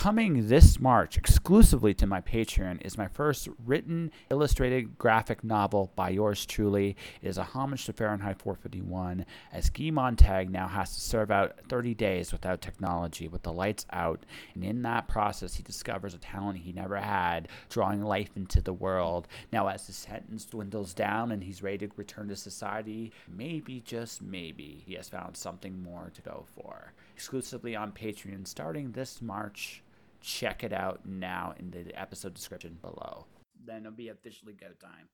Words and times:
Coming 0.00 0.48
this 0.48 0.80
March 0.80 1.18
exclusively 1.18 1.92
to 1.92 2.06
my 2.06 2.22
Patreon 2.22 2.80
is 2.80 2.96
my 2.96 3.06
first 3.06 3.50
written, 3.66 4.10
illustrated 4.30 4.96
graphic 4.96 5.44
novel 5.44 5.92
by 5.94 6.08
yours 6.08 6.46
truly. 6.46 6.96
It 7.20 7.28
is 7.28 7.36
a 7.36 7.42
homage 7.42 7.84
to 7.84 7.92
Fahrenheit 7.92 8.38
451, 8.38 9.26
as 9.52 9.68
Guy 9.68 9.90
Montag 9.90 10.48
now 10.48 10.68
has 10.68 10.94
to 10.94 11.00
serve 11.02 11.30
out 11.30 11.60
30 11.68 11.92
days 11.92 12.32
without 12.32 12.62
technology, 12.62 13.28
with 13.28 13.42
the 13.42 13.52
lights 13.52 13.84
out. 13.92 14.24
And 14.54 14.64
in 14.64 14.80
that 14.80 15.06
process, 15.06 15.56
he 15.56 15.62
discovers 15.62 16.14
a 16.14 16.18
talent 16.18 16.60
he 16.60 16.72
never 16.72 16.96
had, 16.96 17.48
drawing 17.68 18.00
life 18.00 18.30
into 18.36 18.62
the 18.62 18.72
world. 18.72 19.28
Now, 19.52 19.68
as 19.68 19.86
his 19.86 19.96
sentence 19.96 20.46
dwindles 20.46 20.94
down 20.94 21.30
and 21.30 21.44
he's 21.44 21.62
ready 21.62 21.86
to 21.86 21.92
return 21.96 22.28
to 22.28 22.36
society, 22.36 23.12
maybe, 23.28 23.82
just 23.84 24.22
maybe, 24.22 24.82
he 24.86 24.94
has 24.94 25.10
found 25.10 25.36
something 25.36 25.82
more 25.82 26.10
to 26.14 26.22
go 26.22 26.46
for. 26.56 26.94
Exclusively 27.14 27.76
on 27.76 27.92
Patreon 27.92 28.48
starting 28.48 28.92
this 28.92 29.20
March. 29.20 29.82
Check 30.20 30.62
it 30.62 30.72
out 30.72 31.06
now 31.06 31.54
in 31.58 31.70
the 31.70 31.98
episode 31.98 32.34
description 32.34 32.78
below. 32.80 33.26
Then 33.64 33.80
it'll 33.80 33.92
be 33.92 34.08
officially 34.08 34.52
go 34.52 34.66
time. 34.80 35.08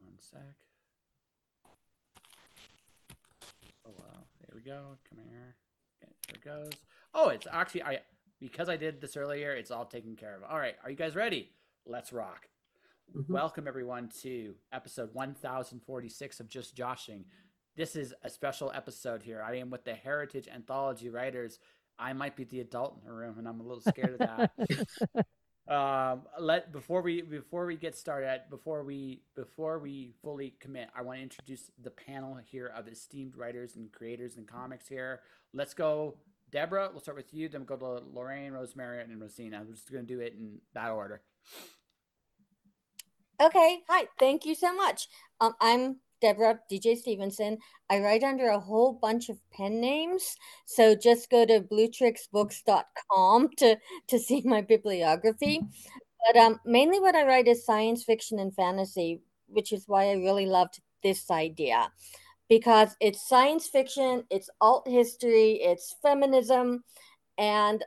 One 0.00 0.14
sec. 0.18 0.40
Oh 3.86 3.92
wow, 3.98 4.24
there 4.40 4.54
we 4.54 4.60
go. 4.60 4.98
Come 5.08 5.18
here. 5.24 5.54
Okay, 6.02 6.12
there 6.28 6.36
it 6.36 6.44
goes. 6.44 6.78
Oh, 7.14 7.28
it's 7.28 7.46
actually 7.50 7.84
I 7.84 8.00
because 8.40 8.68
I 8.68 8.76
did 8.76 9.00
this 9.00 9.16
earlier. 9.16 9.52
It's 9.52 9.70
all 9.70 9.86
taken 9.86 10.16
care 10.16 10.34
of. 10.34 10.42
All 10.42 10.58
right, 10.58 10.74
are 10.84 10.90
you 10.90 10.96
guys 10.96 11.14
ready? 11.14 11.50
Let's 11.86 12.12
rock. 12.12 12.48
Mm-hmm. 13.16 13.32
Welcome 13.32 13.68
everyone 13.68 14.10
to 14.22 14.54
episode 14.72 15.10
1046 15.14 16.40
of 16.40 16.48
Just 16.48 16.74
Joshing. 16.74 17.24
This 17.76 17.94
is 17.94 18.14
a 18.22 18.30
special 18.30 18.72
episode 18.74 19.22
here. 19.22 19.44
I 19.46 19.56
am 19.56 19.68
with 19.68 19.84
the 19.84 19.92
Heritage 19.92 20.48
Anthology 20.48 21.10
writers. 21.10 21.58
I 21.98 22.14
might 22.14 22.34
be 22.34 22.44
the 22.44 22.60
adult 22.60 22.96
in 22.98 23.06
the 23.06 23.12
room, 23.12 23.38
and 23.38 23.46
I'm 23.46 23.60
a 23.60 23.62
little 23.62 23.82
scared 23.82 24.18
of 24.18 24.18
that. 24.20 25.26
um, 25.68 26.22
let 26.40 26.72
before 26.72 27.02
we 27.02 27.20
before 27.20 27.66
we 27.66 27.76
get 27.76 27.94
started, 27.94 28.44
before 28.48 28.82
we 28.82 29.24
before 29.34 29.78
we 29.78 30.14
fully 30.22 30.54
commit, 30.58 30.88
I 30.96 31.02
want 31.02 31.18
to 31.18 31.22
introduce 31.22 31.70
the 31.82 31.90
panel 31.90 32.38
here 32.50 32.72
of 32.74 32.88
esteemed 32.88 33.36
writers 33.36 33.76
and 33.76 33.92
creators 33.92 34.38
and 34.38 34.46
comics 34.46 34.88
here. 34.88 35.20
Let's 35.52 35.74
go, 35.74 36.16
Deborah. 36.50 36.88
We'll 36.90 37.02
start 37.02 37.18
with 37.18 37.34
you. 37.34 37.50
Then 37.50 37.66
we'll 37.68 37.78
go 37.78 37.98
to 37.98 38.06
Lorraine, 38.10 38.52
Rosemary, 38.52 39.02
and 39.02 39.20
Rosina. 39.20 39.62
We're 39.66 39.74
just 39.74 39.92
going 39.92 40.06
to 40.06 40.14
do 40.14 40.20
it 40.20 40.32
in 40.32 40.60
that 40.72 40.92
order. 40.92 41.20
Okay. 43.38 43.80
Hi. 43.86 44.06
Thank 44.18 44.46
you 44.46 44.54
so 44.54 44.74
much. 44.74 45.08
Um, 45.42 45.52
I'm 45.60 45.96
Deborah 46.20 46.60
DJ 46.70 46.96
Stevenson. 46.96 47.58
I 47.90 48.00
write 48.00 48.22
under 48.22 48.48
a 48.48 48.60
whole 48.60 48.92
bunch 48.92 49.28
of 49.28 49.38
pen 49.52 49.80
names. 49.80 50.36
So 50.64 50.94
just 50.94 51.30
go 51.30 51.44
to 51.44 51.60
bluetrixbooks.com 51.60 53.48
to, 53.58 53.76
to 54.08 54.18
see 54.18 54.42
my 54.44 54.60
bibliography. 54.62 55.62
But 56.26 56.40
um, 56.40 56.60
mainly 56.64 57.00
what 57.00 57.14
I 57.14 57.24
write 57.26 57.48
is 57.48 57.64
science 57.64 58.02
fiction 58.04 58.38
and 58.38 58.54
fantasy, 58.54 59.20
which 59.46 59.72
is 59.72 59.84
why 59.86 60.10
I 60.10 60.14
really 60.14 60.46
loved 60.46 60.80
this 61.02 61.30
idea. 61.30 61.90
Because 62.48 62.96
it's 63.00 63.28
science 63.28 63.68
fiction, 63.68 64.24
it's 64.30 64.50
alt 64.60 64.86
history, 64.88 65.54
it's 65.62 65.96
feminism, 66.02 66.84
and 67.38 67.84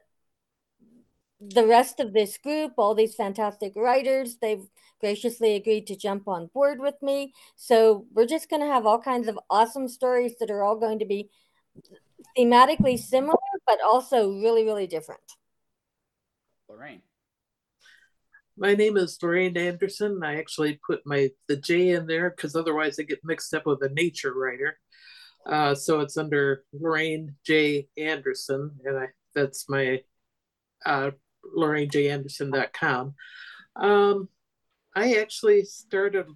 the 1.39 1.65
rest 1.65 1.99
of 1.99 2.13
this 2.13 2.37
group, 2.37 2.73
all 2.77 2.93
these 2.93 3.15
fantastic 3.15 3.73
writers, 3.75 4.37
they've 4.41 4.67
graciously 4.99 5.55
agreed 5.55 5.87
to 5.87 5.95
jump 5.95 6.27
on 6.27 6.47
board 6.53 6.79
with 6.79 6.95
me. 7.01 7.33
So 7.55 8.05
we're 8.13 8.25
just 8.25 8.49
going 8.49 8.61
to 8.61 8.67
have 8.67 8.85
all 8.85 8.99
kinds 8.99 9.27
of 9.27 9.39
awesome 9.49 9.87
stories 9.87 10.33
that 10.39 10.51
are 10.51 10.63
all 10.63 10.75
going 10.75 10.99
to 10.99 11.05
be 11.05 11.29
thematically 12.37 12.99
similar, 12.99 13.37
but 13.65 13.79
also 13.81 14.31
really, 14.31 14.65
really 14.65 14.87
different. 14.87 15.21
Lorraine. 16.67 17.01
My 18.57 18.75
name 18.75 18.97
is 18.97 19.17
Lorraine 19.21 19.55
Anderson. 19.55 20.21
I 20.21 20.37
actually 20.37 20.79
put 20.85 20.99
my 21.05 21.29
the 21.47 21.55
J 21.55 21.91
in 21.91 22.05
there 22.05 22.29
because 22.29 22.57
otherwise 22.57 22.99
I 22.99 23.03
get 23.03 23.23
mixed 23.23 23.53
up 23.53 23.65
with 23.65 23.81
a 23.81 23.89
nature 23.89 24.33
writer. 24.33 24.77
Uh, 25.45 25.73
so 25.73 26.01
it's 26.01 26.17
under 26.17 26.65
Lorraine 26.73 27.35
J. 27.45 27.87
Anderson, 27.97 28.71
and 28.83 28.97
I 28.97 29.07
that's 29.33 29.69
my 29.69 30.01
uh, 30.85 31.11
LorraineJAnderson.com. 31.57 33.15
Um, 33.75 34.29
I 34.95 35.15
actually 35.15 35.63
started 35.63 36.27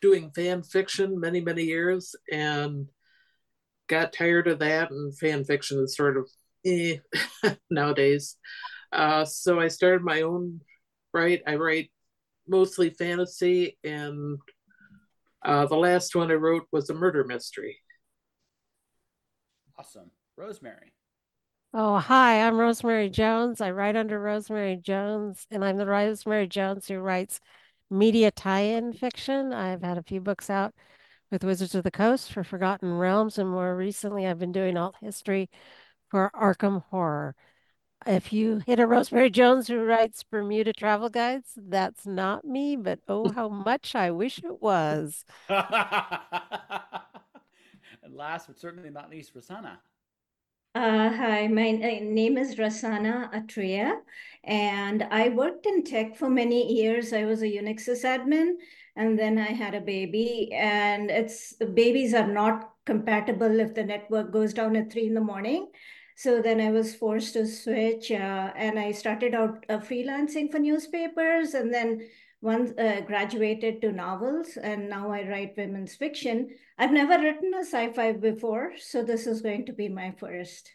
doing 0.00 0.30
fan 0.30 0.62
fiction 0.62 1.20
many, 1.20 1.40
many 1.40 1.64
years 1.64 2.14
and 2.30 2.88
got 3.88 4.12
tired 4.12 4.48
of 4.48 4.60
that, 4.60 4.90
and 4.90 5.16
fan 5.16 5.44
fiction 5.44 5.80
is 5.80 5.96
sort 5.96 6.16
of 6.16 6.28
eh, 6.64 6.96
nowadays. 7.70 8.36
Uh, 8.92 9.24
so 9.24 9.60
I 9.60 9.68
started 9.68 10.02
my 10.02 10.22
own 10.22 10.60
write. 11.12 11.42
I 11.46 11.56
write 11.56 11.90
mostly 12.48 12.90
fantasy, 12.90 13.78
and 13.84 14.38
uh, 15.44 15.66
the 15.66 15.76
last 15.76 16.14
one 16.14 16.30
I 16.30 16.34
wrote 16.34 16.66
was 16.72 16.88
a 16.90 16.94
murder 16.94 17.24
mystery. 17.24 17.78
Awesome. 19.78 20.10
Rosemary. 20.36 20.92
Oh, 21.72 21.98
hi, 21.98 22.40
I'm 22.46 22.58
Rosemary 22.58 23.08
Jones. 23.08 23.60
I 23.60 23.70
write 23.70 23.94
under 23.94 24.18
Rosemary 24.18 24.76
Jones, 24.76 25.46
and 25.52 25.64
I'm 25.64 25.76
the 25.76 25.86
Rosemary 25.86 26.48
Jones 26.48 26.88
who 26.88 26.98
writes 26.98 27.40
media 27.88 28.32
tie-in 28.32 28.92
fiction. 28.92 29.52
I've 29.52 29.82
had 29.82 29.96
a 29.96 30.02
few 30.02 30.20
books 30.20 30.50
out 30.50 30.74
with 31.30 31.44
Wizards 31.44 31.74
of 31.76 31.84
the 31.84 31.90
Coast 31.92 32.32
for 32.32 32.42
Forgotten 32.42 32.98
Realms, 32.98 33.38
and 33.38 33.48
more 33.48 33.76
recently 33.76 34.26
I've 34.26 34.38
been 34.40 34.50
doing 34.52 34.76
alt 34.76 34.96
history 35.00 35.48
for 36.08 36.30
Arkham 36.34 36.82
Horror. 36.90 37.36
If 38.06 38.32
you 38.32 38.62
hit 38.66 38.80
a 38.80 38.86
Rosemary 38.86 39.30
Jones 39.30 39.68
who 39.68 39.84
writes 39.84 40.24
Bermuda 40.24 40.72
travel 40.72 41.08
guides, 41.08 41.52
that's 41.56 42.04
not 42.04 42.44
me, 42.44 42.74
but 42.76 42.98
oh, 43.08 43.28
how 43.30 43.48
much 43.48 43.94
I 43.94 44.10
wish 44.10 44.38
it 44.38 44.60
was. 44.60 45.24
and 45.48 45.60
last 48.10 48.48
but 48.48 48.58
certainly 48.58 48.90
not 48.90 49.10
least, 49.10 49.32
Rosanna. 49.36 49.80
Uh, 50.72 51.10
hi, 51.10 51.48
my 51.48 51.72
name 51.72 52.38
is 52.38 52.54
Rasana 52.54 53.28
Atreya, 53.34 53.92
and 54.44 55.02
I 55.02 55.30
worked 55.30 55.66
in 55.66 55.82
tech 55.82 56.16
for 56.16 56.30
many 56.30 56.72
years. 56.72 57.12
I 57.12 57.24
was 57.24 57.42
a 57.42 57.46
Unix 57.46 57.88
admin, 58.04 58.52
and 58.94 59.18
then 59.18 59.36
I 59.36 59.48
had 59.48 59.74
a 59.74 59.80
baby, 59.80 60.52
and 60.52 61.10
it's 61.10 61.54
babies 61.74 62.14
are 62.14 62.32
not 62.32 62.70
compatible 62.86 63.58
if 63.58 63.74
the 63.74 63.82
network 63.82 64.30
goes 64.30 64.54
down 64.54 64.76
at 64.76 64.92
three 64.92 65.08
in 65.08 65.14
the 65.14 65.20
morning. 65.20 65.72
So 66.14 66.40
then 66.40 66.60
I 66.60 66.70
was 66.70 66.94
forced 66.94 67.32
to 67.32 67.48
switch, 67.48 68.12
uh, 68.12 68.52
and 68.54 68.78
I 68.78 68.92
started 68.92 69.34
out 69.34 69.66
uh, 69.68 69.78
freelancing 69.78 70.52
for 70.52 70.60
newspapers, 70.60 71.54
and 71.54 71.74
then 71.74 72.08
once 72.42 72.70
uh, 72.78 73.02
graduated 73.06 73.80
to 73.82 73.92
novels, 73.92 74.56
and 74.56 74.88
now 74.88 75.10
I 75.10 75.28
write 75.28 75.54
women's 75.56 75.94
fiction. 75.94 76.50
I've 76.78 76.92
never 76.92 77.22
written 77.22 77.52
a 77.54 77.64
sci-fi 77.64 78.12
before, 78.12 78.72
so 78.78 79.02
this 79.02 79.26
is 79.26 79.42
going 79.42 79.66
to 79.66 79.72
be 79.72 79.88
my 79.88 80.12
first. 80.18 80.70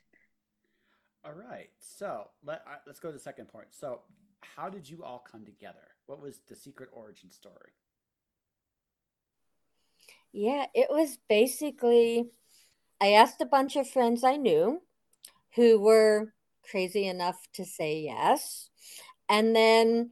All 1.26 1.34
right, 1.34 1.70
so 1.80 2.28
let 2.44 2.62
uh, 2.68 2.76
let's 2.86 3.00
go 3.00 3.10
to 3.10 3.18
the 3.18 3.24
second 3.24 3.48
point. 3.48 3.68
So, 3.72 4.02
how 4.42 4.70
did 4.70 4.88
you 4.88 5.04
all 5.04 5.26
come 5.30 5.44
together? 5.44 5.96
What 6.06 6.22
was 6.22 6.42
the 6.48 6.56
secret 6.56 6.90
origin 6.94 7.32
story? 7.32 7.72
Yeah, 10.32 10.66
it 10.76 10.88
was 10.90 11.18
basically 11.28 12.30
I 13.02 13.14
asked 13.14 13.42
a 13.42 13.46
bunch 13.46 13.76
of 13.76 13.90
friends 13.90 14.24
I 14.24 14.38
knew 14.38 14.82
who 15.56 15.80
were 15.80 16.34
crazy 16.70 17.08
enough 17.08 17.38
to 17.54 17.66
say 17.66 18.02
yes. 18.02 18.70
And 19.30 19.56
then 19.56 20.12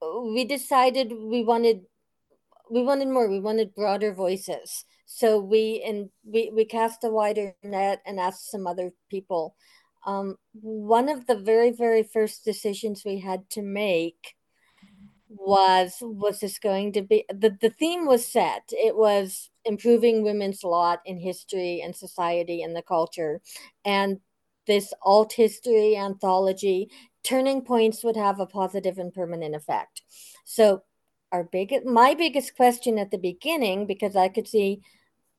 we 0.00 0.44
decided 0.44 1.12
we 1.12 1.44
wanted 1.44 1.82
we 2.70 2.82
wanted 2.82 3.08
more 3.08 3.28
we 3.28 3.40
wanted 3.40 3.74
broader 3.74 4.12
voices. 4.12 4.84
So 5.06 5.40
we 5.40 5.82
and 5.86 6.10
we 6.24 6.50
we 6.54 6.64
cast 6.64 7.04
a 7.04 7.10
wider 7.10 7.54
net 7.62 8.02
and 8.06 8.20
asked 8.20 8.50
some 8.50 8.66
other 8.66 8.92
people. 9.10 9.56
Um, 10.06 10.36
one 10.52 11.08
of 11.08 11.26
the 11.26 11.36
very 11.36 11.70
very 11.70 12.02
first 12.02 12.44
decisions 12.44 13.02
we 13.04 13.18
had 13.20 13.48
to 13.50 13.62
make 13.62 14.34
was 15.28 15.96
was 16.00 16.40
this 16.40 16.58
going 16.58 16.92
to 16.92 17.02
be 17.02 17.24
the, 17.28 17.56
the 17.60 17.70
theme 17.70 18.06
was 18.06 18.26
set. 18.26 18.62
It 18.70 18.96
was 18.96 19.50
improving 19.64 20.22
women's 20.22 20.64
lot 20.64 21.00
in 21.04 21.18
history 21.18 21.80
and 21.84 21.94
society 21.94 22.62
and 22.62 22.74
the 22.74 22.82
culture. 22.82 23.40
And 23.84 24.20
this 24.66 24.92
alt 25.02 25.32
history 25.32 25.96
anthology 25.96 26.90
turning 27.22 27.62
points 27.62 28.04
would 28.04 28.16
have 28.16 28.40
a 28.40 28.46
positive 28.46 28.98
and 28.98 29.12
permanent 29.12 29.54
effect. 29.54 30.02
So 30.44 30.82
our 31.32 31.44
big 31.44 31.74
my 31.84 32.14
biggest 32.14 32.56
question 32.56 32.98
at 32.98 33.10
the 33.10 33.18
beginning, 33.18 33.86
because 33.86 34.16
I 34.16 34.28
could 34.28 34.48
see 34.48 34.82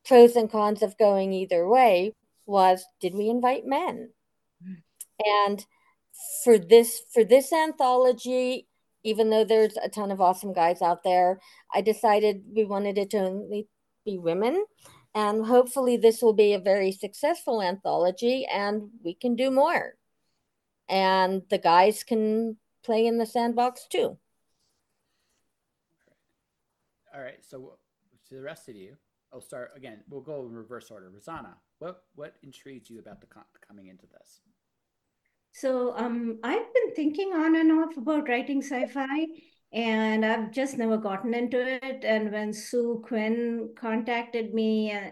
pros 0.06 0.36
and 0.36 0.52
cons 0.52 0.82
of 0.82 0.98
going 0.98 1.34
either 1.34 1.68
way, 1.68 2.14
was 2.46 2.86
did 3.00 3.16
we 3.16 3.30
invite 3.30 3.66
men? 3.66 4.12
And 5.26 5.66
for 6.44 6.58
this 6.58 7.02
for 7.14 7.24
this 7.24 7.52
anthology, 7.52 8.68
even 9.04 9.30
though 9.30 9.46
there's 9.46 9.78
a 9.78 9.90
ton 9.90 10.12
of 10.12 10.22
awesome 10.22 10.54
guys 10.54 10.82
out 10.82 11.04
there, 11.04 11.40
I 11.74 11.82
decided 11.82 12.44
we 12.56 12.66
wanted 12.66 12.98
it 12.98 13.10
to 13.12 13.20
only 13.20 13.68
be 14.06 14.18
women. 14.18 14.66
And 15.16 15.46
hopefully, 15.46 15.98
this 15.98 16.22
will 16.22 16.34
be 16.34 16.54
a 16.54 16.60
very 16.60 16.92
successful 16.92 17.62
anthology 17.62 18.46
and 18.46 18.90
we 19.04 19.16
can 19.16 19.36
do 19.36 19.50
more. 19.50 19.96
And 20.90 21.44
the 21.50 21.60
guys 21.60 22.04
can 22.04 22.58
play 22.84 23.06
in 23.06 23.18
the 23.18 23.26
sandbox 23.26 23.88
too. 23.88 24.18
All 27.14 27.22
right. 27.22 27.44
So 27.48 27.78
to 28.28 28.36
the 28.36 28.42
rest 28.42 28.70
of 28.70 28.76
you, 28.76 28.96
I'll 29.34 29.42
start 29.42 29.72
again. 29.76 30.00
We'll 30.10 30.22
go 30.22 30.46
in 30.46 30.54
reverse 30.54 30.90
order. 30.92 31.10
Rosanna, 31.10 31.56
what 31.80 32.04
what 32.16 32.36
intrigued 32.44 32.90
you 32.90 33.00
about 33.00 33.22
the 33.22 33.28
con- 33.28 33.44
coming 33.68 33.88
into 33.88 34.06
this? 34.08 34.42
So 35.52 35.96
um, 35.98 36.40
I've 36.44 36.74
been 36.74 36.96
thinking 36.96 37.34
on 37.34 37.56
and 37.56 37.72
off 37.72 37.98
about 37.98 38.30
writing 38.30 38.62
sci-fi, 38.62 39.26
and 39.74 40.26
I've 40.26 40.52
just 40.52 40.78
never 40.78 40.98
gotten 40.98 41.34
into 41.34 41.60
it. 41.60 42.04
And 42.04 42.32
when 42.32 42.54
Sue 42.54 43.04
Quinn 43.06 43.74
contacted 43.76 44.54
me, 44.54 44.92
uh, 44.94 45.12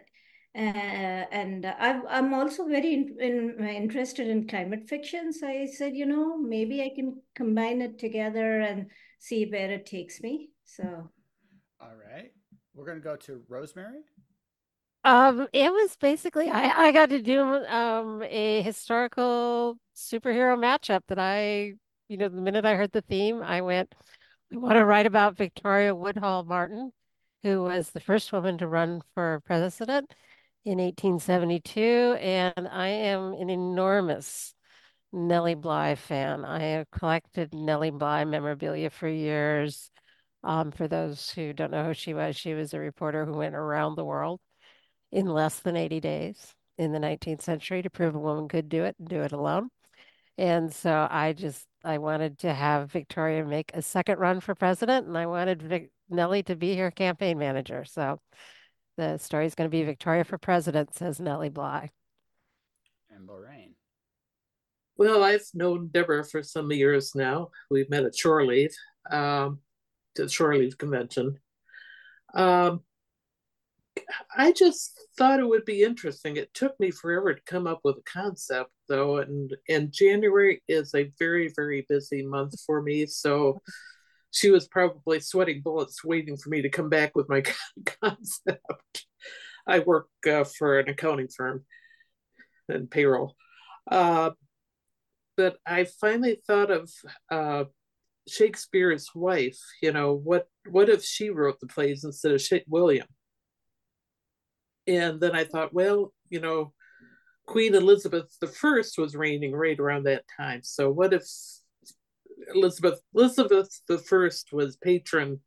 and 0.58 1.66
i 1.66 2.02
am 2.10 2.34
also 2.34 2.66
very 2.66 2.94
in, 2.94 3.16
in, 3.20 3.68
interested 3.68 4.28
in 4.28 4.48
climate 4.48 4.88
fiction, 4.90 5.32
so 5.32 5.48
I 5.48 5.68
said, 5.68 5.96
you 5.96 6.06
know, 6.06 6.38
maybe 6.38 6.82
I 6.82 6.92
can 6.96 7.22
combine 7.36 7.82
it 7.82 8.00
together 8.00 8.62
and 8.62 8.88
see 9.20 9.46
where 9.46 9.70
it 9.72 9.86
takes 9.86 10.20
me. 10.20 10.50
So, 10.66 11.12
all 11.80 11.94
right, 12.10 12.32
we're 12.74 12.88
gonna 12.88 13.00
go 13.00 13.16
to 13.18 13.44
Rosemary. 13.48 14.02
Um, 15.04 15.48
it 15.54 15.72
was 15.72 15.96
basically 15.96 16.50
I, 16.50 16.88
I 16.88 16.92
got 16.92 17.10
to 17.10 17.22
do 17.22 17.42
um 17.42 18.24
a 18.24 18.62
historical 18.64 19.78
superhero 19.96 20.58
matchup 20.58 21.02
that 21.08 21.20
I, 21.20 21.74
you 22.08 22.18
know, 22.18 22.30
the 22.30 22.42
minute 22.42 22.66
I 22.66 22.76
heard 22.76 22.94
the 22.94 23.02
theme, 23.02 23.44
I 23.44 23.62
went, 23.62 23.94
I 24.52 24.58
want 24.58 24.76
to 24.76 24.86
write 24.86 25.06
about 25.06 25.38
Victoria 25.38 25.94
Woodhull 25.94 26.46
Martin, 26.46 26.92
who 27.44 27.62
was 27.62 27.92
the 27.92 28.00
first 28.00 28.34
woman 28.34 28.58
to 28.58 28.68
run 28.68 29.04
for 29.14 29.42
president 29.46 30.14
in 30.68 30.80
1872, 30.80 32.18
and 32.20 32.68
I 32.70 32.90
am 32.90 33.32
an 33.32 33.50
enormous 33.50 34.54
Nellie 35.14 35.56
Bly 35.56 35.96
fan. 35.96 36.44
I 36.44 36.60
have 36.60 36.92
collected 36.92 37.54
Nellie 37.54 37.90
Bly 37.90 38.26
memorabilia 38.26 38.90
for 38.90 39.08
years. 39.08 39.90
Um, 40.44 40.72
for 40.72 40.90
those 40.90 41.32
who 41.32 41.54
don't 41.54 41.72
know 41.72 41.86
who 41.86 41.94
she 41.94 42.14
was, 42.14 42.36
she 42.36 42.54
was 42.54 42.74
a 42.74 42.80
reporter 42.80 43.24
who 43.24 43.38
went 43.38 43.56
around 43.56 43.96
the 43.96 44.04
world 44.04 44.42
in 45.10 45.26
less 45.26 45.62
than 45.62 45.78
80 45.78 46.02
days 46.02 46.54
in 46.78 46.92
the 46.92 47.00
19th 47.00 47.42
century 47.42 47.82
to 47.82 47.90
prove 47.90 48.14
a 48.14 48.20
woman 48.20 48.50
could 48.50 48.68
do 48.68 48.84
it 48.84 48.98
and 49.00 49.08
do 49.08 49.22
it 49.22 49.32
alone. 49.32 49.70
And 50.38 50.74
so 50.74 51.08
I 51.10 51.32
just 51.32 51.66
I 51.86 51.98
wanted 51.98 52.40
to 52.40 52.54
have 52.54 52.92
Victoria 52.92 53.46
make 53.46 53.72
a 53.74 53.82
second 53.82 54.20
run 54.20 54.42
for 54.42 54.54
president, 54.54 55.08
and 55.08 55.18
I 55.18 55.28
wanted 55.28 55.64
Vic, 55.64 55.92
Nellie 56.10 56.44
to 56.44 56.58
be 56.58 56.76
her 56.76 56.92
campaign 56.92 57.38
manager. 57.38 57.86
So 57.86 58.20
the 58.98 59.18
story 59.18 59.46
is 59.46 59.56
going 59.56 59.70
to 59.70 59.76
be 59.76 59.84
Victoria 59.84 60.24
for 60.24 60.38
president, 60.38 60.96
says 60.96 61.20
Nellie 61.20 61.50
Bly. 61.50 61.92
And 63.10 63.28
Lorraine. 63.28 63.76
Well, 64.98 65.24
I've 65.24 65.46
known 65.54 65.90
Deborah 65.94 66.26
for 66.26 66.42
some 66.42 66.72
years 66.72 67.14
now. 67.14 67.50
We've 67.70 67.90
met 67.90 68.04
at 68.04 68.18
Shore 68.18 68.46
Leave, 68.46 68.74
um, 69.10 69.60
the 70.16 70.28
Shore 70.28 70.56
Leave 70.56 70.78
convention. 70.78 71.38
Um, 72.34 72.82
I 74.36 74.52
just 74.52 75.00
thought 75.18 75.40
it 75.40 75.48
would 75.48 75.66
be 75.66 75.84
interesting. 75.84 76.38
It 76.38 76.54
took 76.54 76.80
me 76.80 76.92
forever 76.92 77.34
to 77.34 77.42
come 77.46 77.68
up 77.68 77.82
with 77.84 77.98
a 77.98 78.12
concept, 78.12 78.72
though, 78.88 79.18
and 79.18 79.56
and 79.70 79.92
January 79.92 80.62
is 80.68 80.94
a 80.94 81.12
very 81.20 81.52
very 81.56 81.86
busy 81.90 82.26
month 82.26 82.60
for 82.66 82.82
me. 82.82 83.06
So 83.06 83.62
she 84.32 84.50
was 84.52 84.68
probably 84.68 85.20
sweating 85.20 85.62
bullets 85.62 86.04
waiting 86.04 86.38
for 86.38 86.50
me 86.50 86.62
to 86.62 86.70
come 86.70 86.90
back 86.90 87.16
with 87.16 87.30
my 87.30 87.44
concept. 88.02 89.06
I 89.66 89.80
work 89.80 90.08
uh, 90.30 90.44
for 90.44 90.80
an 90.80 90.90
accounting 90.90 91.28
firm 91.28 91.66
and 92.70 92.90
payroll, 92.90 93.36
uh, 93.90 94.32
but 95.36 95.58
I 95.66 95.86
finally 96.00 96.42
thought 96.48 96.72
of 96.72 96.92
uh, 97.32 97.66
Shakespeare's 98.28 99.10
wife. 99.14 99.60
You 99.82 99.92
know 99.92 100.14
what? 100.14 100.48
What 100.70 100.90
if 100.90 101.04
she 101.04 101.30
wrote 101.30 101.60
the 101.60 101.68
plays 101.68 102.04
instead 102.04 102.34
of 102.34 102.42
William? 102.68 103.08
And 104.88 105.20
then 105.20 105.36
I 105.36 105.44
thought, 105.44 105.74
well, 105.74 106.14
you 106.30 106.40
know, 106.40 106.74
Queen 107.46 107.76
Elizabeth 107.76 108.36
the 108.40 108.48
First 108.48 108.98
was 108.98 109.16
reigning 109.16 109.54
right 109.54 109.80
around 109.80 110.04
that 110.04 110.24
time. 110.38 110.62
So 110.64 110.90
what 110.90 111.14
if 111.14 111.24
Elizabeth 112.54 113.02
Elizabeth 113.14 113.82
the 113.88 113.98
First 113.98 114.52
was 114.52 114.78
patron 114.78 115.42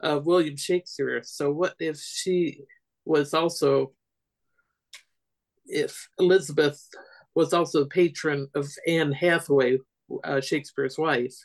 of 0.00 0.26
William 0.26 0.56
Shakespeare? 0.56 1.22
So 1.22 1.50
what 1.52 1.74
if 1.78 1.98
she 1.98 2.64
was 3.04 3.34
also 3.34 3.92
if 5.66 6.08
Elizabeth 6.18 6.82
was 7.34 7.52
also 7.52 7.84
patron 7.84 8.48
of 8.54 8.68
Anne 8.86 9.12
Hathaway, 9.12 9.78
uh, 10.24 10.40
Shakespeare's 10.40 10.98
wife, 10.98 11.36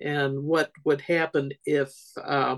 and 0.00 0.42
what 0.42 0.70
would 0.84 1.00
happen 1.00 1.52
if 1.64 1.94
uh, 2.22 2.56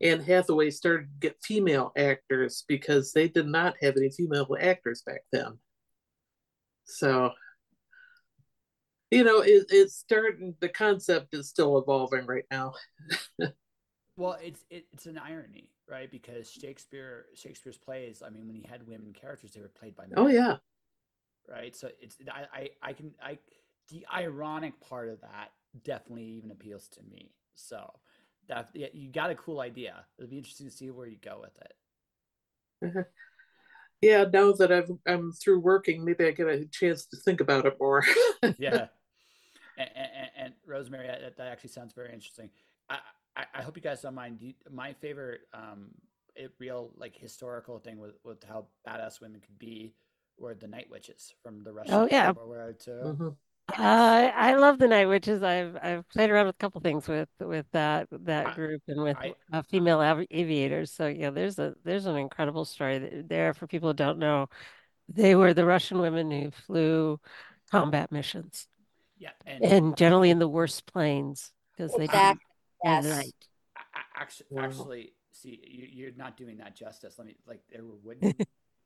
Anne 0.00 0.20
Hathaway 0.20 0.70
started 0.70 1.06
to 1.06 1.28
get 1.28 1.42
female 1.42 1.92
actors 1.96 2.64
because 2.68 3.12
they 3.12 3.28
did 3.28 3.46
not 3.46 3.74
have 3.82 3.96
any 3.96 4.10
female 4.10 4.46
actors 4.58 5.02
back 5.02 5.22
then. 5.32 5.58
So, 6.84 7.32
you 9.10 9.24
know, 9.24 9.40
it, 9.40 9.66
it's 9.70 9.96
starting, 9.96 10.54
the 10.60 10.68
concept 10.68 11.34
is 11.34 11.48
still 11.48 11.78
evolving 11.78 12.26
right 12.26 12.44
now. 12.50 12.74
well, 14.16 14.36
it's 14.42 14.64
it, 14.70 14.86
it's 14.92 15.06
an 15.06 15.18
irony, 15.18 15.70
right? 15.88 16.10
Because 16.10 16.50
Shakespeare 16.50 17.26
Shakespeare's 17.34 17.78
plays, 17.78 18.22
I 18.24 18.30
mean, 18.30 18.46
when 18.46 18.56
he 18.56 18.66
had 18.68 18.86
women 18.86 19.12
characters, 19.12 19.52
they 19.52 19.60
were 19.60 19.68
played 19.68 19.96
by 19.96 20.04
men. 20.04 20.14
Oh 20.16 20.28
yeah. 20.28 20.56
Right. 21.48 21.74
So 21.74 21.88
it's 22.00 22.16
I, 22.30 22.46
I 22.52 22.68
I 22.82 22.92
can 22.92 23.12
I 23.22 23.38
the 23.88 24.06
ironic 24.14 24.78
part 24.80 25.08
of 25.08 25.20
that 25.22 25.52
definitely 25.84 26.24
even 26.24 26.50
appeals 26.50 26.88
to 26.88 27.00
me. 27.10 27.32
So 27.54 27.90
that 28.48 28.68
yeah, 28.74 28.88
you 28.92 29.10
got 29.10 29.30
a 29.30 29.34
cool 29.34 29.60
idea. 29.60 30.04
It'll 30.18 30.30
be 30.30 30.38
interesting 30.38 30.68
to 30.68 30.72
see 30.72 30.90
where 30.90 31.06
you 31.06 31.16
go 31.22 31.38
with 31.40 31.56
it. 31.60 31.74
Mm-hmm. 32.84 33.00
Yeah, 34.00 34.24
now 34.32 34.52
that 34.52 34.70
I've, 34.70 34.90
I'm 35.08 35.32
through 35.32 35.58
working, 35.58 36.04
maybe 36.04 36.24
I 36.24 36.30
get 36.30 36.46
a 36.46 36.66
chance 36.66 37.06
to 37.06 37.16
think 37.16 37.40
about 37.40 37.66
it 37.66 37.76
more. 37.80 38.04
yeah, 38.58 38.86
and, 39.78 39.90
and, 39.96 40.30
and, 40.36 40.54
Rosemary, 40.66 41.06
that, 41.06 41.36
that 41.36 41.46
actually 41.46 41.70
sounds 41.70 41.92
very 41.92 42.12
interesting. 42.12 42.50
I, 42.90 42.98
I, 43.36 43.44
I 43.54 43.62
hope 43.62 43.76
you 43.76 43.82
guys 43.82 44.02
don't 44.02 44.14
mind. 44.14 44.54
My 44.70 44.92
favorite, 44.92 45.42
um, 45.54 45.88
it, 46.34 46.52
real 46.58 46.92
like 46.96 47.16
historical 47.16 47.78
thing 47.78 47.98
with 47.98 48.14
with 48.24 48.42
how 48.44 48.66
badass 48.86 49.20
women 49.20 49.40
could 49.40 49.58
be 49.58 49.94
were 50.38 50.54
the 50.54 50.68
night 50.68 50.88
witches 50.90 51.34
from 51.42 51.62
the 51.64 51.72
Russian 51.72 51.94
oh, 51.94 52.08
yeah. 52.10 52.30
War 52.32 52.74
too. 52.78 52.90
Mm-hmm. 52.90 53.28
Uh, 53.76 54.30
I 54.34 54.54
love 54.54 54.78
the 54.78 54.88
Night 54.88 55.06
Witches. 55.06 55.42
I've 55.42 55.76
I've 55.82 56.08
played 56.08 56.30
around 56.30 56.46
with 56.46 56.54
a 56.54 56.58
couple 56.58 56.80
things 56.80 57.06
with 57.06 57.28
with 57.38 57.66
that 57.72 58.08
that 58.10 58.54
group 58.54 58.82
and 58.88 59.02
with 59.02 59.18
I, 59.18 59.34
uh, 59.52 59.62
female 59.62 60.00
av- 60.00 60.26
aviators. 60.30 60.90
So 60.90 61.06
yeah, 61.06 61.28
there's 61.28 61.58
a 61.58 61.74
there's 61.84 62.06
an 62.06 62.16
incredible 62.16 62.64
story 62.64 63.24
there 63.28 63.52
for 63.52 63.66
people 63.66 63.90
who 63.90 63.94
don't 63.94 64.18
know. 64.18 64.48
They 65.10 65.34
were 65.34 65.52
the 65.52 65.66
Russian 65.66 66.00
women 66.00 66.30
who 66.30 66.50
flew 66.50 67.20
combat 67.70 68.10
missions. 68.10 68.68
Yeah, 69.18 69.30
and, 69.46 69.64
and 69.64 69.96
generally 69.96 70.30
in 70.30 70.38
the 70.38 70.48
worst 70.48 70.86
planes 70.86 71.52
because 71.76 71.92
they 71.94 72.04
exactly. 72.04 72.44
yes. 72.84 73.04
at 73.04 73.16
night. 73.16 73.34
Actually, 74.16 74.58
actually, 74.58 75.12
see, 75.32 75.90
you, 75.92 76.08
are 76.08 76.12
not 76.16 76.36
doing 76.36 76.58
that 76.58 76.76
justice. 76.76 77.14
Let 77.18 77.26
me 77.26 77.36
like 77.46 77.60
there 77.72 77.84
were 77.84 77.96
wooden 78.02 78.34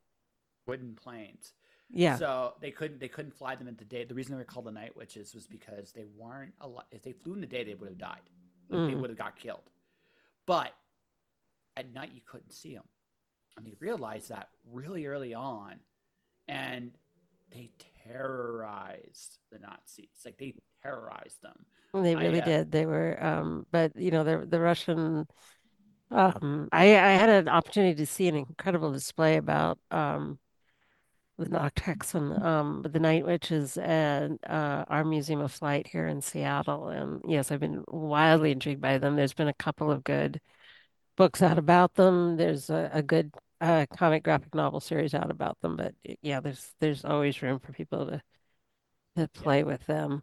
wooden 0.67 0.95
planes 0.95 1.53
yeah. 1.93 2.17
So 2.17 2.55
they 2.61 2.71
couldn't 2.71 3.01
they 3.01 3.09
couldn't 3.09 3.35
fly 3.37 3.55
them 3.55 3.69
in 3.69 3.77
the 3.77 3.85
day. 3.85 4.05
The 4.05 4.15
reason 4.15 4.33
they 4.33 4.39
were 4.39 4.45
called 4.45 4.67
the 4.67 4.73
night 4.73 4.97
witches 4.97 5.35
was 5.35 5.47
because 5.47 5.93
they 5.93 6.07
weren't 6.17 6.55
a 6.61 6.67
lot. 6.67 6.87
If 6.91 7.03
they 7.03 7.13
flew 7.13 7.35
in 7.35 7.41
the 7.41 7.47
day, 7.47 7.65
they 7.65 7.75
would 7.75 7.91
have 7.91 7.99
died. 7.99 8.31
mm. 8.71 8.89
They 8.89 8.95
would 8.95 9.11
have 9.11 9.19
got 9.19 9.37
killed. 9.37 9.71
But 10.47 10.73
at 11.77 11.93
night, 11.93 12.11
you 12.15 12.23
couldn't 12.25 12.53
see 12.53 12.75
them, 12.75 12.85
and 13.57 13.67
they 13.67 13.75
realized 13.79 14.31
that 14.31 14.49
really 14.71 15.07
early 15.07 15.35
on, 15.35 15.77
and 16.49 16.93
they 17.51 17.71
terrorized 18.07 19.39
the 19.51 19.59
Nazis. 19.59 20.09
Like 20.25 20.39
they 20.39 20.55
terrorized 20.83 21.43
them. 21.43 21.67
They 21.95 22.17
really 22.17 22.41
I, 22.41 22.43
uh, 22.43 22.47
did. 22.47 22.73
They 22.73 22.87
were, 22.87 23.23
um, 23.23 23.67
but 23.71 23.97
you 23.97 24.11
know, 24.11 24.25
the 24.25 24.47
the 24.47 24.61
Russian. 24.61 25.27
Um, 26.11 26.69
I 26.73 26.85
I 26.85 27.13
had 27.13 27.31
an 27.31 27.49
opportunity 27.49 27.95
to 27.97 28.07
see 28.07 28.29
an 28.29 28.37
incredible 28.37 28.93
display 28.93 29.37
about 29.37 29.79
um 29.91 30.39
the 31.39 31.47
Nachthexen 31.47 32.37
and 32.37 32.45
um, 32.45 32.87
the 32.89 33.01
Night 33.01 33.25
Witches 33.27 33.77
at 33.77 34.31
uh, 34.49 34.85
our 34.89 35.05
Museum 35.05 35.41
of 35.41 35.53
Flight 35.53 35.87
here 35.87 36.07
in 36.07 36.21
Seattle. 36.21 36.89
And 36.89 37.23
yes, 37.27 37.51
I've 37.51 37.61
been 37.61 37.85
wildly 37.89 38.53
intrigued 38.53 38.81
by 38.81 38.99
them. 38.99 39.17
There's 39.17 39.33
been 39.33 39.49
a 39.49 39.55
couple 39.55 39.91
of 39.91 40.05
good 40.05 40.41
books 41.17 41.43
out 41.43 41.59
about 41.59 41.95
them. 41.95 42.37
There's 42.37 42.71
a, 42.71 42.91
a 42.93 43.03
good 43.03 43.33
uh, 43.63 43.87
comic 43.97 44.25
graphic 44.25 44.55
novel 44.55 44.81
series 44.81 45.15
out 45.15 45.31
about 45.31 45.59
them. 45.61 45.77
But 45.77 45.95
yeah, 46.21 46.41
there's 46.41 46.73
there's 46.81 47.05
always 47.05 47.41
room 47.41 47.61
for 47.61 47.73
people 47.73 48.07
to 48.07 48.23
to 49.17 49.29
play 49.29 49.59
yeah. 49.59 49.65
with 49.65 49.87
them. 49.87 50.23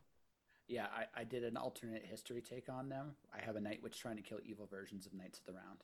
Yeah, 0.67 0.85
I, 0.95 1.21
I 1.21 1.23
did 1.23 1.43
an 1.43 1.57
alternate 1.57 2.05
history 2.05 2.41
take 2.41 2.69
on 2.69 2.89
them. 2.89 3.13
I 3.33 3.43
have 3.43 3.55
a 3.55 3.59
Night 3.59 3.79
Witch 3.81 3.99
trying 3.99 4.17
to 4.17 4.21
kill 4.21 4.37
evil 4.45 4.67
versions 4.69 5.07
of 5.07 5.13
Knights 5.15 5.39
of 5.39 5.45
the 5.45 5.53
Round. 5.53 5.79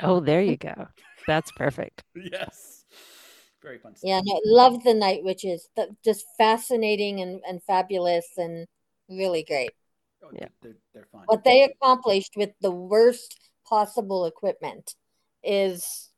Oh, 0.00 0.20
there 0.20 0.42
you 0.42 0.58
go. 0.58 0.88
That's 1.26 1.50
perfect. 1.52 2.02
yes. 2.14 2.84
Very 3.62 3.78
fun 3.78 3.96
stuff. 3.96 4.06
Yeah, 4.06 4.20
no, 4.22 4.38
love 4.44 4.84
the 4.84 4.92
Night 4.92 5.24
Witches. 5.24 5.70
Th- 5.74 5.88
just 6.04 6.26
fascinating 6.36 7.22
and, 7.22 7.40
and 7.48 7.62
fabulous 7.62 8.26
and 8.36 8.66
really 9.08 9.42
great. 9.42 9.70
Oh, 10.22 10.28
Yeah. 10.34 10.48
they're, 10.60 10.76
they're 10.92 11.08
fun. 11.10 11.22
What 11.24 11.44
they 11.44 11.62
accomplished 11.62 12.34
with 12.36 12.50
the 12.60 12.70
worst 12.70 13.38
possible 13.66 14.26
equipment 14.26 14.94
is 15.42 16.10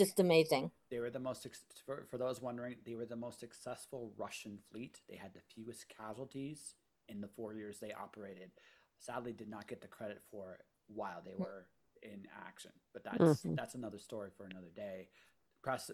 just 0.00 0.18
amazing. 0.20 0.70
They 0.90 0.98
were 0.98 1.10
the 1.10 1.20
most, 1.20 1.46
for, 1.86 2.04
for 2.10 2.18
those 2.18 2.40
wondering, 2.42 2.76
they 2.84 2.96
were 2.96 3.06
the 3.06 3.16
most 3.16 3.38
successful 3.38 4.12
Russian 4.16 4.58
fleet. 4.70 5.00
They 5.08 5.16
had 5.16 5.34
the 5.34 5.40
fewest 5.54 5.86
casualties 5.88 6.74
in 7.08 7.20
the 7.20 7.28
four 7.28 7.54
years 7.54 7.78
they 7.78 7.92
operated. 7.92 8.50
Sadly, 8.98 9.32
did 9.32 9.48
not 9.48 9.68
get 9.68 9.80
the 9.80 9.88
credit 9.88 10.20
for 10.30 10.52
it 10.54 10.62
while 10.88 11.22
they 11.24 11.34
were 11.34 11.66
in 12.02 12.26
action. 12.46 12.72
But 12.92 13.04
that's 13.04 13.20
Mhm. 13.20 13.56
that's 13.56 13.74
another 13.74 13.98
story 13.98 14.30
for 14.36 14.46
another 14.46 14.70
day. 14.74 15.08
Press, 15.62 15.90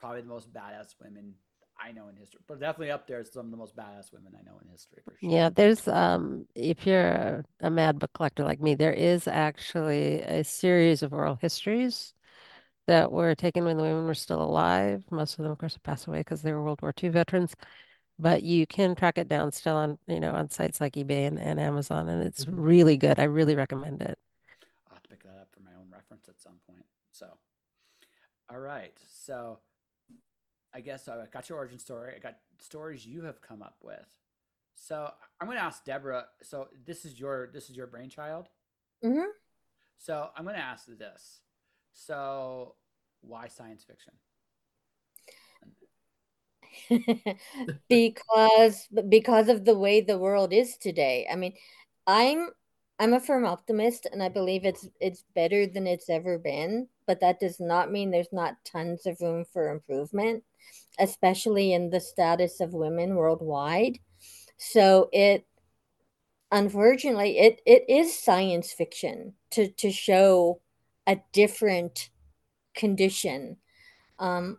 probably 0.00 0.22
the 0.22 0.28
most 0.28 0.52
badass 0.52 0.94
women 1.02 1.34
I 1.80 1.92
know 1.92 2.08
in 2.08 2.16
history, 2.16 2.40
but 2.46 2.60
definitely 2.60 2.90
up 2.90 3.06
there. 3.06 3.24
Some 3.24 3.46
of 3.46 3.50
the 3.50 3.56
most 3.56 3.76
badass 3.76 4.12
women 4.12 4.34
I 4.38 4.42
know 4.42 4.58
in 4.62 4.68
history 4.68 5.02
for 5.04 5.16
sure. 5.20 5.30
Yeah, 5.30 5.50
there's 5.50 5.86
um 5.88 6.46
if 6.54 6.86
you're 6.86 7.08
a, 7.08 7.44
a 7.60 7.70
mad 7.70 7.98
book 7.98 8.12
collector 8.14 8.44
like 8.44 8.60
me, 8.60 8.74
there 8.74 8.92
is 8.92 9.28
actually 9.28 10.22
a 10.22 10.44
series 10.44 11.02
of 11.02 11.12
oral 11.12 11.36
histories 11.36 12.14
that 12.88 13.12
were 13.12 13.36
taken 13.36 13.64
when 13.64 13.78
the 13.78 13.84
women 13.84 14.06
were 14.06 14.14
still 14.14 14.42
alive. 14.42 15.04
Most 15.12 15.38
of 15.38 15.44
them, 15.44 15.52
of 15.52 15.58
course, 15.58 15.74
have 15.74 15.84
passed 15.84 16.08
away 16.08 16.20
because 16.20 16.42
they 16.42 16.52
were 16.52 16.62
World 16.64 16.82
War 16.82 16.92
II 16.92 17.10
veterans. 17.10 17.54
But 18.18 18.42
you 18.44 18.66
can 18.66 18.96
track 18.96 19.18
it 19.18 19.28
down 19.28 19.52
still 19.52 19.76
on, 19.76 19.98
you 20.08 20.20
know, 20.20 20.32
on 20.32 20.50
sites 20.50 20.80
like 20.80 20.94
eBay 20.94 21.28
and, 21.28 21.38
and 21.38 21.60
Amazon, 21.60 22.08
and 22.08 22.22
it's 22.22 22.46
Mhm. 22.46 22.54
really 22.56 22.98
good. 22.98 23.20
I 23.20 23.24
really 23.24 23.56
recommend 23.56 24.02
it. 24.02 24.18
I'll 24.88 24.94
have 24.94 25.02
to 25.04 25.10
pick 25.10 25.22
that 25.24 25.38
up 25.40 25.48
for 25.52 25.60
my 25.60 25.74
own 25.78 25.88
reference 25.90 26.28
at 26.28 26.40
some 26.40 26.60
point. 26.66 26.86
So, 27.12 27.38
all 28.50 28.58
right. 28.58 28.98
So, 29.08 29.60
I 30.74 30.80
guess 30.80 31.08
I 31.08 31.26
got 31.32 31.48
your 31.48 31.58
origin 31.58 31.78
story. 31.78 32.14
I 32.14 32.18
got 32.18 32.38
stories 32.58 33.06
you 33.06 33.22
have 33.22 33.40
come 33.40 33.62
up 33.62 33.76
with. 33.82 34.06
So 34.74 35.10
I'm 35.40 35.46
going 35.48 35.58
to 35.58 35.64
ask 35.64 35.84
Deborah. 35.84 36.26
So 36.42 36.68
this 36.86 37.04
is 37.04 37.18
your 37.18 37.48
this 37.52 37.70
is 37.70 37.76
your 37.76 37.86
brainchild. 37.86 38.48
Mm-hmm. 39.04 39.30
So 39.98 40.30
I'm 40.36 40.44
going 40.44 40.56
to 40.56 40.62
ask 40.62 40.86
this. 40.86 41.40
So 41.98 42.76
why 43.22 43.48
science 43.48 43.84
fiction? 43.84 44.14
because 47.88 48.86
because 49.08 49.48
of 49.48 49.64
the 49.64 49.76
way 49.76 50.00
the 50.00 50.18
world 50.18 50.52
is 50.52 50.76
today. 50.76 51.26
I 51.30 51.34
mean, 51.36 51.54
I'm 52.06 52.50
I'm 53.00 53.14
a 53.14 53.20
firm 53.20 53.44
optimist 53.44 54.06
and 54.10 54.22
I 54.22 54.28
believe 54.28 54.64
it's 54.64 54.88
it's 55.00 55.24
better 55.34 55.66
than 55.66 55.86
it's 55.88 56.08
ever 56.08 56.38
been, 56.38 56.88
but 57.06 57.20
that 57.20 57.40
does 57.40 57.58
not 57.58 57.90
mean 57.90 58.10
there's 58.10 58.32
not 58.32 58.64
tons 58.64 59.04
of 59.04 59.20
room 59.20 59.44
for 59.52 59.70
improvement, 59.70 60.44
especially 61.00 61.72
in 61.72 61.90
the 61.90 62.00
status 62.00 62.60
of 62.60 62.72
women 62.74 63.16
worldwide. 63.16 63.98
So 64.56 65.08
it 65.12 65.44
unfortunately 66.52 67.38
it 67.38 67.60
it 67.66 67.84
is 67.88 68.16
science 68.16 68.72
fiction 68.72 69.34
to 69.50 69.68
to 69.72 69.90
show 69.90 70.60
a 71.08 71.18
different 71.32 72.10
condition. 72.76 73.56
Um 74.20 74.58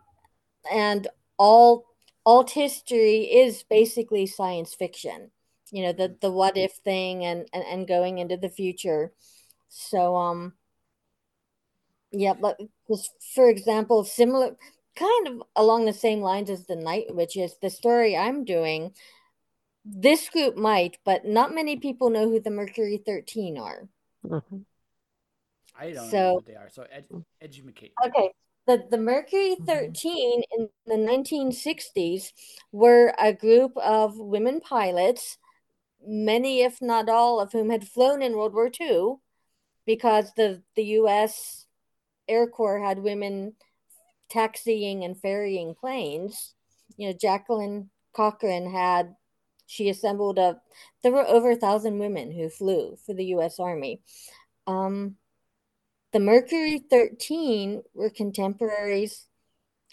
and 0.70 1.08
all 1.38 1.86
alt 2.26 2.50
history 2.50 3.22
is 3.22 3.62
basically 3.62 4.26
science 4.26 4.74
fiction 4.74 5.30
you 5.70 5.82
know 5.82 5.92
the 5.92 6.14
the 6.20 6.30
what 6.30 6.56
if 6.56 6.72
thing 6.84 7.24
and 7.24 7.48
and, 7.52 7.64
and 7.64 7.88
going 7.88 8.18
into 8.18 8.36
the 8.36 8.48
future 8.48 9.12
so 9.68 10.16
um 10.16 10.52
yeah 12.12 12.34
but 12.34 12.60
just 12.88 13.12
for 13.34 13.48
example 13.48 14.04
similar 14.04 14.56
kind 14.96 15.28
of 15.28 15.42
along 15.56 15.86
the 15.86 15.92
same 15.92 16.20
lines 16.20 16.50
as 16.50 16.66
the 16.66 16.76
Night 16.76 17.06
Witches 17.10 17.54
the 17.62 17.70
story 17.70 18.16
i'm 18.16 18.44
doing 18.44 18.92
this 19.84 20.28
group 20.28 20.56
might 20.56 20.98
but 21.04 21.24
not 21.24 21.54
many 21.54 21.76
people 21.76 22.10
know 22.10 22.28
who 22.28 22.40
the 22.40 22.50
mercury 22.50 23.00
13 23.04 23.58
are 23.58 23.88
Mhm. 24.26 24.66
I 25.80 25.92
don't 25.92 26.04
know 26.04 26.10
So- 26.10 26.34
what 26.34 26.46
they 26.46 26.54
are. 26.56 26.68
So 26.70 26.86
ed- 26.92 27.08
educate. 27.40 27.92
Okay. 28.06 28.30
The, 28.66 28.84
the 28.90 28.98
Mercury 28.98 29.56
13 29.66 30.42
in 30.56 30.68
the 30.86 30.94
1960s 30.94 32.32
were 32.70 33.14
a 33.18 33.32
group 33.32 33.76
of 33.78 34.16
women 34.16 34.60
pilots, 34.60 35.38
many, 36.06 36.60
if 36.62 36.80
not 36.80 37.08
all, 37.08 37.40
of 37.40 37.52
whom 37.52 37.70
had 37.70 37.88
flown 37.88 38.22
in 38.22 38.36
World 38.36 38.52
War 38.54 38.70
II 38.78 39.14
because 39.86 40.32
the, 40.36 40.62
the 40.76 40.84
US 41.00 41.66
Air 42.28 42.46
Corps 42.46 42.78
had 42.78 42.98
women 43.02 43.54
taxiing 44.28 45.02
and 45.04 45.18
ferrying 45.18 45.74
planes. 45.74 46.54
You 46.96 47.08
know, 47.08 47.16
Jacqueline 47.18 47.90
Cochran 48.14 48.70
had, 48.70 49.16
she 49.66 49.88
assembled 49.88 50.38
a, 50.38 50.60
there 51.02 51.12
were 51.12 51.26
over 51.26 51.52
a 51.52 51.56
thousand 51.56 51.98
women 51.98 52.30
who 52.30 52.50
flew 52.50 52.96
for 53.04 53.14
the 53.14 53.24
US 53.36 53.58
Army. 53.58 54.00
Um, 54.66 55.16
the 56.12 56.20
Mercury 56.20 56.78
13 56.78 57.82
were 57.94 58.10
contemporaries 58.10 59.26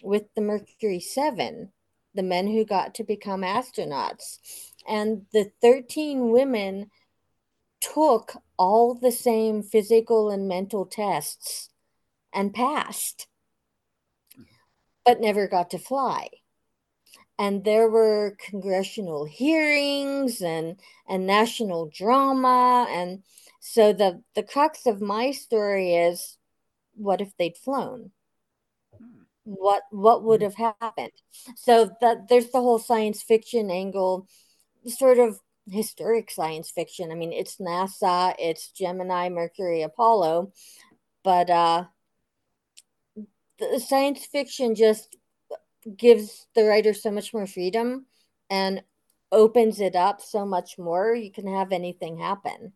with 0.04 0.24
the 0.36 0.42
Mercury 0.42 1.00
7, 1.00 1.72
the 2.14 2.24
men 2.24 2.48
who 2.48 2.66
got 2.66 2.96
to 2.96 3.04
become 3.04 3.42
astronauts. 3.42 4.40
And 4.88 5.26
the 5.34 5.52
13 5.62 6.32
women 6.32 6.90
took 7.80 8.34
all 8.58 8.96
the 8.96 9.12
same 9.12 9.62
physical 9.62 10.30
and 10.30 10.48
mental 10.48 10.86
tests 10.86 11.70
and 12.34 12.54
passed, 12.54 13.28
but 15.06 15.22
never 15.22 15.48
got 15.48 15.70
to 15.72 15.78
fly. 15.78 16.30
And 17.40 17.64
there 17.64 17.88
were 17.88 18.36
congressional 18.40 19.26
hearings 19.26 20.42
and, 20.42 20.80
and 21.08 21.28
national 21.28 21.92
drama 21.94 22.88
and 22.90 23.22
so 23.70 23.92
the 23.92 24.24
the 24.34 24.44
crux 24.44 24.86
of 24.86 25.02
my 25.02 25.32
story 25.32 25.94
is 25.94 26.38
what 26.96 27.20
if 27.20 27.36
they'd 27.38 27.58
flown? 27.58 28.12
Hmm. 28.98 29.24
what 29.44 29.84
what 29.92 30.24
would 30.24 30.42
have 30.42 30.56
happened? 30.56 31.12
So 31.56 31.92
that 32.02 32.30
there's 32.30 32.52
the 32.52 32.62
whole 32.62 32.80
science 32.80 33.22
fiction 33.22 33.70
angle 33.70 34.28
sort 34.86 35.20
of 35.20 35.40
historic 35.70 36.32
science 36.32 36.72
fiction. 36.72 37.12
I 37.12 37.16
mean 37.16 37.34
it's 37.34 37.58
nasa 37.58 38.36
it's 38.40 38.72
gemini 38.72 39.28
mercury 39.30 39.82
apollo 39.82 40.54
but 41.24 41.50
uh 41.50 41.84
the 43.60 43.80
science 43.80 44.26
fiction 44.26 44.76
just 44.76 45.18
gives 45.98 46.48
the 46.56 46.64
writer 46.64 46.94
so 46.94 47.12
much 47.12 47.34
more 47.34 47.48
freedom 47.48 48.06
and 48.50 48.82
opens 49.32 49.82
it 49.82 49.96
up 49.96 50.22
so 50.22 50.46
much 50.46 50.78
more. 50.78 51.14
You 51.14 51.32
can 51.32 51.48
have 51.48 51.72
anything 51.72 52.18
happen. 52.18 52.74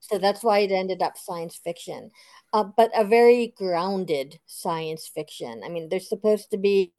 So 0.00 0.18
that's 0.18 0.42
why 0.42 0.60
it 0.60 0.72
ended 0.72 1.02
up 1.02 1.16
science 1.16 1.60
fiction, 1.62 2.10
uh, 2.52 2.64
but 2.64 2.90
a 2.96 3.04
very 3.04 3.54
grounded 3.56 4.40
science 4.46 5.06
fiction. 5.06 5.62
I 5.64 5.68
mean, 5.68 5.88
there's 5.88 6.08
supposed 6.08 6.50
to 6.50 6.56
be 6.56 6.92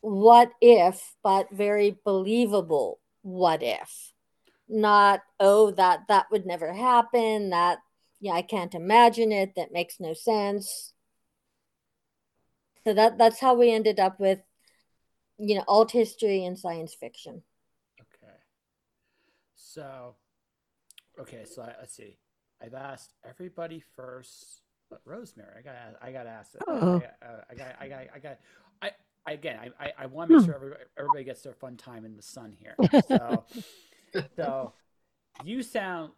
what 0.00 0.52
if, 0.60 1.16
but 1.22 1.48
very 1.50 1.98
believable 2.04 3.00
what 3.22 3.62
if. 3.62 4.12
Not, 4.68 5.22
oh, 5.40 5.72
that 5.72 6.02
that 6.08 6.26
would 6.30 6.46
never 6.46 6.72
happen. 6.72 7.50
That, 7.50 7.78
yeah, 8.20 8.32
I 8.32 8.42
can't 8.42 8.74
imagine 8.74 9.32
it. 9.32 9.54
That 9.56 9.72
makes 9.72 9.98
no 9.98 10.14
sense. 10.14 10.92
So 12.84 12.94
that 12.94 13.18
that's 13.18 13.40
how 13.40 13.54
we 13.54 13.72
ended 13.72 13.98
up 13.98 14.20
with, 14.20 14.38
you 15.38 15.56
know, 15.56 15.64
alt 15.66 15.90
history 15.90 16.44
and 16.44 16.58
science 16.58 16.94
fiction. 16.94 17.42
Okay. 18.00 18.34
So, 19.56 20.14
okay. 21.20 21.44
So 21.44 21.62
I, 21.62 21.74
let's 21.80 21.94
see. 21.94 22.16
I've 22.62 22.74
asked 22.74 23.14
everybody 23.28 23.82
first, 23.96 24.62
but 24.90 25.00
Rosemary, 25.04 25.54
I 25.58 25.62
got, 25.62 25.74
I 26.02 26.12
got 26.12 26.24
to 26.24 26.30
ask. 26.30 26.52
I, 26.56 26.62
Uh-oh. 26.68 27.04
I, 27.20 27.26
uh, 27.26 27.54
got, 27.56 27.76
I 27.80 27.88
got, 27.88 28.00
I 28.14 28.18
got. 28.18 28.38
I, 28.82 28.90
I 29.26 29.32
again, 29.32 29.58
I, 29.60 29.84
I, 29.84 29.92
I 30.00 30.06
want 30.06 30.28
to 30.28 30.30
make 30.30 30.40
Hmm. 30.40 30.44
sure 30.44 30.54
everybody, 30.54 30.82
everybody 30.98 31.24
gets 31.24 31.42
their 31.42 31.54
fun 31.54 31.76
time 31.76 32.04
in 32.04 32.16
the 32.16 32.22
sun 32.22 32.52
here. 32.58 32.78
So, 33.06 33.44
so 34.36 34.72
you 35.44 35.62
sound 35.62 36.12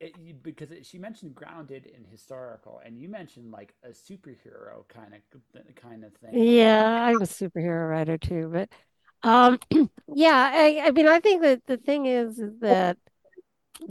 it, 0.00 0.14
you, 0.18 0.34
because 0.34 0.70
it, 0.70 0.86
she 0.86 0.98
mentioned 0.98 1.34
grounded 1.34 1.90
and 1.94 2.06
historical, 2.06 2.80
and 2.84 2.98
you 2.98 3.08
mentioned 3.08 3.52
like 3.52 3.74
a 3.84 3.90
superhero 3.90 4.86
kind 4.88 5.14
of 5.14 5.74
kind 5.76 6.04
of 6.04 6.14
thing. 6.14 6.40
Yeah, 6.40 7.04
I'm 7.06 7.22
a 7.22 7.26
superhero 7.26 7.88
writer 7.90 8.18
too, 8.18 8.50
but 8.52 8.68
um 9.22 9.58
yeah, 10.08 10.50
I 10.52 10.82
I 10.86 10.90
mean 10.90 11.06
I 11.06 11.20
think 11.20 11.42
that 11.42 11.64
the 11.66 11.76
thing 11.76 12.06
is, 12.06 12.38
is 12.38 12.58
that 12.60 12.98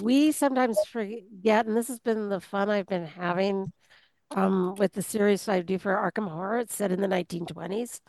we 0.01 0.31
sometimes 0.31 0.77
forget, 0.85 1.65
and 1.65 1.75
this 1.75 1.87
has 1.87 1.99
been 1.99 2.29
the 2.29 2.39
fun 2.39 2.69
I've 2.69 2.87
been 2.87 3.05
having 3.05 3.71
um 4.31 4.75
with 4.75 4.93
the 4.93 5.01
series 5.01 5.47
I 5.47 5.61
do 5.61 5.77
for 5.77 5.95
Arkham 5.95 6.29
Horror. 6.29 6.59
It's 6.59 6.75
set 6.75 6.91
in 6.91 7.01
the 7.01 7.07
1920s 7.07 8.01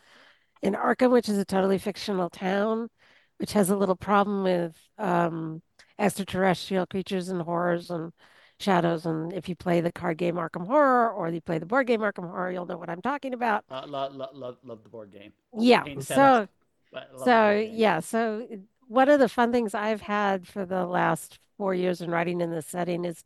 in 0.61 0.73
Arkham, 0.73 1.11
which 1.11 1.29
is 1.29 1.37
a 1.37 1.45
totally 1.45 1.77
fictional 1.77 2.29
town, 2.29 2.89
which 3.37 3.53
has 3.53 3.69
a 3.69 3.77
little 3.77 3.95
problem 3.95 4.43
with 4.43 4.75
um 4.97 5.61
extraterrestrial 5.99 6.85
creatures 6.85 7.29
and 7.29 7.41
horrors 7.41 7.89
and 7.89 8.11
shadows. 8.59 9.05
And 9.05 9.33
if 9.33 9.47
you 9.49 9.55
play 9.55 9.81
the 9.81 9.91
card 9.91 10.17
game 10.17 10.35
Arkham 10.35 10.65
Horror 10.67 11.11
or 11.11 11.29
you 11.29 11.41
play 11.41 11.57
the 11.57 11.65
board 11.65 11.87
game 11.87 12.01
Arkham 12.01 12.29
Horror, 12.29 12.51
you'll 12.51 12.65
know 12.65 12.77
what 12.77 12.89
I'm 12.89 13.01
talking 13.01 13.33
about. 13.33 13.65
Uh, 13.69 13.83
love, 13.87 14.15
love, 14.15 14.57
love, 14.63 14.83
the 14.83 14.89
board 14.89 15.11
game. 15.11 15.33
Yeah. 15.57 15.83
So, 15.83 15.91
Tennis, 16.01 16.47
but 16.91 17.09
I 17.11 17.17
love 17.17 17.19
the 17.19 17.25
so 17.25 17.63
game. 17.63 17.75
yeah. 17.75 17.99
So 17.99 18.47
one 18.87 19.09
of 19.09 19.19
the 19.19 19.29
fun 19.29 19.51
things 19.51 19.73
I've 19.73 20.01
had 20.01 20.47
for 20.47 20.65
the 20.65 20.85
last 20.85 21.39
four 21.57 21.73
years 21.73 22.01
in 22.01 22.11
writing 22.11 22.41
in 22.41 22.51
this 22.51 22.67
setting 22.67 23.05
is 23.05 23.23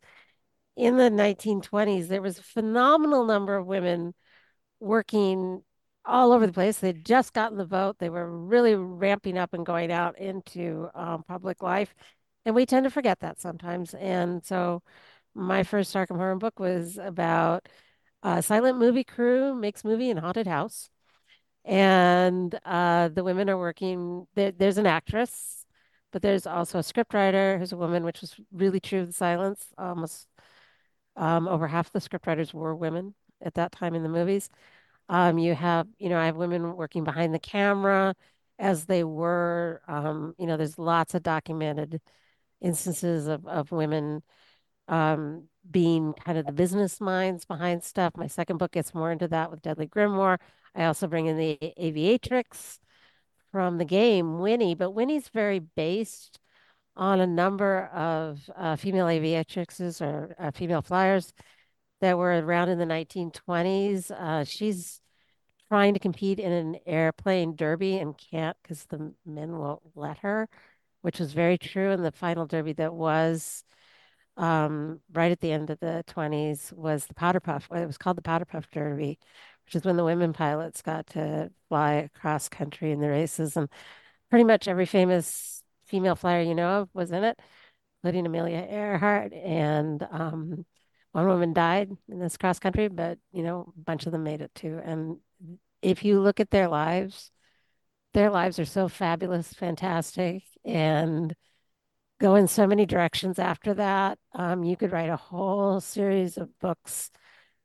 in 0.75 0.97
the 0.97 1.09
1920s, 1.09 2.07
there 2.07 2.21
was 2.21 2.39
a 2.39 2.43
phenomenal 2.43 3.25
number 3.25 3.55
of 3.55 3.65
women 3.65 4.13
working 4.79 5.61
all 6.05 6.31
over 6.31 6.47
the 6.47 6.53
place. 6.53 6.77
They'd 6.77 7.05
just 7.05 7.33
gotten 7.33 7.57
the 7.57 7.65
vote. 7.65 7.97
They 7.99 8.09
were 8.09 8.29
really 8.29 8.75
ramping 8.75 9.37
up 9.37 9.53
and 9.53 9.65
going 9.65 9.91
out 9.91 10.17
into 10.17 10.89
um, 10.95 11.23
public 11.27 11.61
life. 11.61 11.93
And 12.45 12.55
we 12.55 12.65
tend 12.65 12.85
to 12.85 12.89
forget 12.89 13.19
that 13.19 13.41
sometimes. 13.41 13.93
And 13.93 14.43
so 14.45 14.81
my 15.35 15.63
first 15.63 15.93
Arkham 15.93 16.15
Horror 16.15 16.37
book 16.37 16.59
was 16.59 16.97
about 16.97 17.67
a 18.23 18.41
silent 18.41 18.77
movie 18.77 19.03
crew 19.03 19.53
makes 19.53 19.83
movie 19.83 20.09
in 20.09 20.17
haunted 20.17 20.47
house. 20.47 20.89
And 21.65 22.57
uh, 22.65 23.09
the 23.09 23.23
women 23.23 23.49
are 23.49 23.57
working, 23.57 24.27
there, 24.35 24.51
there's 24.51 24.77
an 24.77 24.87
actress, 24.87 25.58
but 26.11 26.21
there's 26.21 26.47
also 26.47 26.79
a 26.79 26.83
scriptwriter 26.83 27.57
who's 27.57 27.71
a 27.71 27.77
woman, 27.77 28.03
which 28.03 28.21
was 28.21 28.35
really 28.51 28.79
true 28.79 29.01
of 29.01 29.07
the 29.07 29.13
silents. 29.13 29.67
Almost 29.77 30.27
um, 31.15 31.47
over 31.47 31.67
half 31.67 31.91
the 31.91 31.99
scriptwriters 31.99 32.53
were 32.53 32.75
women 32.75 33.13
at 33.41 33.55
that 33.55 33.71
time 33.71 33.95
in 33.95 34.03
the 34.03 34.09
movies. 34.09 34.49
Um, 35.09 35.37
you 35.37 35.55
have, 35.55 35.87
you 35.97 36.09
know, 36.09 36.19
I 36.19 36.27
have 36.27 36.35
women 36.35 36.75
working 36.75 37.03
behind 37.03 37.33
the 37.33 37.39
camera 37.39 38.15
as 38.57 38.85
they 38.85 39.03
were. 39.03 39.81
Um, 39.87 40.35
you 40.37 40.45
know, 40.45 40.57
there's 40.57 40.77
lots 40.77 41.15
of 41.15 41.23
documented 41.23 42.01
instances 42.61 43.27
of, 43.27 43.45
of 43.47 43.71
women 43.71 44.21
um, 44.87 45.47
being 45.69 46.13
kind 46.13 46.37
of 46.37 46.45
the 46.45 46.51
business 46.51 46.99
minds 46.99 47.45
behind 47.45 47.83
stuff. 47.83 48.13
My 48.17 48.27
second 48.27 48.57
book 48.57 48.71
gets 48.71 48.93
more 48.93 49.11
into 49.11 49.27
that 49.29 49.51
with 49.51 49.61
Deadly 49.61 49.87
Grimoire. 49.87 50.39
I 50.75 50.85
also 50.85 51.07
bring 51.07 51.27
in 51.27 51.37
the 51.37 51.57
aviatrix 51.79 52.79
from 53.51 53.77
the 53.77 53.85
game, 53.85 54.39
Winnie, 54.39 54.75
but 54.75 54.91
Winnie's 54.91 55.29
very 55.29 55.59
based 55.59 56.39
on 56.95 57.19
a 57.19 57.27
number 57.27 57.85
of 57.93 58.49
uh, 58.55 58.75
female 58.75 59.07
aviatrixes 59.07 60.01
or 60.01 60.35
uh, 60.39 60.51
female 60.51 60.81
flyers 60.81 61.33
that 62.01 62.17
were 62.17 62.39
around 62.41 62.69
in 62.69 62.77
the 62.77 62.85
1920s. 62.85 64.11
Uh, 64.11 64.43
she's 64.43 65.01
trying 65.69 65.93
to 65.93 65.99
compete 65.99 66.39
in 66.39 66.51
an 66.51 66.77
airplane 66.85 67.55
derby 67.55 67.97
and 67.97 68.17
can't 68.17 68.57
because 68.61 68.85
the 68.85 69.13
men 69.25 69.57
won't 69.57 69.81
let 69.95 70.17
her, 70.19 70.49
which 71.01 71.19
was 71.19 71.33
very 71.33 71.57
true 71.57 71.91
in 71.91 72.01
the 72.03 72.11
final 72.11 72.45
derby 72.45 72.73
that 72.73 72.93
was 72.93 73.63
um, 74.39 75.01
right 75.13 75.31
at 75.31 75.41
the 75.41 75.51
end 75.51 75.69
of 75.69 75.79
the 75.79 76.03
20s 76.07 76.73
was 76.73 77.05
the 77.05 77.13
Powder 77.13 77.39
Puff. 77.41 77.67
It 77.71 77.85
was 77.85 77.97
called 77.97 78.17
the 78.17 78.21
Powder 78.21 78.45
Puff 78.45 78.69
Derby, 78.71 79.19
which 79.69 79.75
is 79.75 79.85
when 79.85 79.97
the 79.97 80.03
women 80.03 80.33
pilots 80.33 80.81
got 80.81 81.05
to 81.05 81.51
fly 81.67 81.93
across 81.93 82.49
country 82.49 82.91
in 82.91 82.99
the 82.99 83.07
races. 83.07 83.55
And 83.55 83.69
pretty 84.31 84.43
much 84.43 84.67
every 84.67 84.87
famous 84.87 85.61
female 85.85 86.15
flyer 86.15 86.41
you 86.41 86.55
know 86.55 86.81
of 86.81 86.89
was 86.91 87.11
in 87.11 87.23
it, 87.23 87.39
including 88.01 88.25
Amelia 88.25 88.65
Earhart. 88.67 89.31
And 89.31 90.01
um, 90.09 90.65
one 91.11 91.27
woman 91.27 91.53
died 91.53 91.91
in 92.07 92.17
this 92.17 92.35
cross 92.35 92.57
country, 92.57 92.87
but 92.87 93.19
you 93.31 93.43
know, 93.43 93.71
a 93.77 93.81
bunch 93.81 94.07
of 94.07 94.11
them 94.11 94.23
made 94.23 94.41
it 94.41 94.49
too. 94.55 94.81
And 94.83 95.17
if 95.83 96.03
you 96.03 96.19
look 96.19 96.39
at 96.39 96.49
their 96.49 96.67
lives, 96.67 97.29
their 98.15 98.31
lives 98.31 98.57
are 98.57 98.65
so 98.65 98.87
fabulous, 98.87 99.53
fantastic, 99.53 100.41
and 100.65 101.35
go 102.19 102.33
in 102.33 102.47
so 102.47 102.65
many 102.65 102.87
directions 102.87 103.37
after 103.37 103.75
that. 103.75 104.17
Um, 104.33 104.63
you 104.63 104.75
could 104.75 104.91
write 104.91 105.11
a 105.11 105.15
whole 105.15 105.79
series 105.79 106.39
of 106.39 106.57
books 106.57 107.11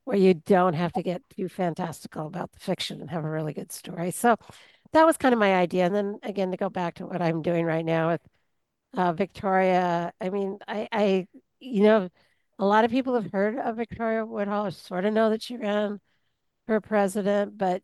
where 0.05 0.17
you 0.19 0.35
don't 0.35 0.75
have 0.75 0.93
to 0.93 1.03
get 1.03 1.23
too 1.31 1.49
fantastical 1.49 2.27
about 2.27 2.53
the 2.53 2.61
fiction 2.61 3.01
and 3.01 3.11
have 3.11 3.25
a 3.25 3.31
really 3.31 3.53
good 3.53 3.73
story. 3.73 4.11
So 4.11 4.37
that 4.93 5.07
was 5.07 5.17
kind 5.17 5.33
of 5.33 5.39
my 5.39 5.55
idea. 5.55 5.87
And 5.87 5.95
then 5.95 6.19
again, 6.23 6.51
to 6.51 6.57
go 6.57 6.69
back 6.69 6.97
to 6.97 7.07
what 7.07 7.23
I'm 7.23 7.43
doing 7.43 7.65
right 7.65 7.85
now 7.85 8.11
with 8.11 8.21
uh, 8.97 9.13
Victoria, 9.13 10.13
I 10.21 10.31
mean, 10.31 10.59
I, 10.69 10.89
I, 10.93 11.27
you 11.59 11.83
know, 11.83 12.09
a 12.59 12.65
lot 12.65 12.85
of 12.85 12.91
people 12.91 13.15
have 13.15 13.33
heard 13.33 13.59
of 13.59 13.77
Victoria 13.77 14.25
Woodhull, 14.25 14.71
sort 14.71 15.05
of 15.05 15.13
know 15.13 15.31
that 15.31 15.43
she 15.43 15.57
ran 15.57 16.01
for 16.67 16.81
president, 16.81 17.59
but 17.59 17.83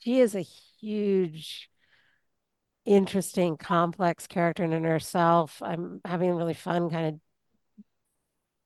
she 0.00 0.20
is 0.20 0.34
a 0.34 0.40
huge, 0.40 1.68
interesting, 2.84 3.56
complex 3.56 4.26
character 4.26 4.64
in 4.64 4.84
herself. 4.84 5.60
I'm 5.62 6.00
having 6.04 6.32
really 6.34 6.54
fun 6.54 6.90
kind 6.90 7.06
of 7.06 7.20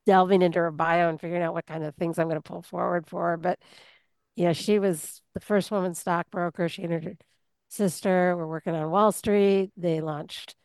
delving 0.08 0.40
into 0.40 0.58
her 0.58 0.70
bio 0.70 1.10
and 1.10 1.20
figuring 1.20 1.42
out 1.42 1.52
what 1.52 1.66
kind 1.66 1.84
of 1.84 1.94
things 1.94 2.18
I'm 2.18 2.28
going 2.28 2.40
to 2.40 2.42
pull 2.42 2.62
forward 2.62 3.06
for 3.06 3.28
her. 3.28 3.36
But 3.36 3.58
yeah, 4.36 4.54
she 4.54 4.78
was 4.78 5.20
the 5.34 5.40
first 5.40 5.70
woman 5.70 5.92
stockbroker. 5.92 6.66
She 6.70 6.82
and 6.82 7.04
her 7.04 7.12
sister 7.68 8.34
were 8.34 8.48
working 8.48 8.74
on 8.74 8.90
Wall 8.90 9.12
Street. 9.12 9.70
They 9.76 10.00
launched 10.00 10.56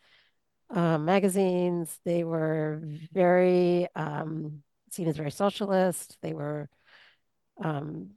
um, 0.69 1.03
magazines. 1.03 1.99
They 2.05 2.23
were 2.23 2.81
very 3.11 3.89
um, 3.97 4.63
seen 4.91 5.09
as 5.09 5.17
very 5.17 5.29
socialist. 5.31 6.17
They 6.21 6.31
were 6.31 6.69
um, 7.61 8.11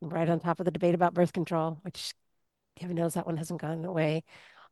right 0.00 0.30
on 0.30 0.38
top 0.38 0.60
of 0.60 0.66
the 0.66 0.70
debate 0.70 0.94
about 0.94 1.14
birth 1.14 1.32
control, 1.32 1.80
which 1.82 2.12
heaven 2.80 2.94
knows 2.94 3.14
that 3.14 3.26
one 3.26 3.38
hasn't 3.38 3.60
gone 3.60 3.84
away. 3.84 4.22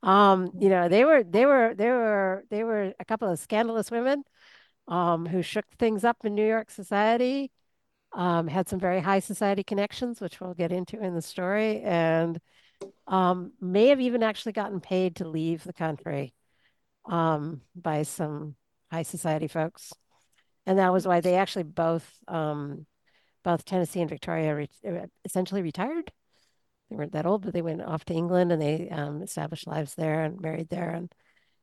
Um, 0.05 0.53
you 0.61 0.69
know, 0.69 0.89
they 0.89 1.05
were 1.05 1.25
they 1.25 1.45
were 1.45 1.75
they 1.75 1.89
were 1.89 2.45
they 2.51 2.63
were 2.63 2.95
a 3.01 3.05
couple 3.05 3.29
of 3.29 3.41
scandalous 3.41 3.91
women 3.91 4.23
um, 4.89 5.27
who 5.27 5.43
shook 5.43 5.67
things 5.79 6.03
up 6.05 6.17
in 6.25 6.35
New 6.35 6.47
York 6.47 6.71
society. 6.71 7.53
Um, 8.15 8.49
had 8.49 8.69
some 8.69 8.81
very 8.81 9.01
high 9.01 9.21
society 9.21 9.63
connections, 9.63 10.19
which 10.21 10.41
we'll 10.41 10.55
get 10.55 10.73
into 10.73 10.99
in 10.99 11.15
the 11.15 11.21
story, 11.21 11.83
and 11.83 12.41
um, 13.07 13.53
may 13.61 13.89
have 13.89 14.01
even 14.01 14.23
actually 14.23 14.53
gotten 14.53 14.81
paid 14.81 15.17
to 15.17 15.29
leave 15.29 15.63
the 15.63 15.75
country 15.75 16.33
um, 17.05 17.61
by 17.77 18.03
some 18.05 18.57
high 18.91 19.03
society 19.03 19.47
folks. 19.47 19.93
And 20.65 20.79
that 20.79 20.93
was 20.93 21.07
why 21.07 21.21
they 21.21 21.35
actually 21.35 21.65
both, 21.65 22.11
um, 22.29 22.87
both 23.45 23.67
Tennessee 23.67 24.01
and 24.01 24.09
Victoria 24.11 24.55
re 24.55 24.69
uh, 24.87 25.07
essentially 25.27 25.63
retired. 25.63 26.11
They 26.89 26.97
weren't 26.97 27.13
that 27.13 27.27
old, 27.27 27.43
but 27.43 27.53
they 27.53 27.63
went 27.63 27.83
off 27.83 28.07
to 28.07 28.15
England 28.15 28.53
and 28.53 28.63
they 28.63 28.89
um, 28.89 29.21
established 29.21 29.67
lives 29.67 29.95
there 29.95 30.25
and 30.25 30.41
married 30.41 30.71
there 30.71 30.91
and, 30.91 31.13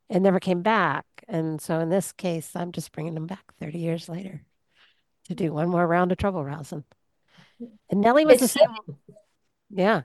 and 0.10 0.24
never 0.24 0.40
came 0.40 0.62
back. 0.62 1.06
And 1.28 1.62
so 1.62 1.80
in 1.80 1.90
this 1.90 2.12
case, 2.12 2.56
I'm 2.56 2.72
just 2.72 2.92
bringing 2.92 3.16
them 3.16 3.28
back 3.28 3.54
30 3.60 3.80
years 3.80 4.10
later 4.10 4.44
to 5.28 5.36
do 5.36 5.54
one 5.54 5.70
more 5.70 5.86
round 5.86 6.12
of 6.12 6.18
trouble 6.18 6.44
rousing. 6.44 6.84
And 7.90 8.02
Nellie 8.02 8.26
was 8.26 8.42
It's 8.42 8.54
the 8.54 8.60
same. 8.60 8.98
Yeah. 9.70 10.04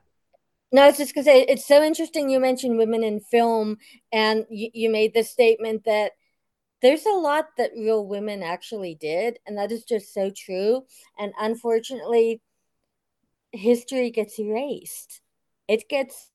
No, 0.72 0.82
I 0.82 0.86
was 0.86 0.98
just 0.98 1.14
gonna 1.14 1.24
say 1.24 1.42
it's 1.42 1.66
so 1.66 1.82
interesting 1.82 2.30
you 2.30 2.38
mentioned 2.38 2.78
women 2.78 3.02
in 3.02 3.20
film, 3.20 3.78
and 4.12 4.46
you, 4.48 4.70
you 4.72 4.90
made 4.90 5.14
the 5.14 5.24
statement 5.24 5.84
that 5.84 6.12
there's 6.80 7.04
a 7.06 7.10
lot 7.10 7.46
that 7.58 7.72
real 7.76 8.06
women 8.06 8.42
actually 8.42 8.94
did, 8.94 9.38
and 9.46 9.58
that 9.58 9.72
is 9.72 9.84
just 9.84 10.14
so 10.14 10.30
true. 10.30 10.84
And 11.18 11.32
unfortunately, 11.38 12.40
history 13.52 14.10
gets 14.10 14.38
erased. 14.38 15.20
It 15.66 15.88
gets 15.88 16.30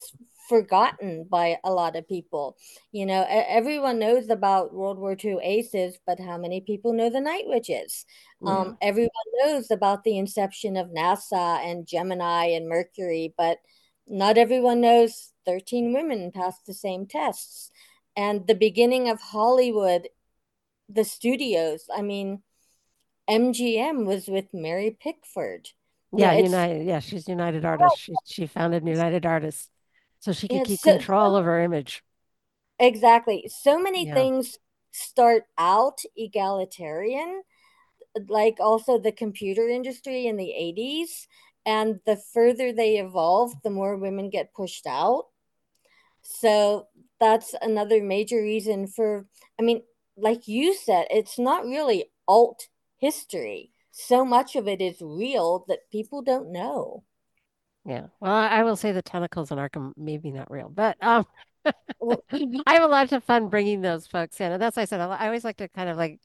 forgotten 0.47 1.25
by 1.29 1.57
a 1.63 1.71
lot 1.71 1.95
of 1.95 2.07
people. 2.07 2.57
You 2.91 3.05
know, 3.05 3.25
everyone 3.29 3.99
knows 3.99 4.29
about 4.29 4.73
World 4.73 4.97
War 4.97 5.15
II 5.21 5.39
aces, 5.41 5.97
but 6.05 6.19
how 6.19 6.37
many 6.37 6.61
people 6.61 6.93
know 6.93 7.09
the 7.09 7.21
Night 7.21 7.45
Witches? 7.47 8.05
Yeah. 8.41 8.57
Um, 8.57 8.77
everyone 8.81 9.09
knows 9.33 9.71
about 9.71 10.03
the 10.03 10.17
inception 10.17 10.77
of 10.77 10.89
NASA 10.89 11.59
and 11.65 11.87
Gemini 11.87 12.47
and 12.47 12.69
Mercury, 12.69 13.33
but 13.37 13.59
not 14.07 14.37
everyone 14.37 14.81
knows 14.81 15.31
13 15.45 15.93
women 15.93 16.31
passed 16.31 16.65
the 16.65 16.73
same 16.73 17.05
tests. 17.07 17.71
And 18.15 18.47
the 18.47 18.55
beginning 18.55 19.09
of 19.09 19.19
Hollywood, 19.19 20.07
the 20.87 21.03
studios, 21.03 21.85
I 21.93 22.01
mean, 22.01 22.41
MGM 23.29 24.05
was 24.05 24.27
with 24.27 24.53
Mary 24.53 24.97
Pickford. 24.99 25.69
Yeah, 26.13 26.33
United. 26.33 26.85
Yeah, 26.85 26.99
she's 26.99 27.27
United 27.27 27.65
Artists. 27.65 27.99
She 27.99 28.13
she 28.25 28.47
founded 28.47 28.87
United 28.87 29.25
Artists 29.25 29.69
so 30.19 30.33
she 30.33 30.47
could 30.49 30.63
keep 30.63 30.81
so 30.81 30.91
control 30.91 31.35
of 31.35 31.45
her 31.45 31.59
image. 31.61 32.03
exactly. 32.79 33.49
So 33.49 33.79
many 33.79 34.05
Yeah. 34.05 34.13
things 34.13 34.57
start 34.91 35.43
out 35.57 35.99
egalitarian, 36.15 37.43
like 38.29 38.57
also 38.59 38.99
the 38.99 39.11
computer 39.11 39.69
industry 39.69 40.27
in 40.27 40.37
the 40.37 40.53
80s. 40.53 41.27
And 41.65 41.99
the 42.05 42.17
further 42.17 42.73
they 42.73 42.97
evolve, 42.99 43.53
the 43.63 43.71
more 43.71 43.97
women 43.97 44.29
get 44.29 44.53
pushed 44.53 44.87
out. 44.87 45.27
So 46.21 46.87
that's 47.19 47.55
another 47.61 48.03
major 48.03 48.41
reason 48.41 48.87
for, 48.87 49.27
I 49.59 49.63
mean, 49.63 49.83
like 50.17 50.47
you 50.47 50.73
said, 50.75 51.07
it's 51.11 51.39
not 51.39 51.65
really 51.65 52.11
alt 52.27 52.67
history. 52.97 53.71
So 53.91 54.25
much 54.25 54.55
of 54.55 54.67
it 54.67 54.81
is 54.81 54.97
real 55.01 55.65
that 55.67 55.89
people 55.91 56.21
don't 56.21 56.51
know. 56.51 57.03
Yeah. 57.85 58.07
Well, 58.19 58.33
I 58.33 58.63
will 58.63 58.75
say 58.75 58.91
the 58.91 59.01
tentacles 59.01 59.51
in 59.51 59.57
Arkham 59.57 59.93
maybe 59.95 60.31
not 60.31 60.49
real, 60.49 60.69
but 60.69 60.97
um, 61.03 61.25
I 61.65 62.73
have 62.73 62.83
a 62.83 62.87
lot 62.87 63.11
of 63.11 63.23
fun 63.23 63.49
bringing 63.49 63.81
those 63.81 64.07
folks 64.07 64.41
in, 64.41 64.51
and 64.51 64.61
that's 64.61 64.75
why 64.75 64.83
I 64.83 64.85
said 64.85 65.01
I, 65.01 65.07
I 65.07 65.25
always 65.27 65.43
like 65.43 65.57
to 65.57 65.67
kind 65.69 65.89
of 65.89 65.97
like 65.97 66.19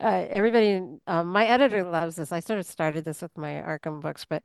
uh, 0.00 0.26
everybody, 0.30 0.82
um, 1.06 1.28
my 1.28 1.46
editor 1.46 1.84
loves 1.84 2.16
this. 2.16 2.32
I 2.32 2.40
sort 2.40 2.58
of 2.58 2.66
started 2.66 3.04
this 3.04 3.22
with 3.22 3.36
my 3.36 3.52
Arkham 3.52 4.00
books, 4.00 4.26
but 4.28 4.42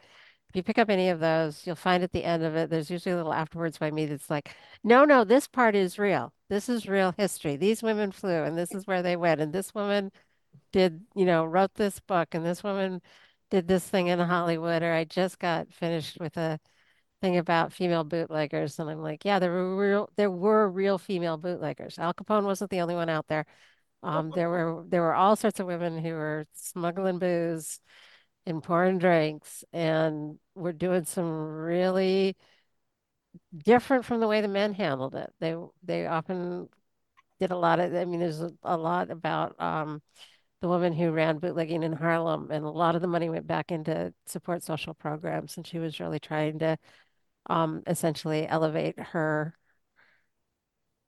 if 0.49 0.55
you 0.55 0.63
pick 0.63 0.77
up 0.77 0.89
any 0.89 1.09
of 1.09 1.19
those, 1.19 1.65
you'll 1.65 1.75
find 1.75 2.03
at 2.03 2.11
the 2.13 2.23
end 2.23 2.43
of 2.43 2.55
it, 2.55 2.69
there's 2.69 2.89
usually 2.89 3.13
a 3.13 3.17
little 3.17 3.33
afterwards 3.33 3.77
by 3.77 3.91
me 3.91 4.05
that's 4.05 4.29
like, 4.29 4.55
no, 4.83 5.03
no, 5.03 5.23
this 5.23 5.47
part 5.47 5.75
is 5.75 5.99
real. 5.99 6.31
This 6.49 6.69
is 6.69 6.87
real 6.87 7.13
history. 7.17 7.57
These 7.57 7.83
women 7.83 8.11
flew, 8.11 8.43
and 8.43 8.57
this 8.57 8.73
is 8.73 8.87
where 8.87 9.01
they 9.01 9.17
went, 9.17 9.41
and 9.41 9.51
this 9.51 9.73
woman 9.75 10.11
did, 10.71 11.01
you 11.15 11.25
know, 11.25 11.43
wrote 11.45 11.73
this 11.75 11.99
book, 12.01 12.29
and 12.33 12.45
this 12.45 12.63
woman 12.63 13.01
did 13.49 13.67
this 13.67 13.87
thing 13.87 14.07
in 14.07 14.19
Hollywood, 14.19 14.83
or 14.83 14.93
I 14.93 15.03
just 15.05 15.39
got 15.39 15.73
finished 15.73 16.19
with 16.19 16.37
a 16.37 16.59
thing 17.21 17.37
about 17.37 17.73
female 17.73 18.03
bootleggers, 18.03 18.79
and 18.79 18.89
I'm 18.89 19.01
like, 19.01 19.25
yeah, 19.25 19.39
there 19.39 19.51
were 19.51 19.75
real, 19.75 20.09
there 20.15 20.31
were 20.31 20.69
real 20.69 20.97
female 20.97 21.37
bootleggers. 21.37 21.97
Al 21.99 22.13
Capone 22.13 22.43
wasn't 22.43 22.71
the 22.71 22.81
only 22.81 22.95
one 22.95 23.09
out 23.09 23.27
there. 23.27 23.45
Um, 24.03 24.31
there 24.31 24.49
were 24.49 24.83
there 24.87 25.01
were 25.01 25.15
all 25.15 25.35
sorts 25.35 25.59
of 25.59 25.65
women 25.67 25.97
who 25.97 26.11
were 26.11 26.45
smuggling 26.53 27.19
booze 27.19 27.79
and 28.45 28.61
pouring 28.63 28.99
drinks, 28.99 29.63
and 29.73 30.39
were 30.55 30.73
doing 30.73 31.05
some 31.05 31.31
really 31.31 32.35
different 33.57 34.05
from 34.05 34.19
the 34.19 34.27
way 34.27 34.41
the 34.41 34.47
men 34.47 34.73
handled 34.73 35.15
it. 35.15 35.33
They 35.39 35.55
they 35.83 36.05
often 36.05 36.69
did 37.39 37.51
a 37.51 37.57
lot 37.57 37.79
of. 37.79 37.93
I 37.95 38.05
mean, 38.05 38.19
there's 38.19 38.41
a, 38.41 38.51
a 38.63 38.77
lot 38.77 39.11
about 39.11 39.59
um, 39.61 40.01
the 40.61 40.67
woman 40.67 40.93
who 40.93 41.11
ran 41.11 41.39
bootlegging 41.39 41.83
in 41.83 41.93
Harlem, 41.93 42.49
and 42.51 42.65
a 42.65 42.69
lot 42.69 42.95
of 42.95 43.01
the 43.01 43.07
money 43.07 43.29
went 43.29 43.47
back 43.47 43.71
into 43.71 44.13
support 44.25 44.63
social 44.63 44.93
programs, 44.93 45.57
and 45.57 45.67
she 45.67 45.79
was 45.79 45.99
really 45.99 46.19
trying 46.19 46.59
to 46.59 46.77
um, 47.47 47.83
essentially 47.87 48.47
elevate 48.47 48.99
her 48.99 49.55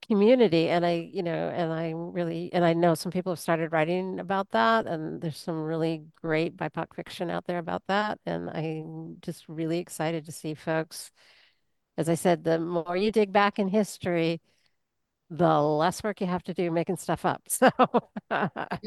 community. 0.06 0.68
And 0.68 0.84
I, 0.84 1.10
you 1.12 1.22
know, 1.22 1.48
and 1.50 1.72
I 1.72 1.92
really, 1.94 2.52
and 2.52 2.64
I 2.64 2.72
know 2.72 2.94
some 2.94 3.12
people 3.12 3.32
have 3.32 3.38
started 3.38 3.72
writing 3.72 4.20
about 4.20 4.50
that, 4.50 4.86
and 4.86 5.20
there's 5.20 5.36
some 5.36 5.62
really 5.62 6.04
great 6.20 6.56
BIPOC 6.56 6.94
fiction 6.94 7.30
out 7.30 7.46
there 7.46 7.58
about 7.58 7.82
that. 7.88 8.18
And 8.26 8.50
I'm 8.50 9.16
just 9.20 9.48
really 9.48 9.78
excited 9.78 10.26
to 10.26 10.32
see 10.32 10.54
folks. 10.54 11.10
As 11.96 12.08
I 12.08 12.14
said, 12.14 12.44
the 12.44 12.58
more 12.58 12.96
you 12.96 13.12
dig 13.12 13.32
back 13.32 13.58
in 13.58 13.68
history, 13.68 14.40
the 15.32 15.60
less 15.62 16.02
work 16.02 16.20
you 16.20 16.26
have 16.26 16.42
to 16.42 16.54
do 16.54 16.70
making 16.70 16.96
stuff 16.96 17.24
up. 17.24 17.42
So 17.48 17.70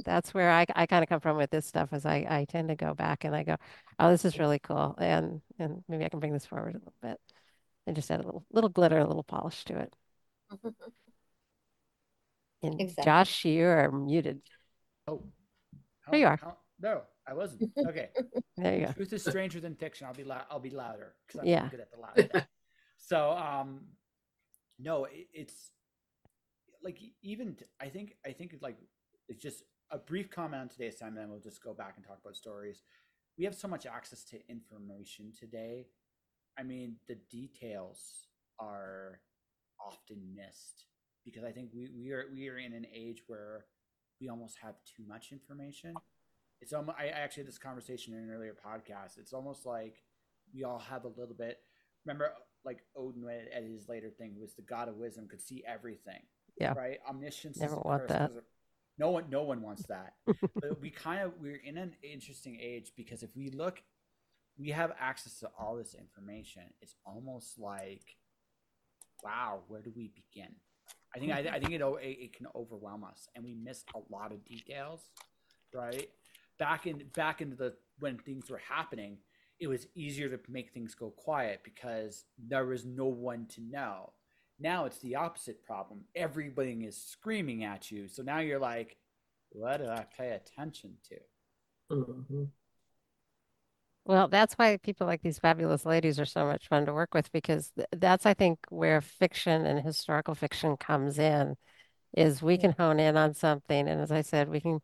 that's 0.05 0.33
where 0.33 0.51
I, 0.51 0.65
I 0.75 0.85
kind 0.85 1.03
of 1.03 1.09
come 1.09 1.19
from 1.21 1.37
with 1.37 1.49
this 1.49 1.65
stuff 1.65 1.93
is 1.93 2.05
I, 2.05 2.25
I 2.29 2.45
tend 2.49 2.67
to 2.69 2.75
go 2.75 2.93
back 2.93 3.23
and 3.23 3.35
I 3.35 3.43
go, 3.43 3.55
oh, 3.99 4.09
this 4.11 4.25
is 4.25 4.37
really 4.39 4.59
cool. 4.59 4.95
And 4.97 5.41
and 5.59 5.83
maybe 5.87 6.05
I 6.05 6.09
can 6.09 6.19
bring 6.19 6.33
this 6.33 6.45
forward 6.45 6.75
a 6.75 6.79
little 6.79 6.93
bit 7.01 7.17
and 7.87 7.95
just 7.95 8.11
add 8.11 8.19
a 8.21 8.25
little 8.25 8.45
little 8.51 8.69
glitter, 8.69 8.97
a 8.99 9.07
little 9.07 9.23
polish 9.23 9.63
to 9.65 9.79
it. 9.79 9.95
And 12.61 12.79
Exactly. 12.79 13.03
Josh, 13.05 13.45
you 13.45 13.65
are 13.65 13.91
muted. 13.91 14.41
Oh, 15.07 15.23
There 16.09 16.19
you 16.19 16.27
are. 16.27 16.37
How- 16.41 16.57
no, 16.79 17.01
I 17.27 17.33
wasn't. 17.33 17.71
Okay. 17.77 18.09
There 18.57 18.77
you 18.79 18.85
go. 18.85 18.91
Truth 18.93 19.13
is 19.13 19.23
stranger 19.23 19.59
than 19.59 19.75
fiction. 19.75 20.05
I'll 20.05 20.13
be 20.13 20.23
loud. 20.23 20.43
I'll 20.51 20.59
be 20.59 20.69
louder 20.69 21.15
because 21.25 21.39
I'm 21.41 21.47
Yeah. 21.47 21.67
good 21.69 21.79
at 21.79 21.91
the 21.91 21.97
loud. 21.99 22.15
thing. 22.31 22.43
so, 22.97 23.31
um, 23.31 23.81
no, 24.77 25.05
it, 25.05 25.27
it's 25.33 25.71
like 26.83 26.99
even 27.21 27.55
I 27.81 27.87
think 27.87 28.15
I 28.25 28.31
think 28.31 28.55
like 28.61 28.77
it's 29.29 29.41
just 29.41 29.63
a 29.91 29.97
brief 29.97 30.29
comment 30.29 30.61
on 30.61 30.69
today's 30.69 30.95
time, 30.95 31.09
and 31.09 31.17
then 31.17 31.29
we'll 31.29 31.39
just 31.39 31.63
go 31.63 31.73
back 31.73 31.93
and 31.95 32.05
talk 32.05 32.19
about 32.23 32.35
stories. 32.35 32.83
We 33.37 33.45
have 33.45 33.55
so 33.55 33.67
much 33.67 33.85
access 33.85 34.23
to 34.25 34.37
information 34.49 35.31
today. 35.37 35.87
I 36.57 36.63
mean, 36.63 36.97
the 37.07 37.17
details 37.31 38.27
are 38.59 39.21
often 39.79 40.35
missed 40.35 40.85
because 41.25 41.43
I 41.43 41.51
think 41.51 41.69
we, 41.73 41.89
we 41.95 42.11
are 42.11 42.25
we 42.33 42.49
are 42.49 42.57
in 42.57 42.73
an 42.73 42.85
age 42.93 43.23
where 43.27 43.65
we 44.19 44.29
almost 44.29 44.57
have 44.61 44.75
too 44.85 45.03
much 45.07 45.31
information. 45.31 45.95
It's 46.61 46.73
almost 46.73 46.97
I 46.99 47.07
actually 47.07 47.43
had 47.43 47.47
this 47.47 47.57
conversation 47.57 48.13
in 48.13 48.19
an 48.19 48.29
earlier 48.29 48.55
podcast. 48.65 49.17
It's 49.17 49.33
almost 49.33 49.65
like 49.65 50.03
we 50.53 50.63
all 50.63 50.79
have 50.79 51.05
a 51.05 51.09
little 51.19 51.35
bit. 51.37 51.59
Remember, 52.05 52.33
like 52.65 52.83
Odin 52.95 53.23
at 53.55 53.63
his 53.63 53.87
later 53.89 54.09
thing 54.09 54.35
was 54.39 54.53
the 54.53 54.61
god 54.61 54.87
of 54.89 54.95
wisdom, 54.95 55.27
could 55.27 55.41
see 55.41 55.63
everything. 55.67 56.21
Yeah. 56.59 56.73
Right. 56.73 56.99
Omniscience. 57.09 57.59
Never 57.59 57.77
want 57.77 58.07
that. 58.09 58.31
No 58.97 59.09
one. 59.09 59.25
No 59.29 59.43
one 59.43 59.61
wants 59.61 59.85
that. 59.87 60.13
but 60.55 60.79
we 60.79 60.89
kind 60.89 61.21
of 61.21 61.33
we're 61.39 61.61
in 61.63 61.77
an 61.77 61.95
interesting 62.03 62.59
age 62.61 62.91
because 62.95 63.23
if 63.23 63.35
we 63.35 63.49
look, 63.49 63.81
we 64.57 64.69
have 64.69 64.91
access 64.99 65.39
to 65.39 65.49
all 65.59 65.75
this 65.75 65.95
information. 65.95 66.63
It's 66.81 66.95
almost 67.05 67.59
like, 67.59 68.17
wow, 69.23 69.61
where 69.67 69.81
do 69.81 69.91
we 69.95 70.11
begin? 70.13 70.53
I 71.15 71.19
think 71.19 71.31
I, 71.31 71.39
I 71.39 71.59
think 71.59 71.71
it 71.71 71.81
it 72.01 72.33
can 72.35 72.47
overwhelm 72.55 73.03
us, 73.03 73.27
and 73.35 73.43
we 73.43 73.55
miss 73.55 73.83
a 73.95 74.13
lot 74.13 74.31
of 74.31 74.43
details, 74.45 75.01
right? 75.73 76.09
Back 76.59 76.87
in 76.87 77.03
back 77.15 77.41
into 77.41 77.55
the 77.55 77.75
when 77.99 78.17
things 78.17 78.49
were 78.49 78.61
happening, 78.67 79.17
it 79.59 79.67
was 79.67 79.87
easier 79.95 80.29
to 80.29 80.39
make 80.49 80.71
things 80.71 80.95
go 80.95 81.11
quiet 81.11 81.61
because 81.63 82.25
there 82.37 82.65
was 82.65 82.85
no 82.85 83.05
one 83.05 83.45
to 83.47 83.61
know. 83.61 84.13
Now 84.63 84.85
it's 84.85 84.99
the 84.99 85.15
opposite 85.15 85.63
problem. 85.63 86.05
Everything 86.15 86.83
is 86.83 86.97
screaming 86.97 87.65
at 87.65 87.91
you, 87.91 88.07
so 88.07 88.23
now 88.23 88.39
you're 88.39 88.59
like, 88.59 88.97
what 89.49 89.77
do 89.77 89.87
I 89.89 90.05
pay 90.17 90.31
attention 90.31 90.97
to? 91.09 91.17
Mhm. 91.95 92.51
Well, 94.05 94.27
that's 94.27 94.55
why 94.55 94.77
people 94.77 95.07
like 95.07 95.21
these 95.21 95.39
fabulous 95.39 95.85
ladies 95.85 96.19
are 96.19 96.25
so 96.25 96.45
much 96.45 96.67
fun 96.67 96.85
to 96.87 96.93
work 96.93 97.13
with 97.13 97.31
because 97.31 97.71
th 97.77 97.87
that's, 97.93 98.25
I 98.25 98.33
think, 98.33 98.59
where 98.69 98.99
fiction 99.01 99.65
and 99.65 99.79
historical 99.85 100.35
fiction 100.35 100.75
comes 100.77 101.19
in, 101.19 101.55
is 102.17 102.43
we 102.43 102.57
can 102.57 102.73
hone 102.73 102.99
in 102.99 103.17
on 103.17 103.33
something, 103.35 103.87
and 103.89 104.01
as 104.01 104.11
I 104.11 104.21
said, 104.21 104.49
we 104.49 104.61
can 104.61 104.81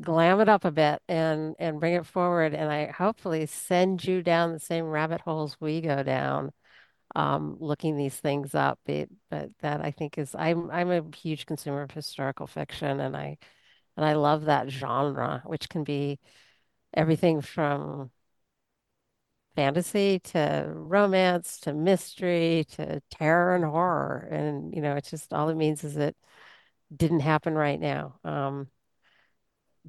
glam 0.00 0.40
it 0.40 0.48
up 0.50 0.64
a 0.66 0.72
bit 0.72 1.02
and 1.08 1.56
and 1.60 1.80
bring 1.80 1.94
it 1.94 2.06
forward, 2.06 2.54
and 2.54 2.70
I 2.72 2.86
hopefully 2.88 3.46
send 3.46 4.04
you 4.06 4.22
down 4.22 4.52
the 4.52 4.60
same 4.60 4.86
rabbit 4.86 5.22
holes 5.22 5.56
we 5.60 5.80
go 5.82 6.02
down, 6.04 6.52
um, 7.14 7.56
looking 7.60 7.96
these 7.96 8.16
things 8.16 8.54
up. 8.54 8.78
It, 8.86 9.10
but 9.30 9.50
that 9.60 9.80
I 9.84 9.90
think 9.90 10.18
is 10.18 10.34
I'm 10.34 10.70
I'm 10.70 10.90
a 10.90 11.04
huge 11.16 11.46
consumer 11.46 11.82
of 11.82 11.90
historical 11.92 12.46
fiction, 12.46 13.00
and 13.00 13.16
I 13.16 13.38
and 13.96 14.06
I 14.06 14.14
love 14.14 14.46
that 14.46 14.70
genre, 14.70 15.42
which 15.46 15.68
can 15.68 15.84
be 15.84 16.18
everything 16.94 17.40
from 17.42 18.10
fantasy 19.54 20.18
to 20.20 20.66
romance 20.74 21.60
to 21.60 21.72
mystery 21.74 22.64
to 22.70 23.00
terror 23.10 23.54
and 23.54 23.64
horror. 23.64 24.28
And, 24.30 24.74
you 24.74 24.80
know, 24.82 24.96
it's 24.96 25.10
just 25.10 25.32
all 25.32 25.48
it 25.50 25.56
means 25.56 25.84
is 25.84 25.96
it 25.96 26.16
didn't 26.96 27.20
happen 27.20 27.54
right 27.54 27.80
now. 27.80 28.20
Um, 28.24 28.68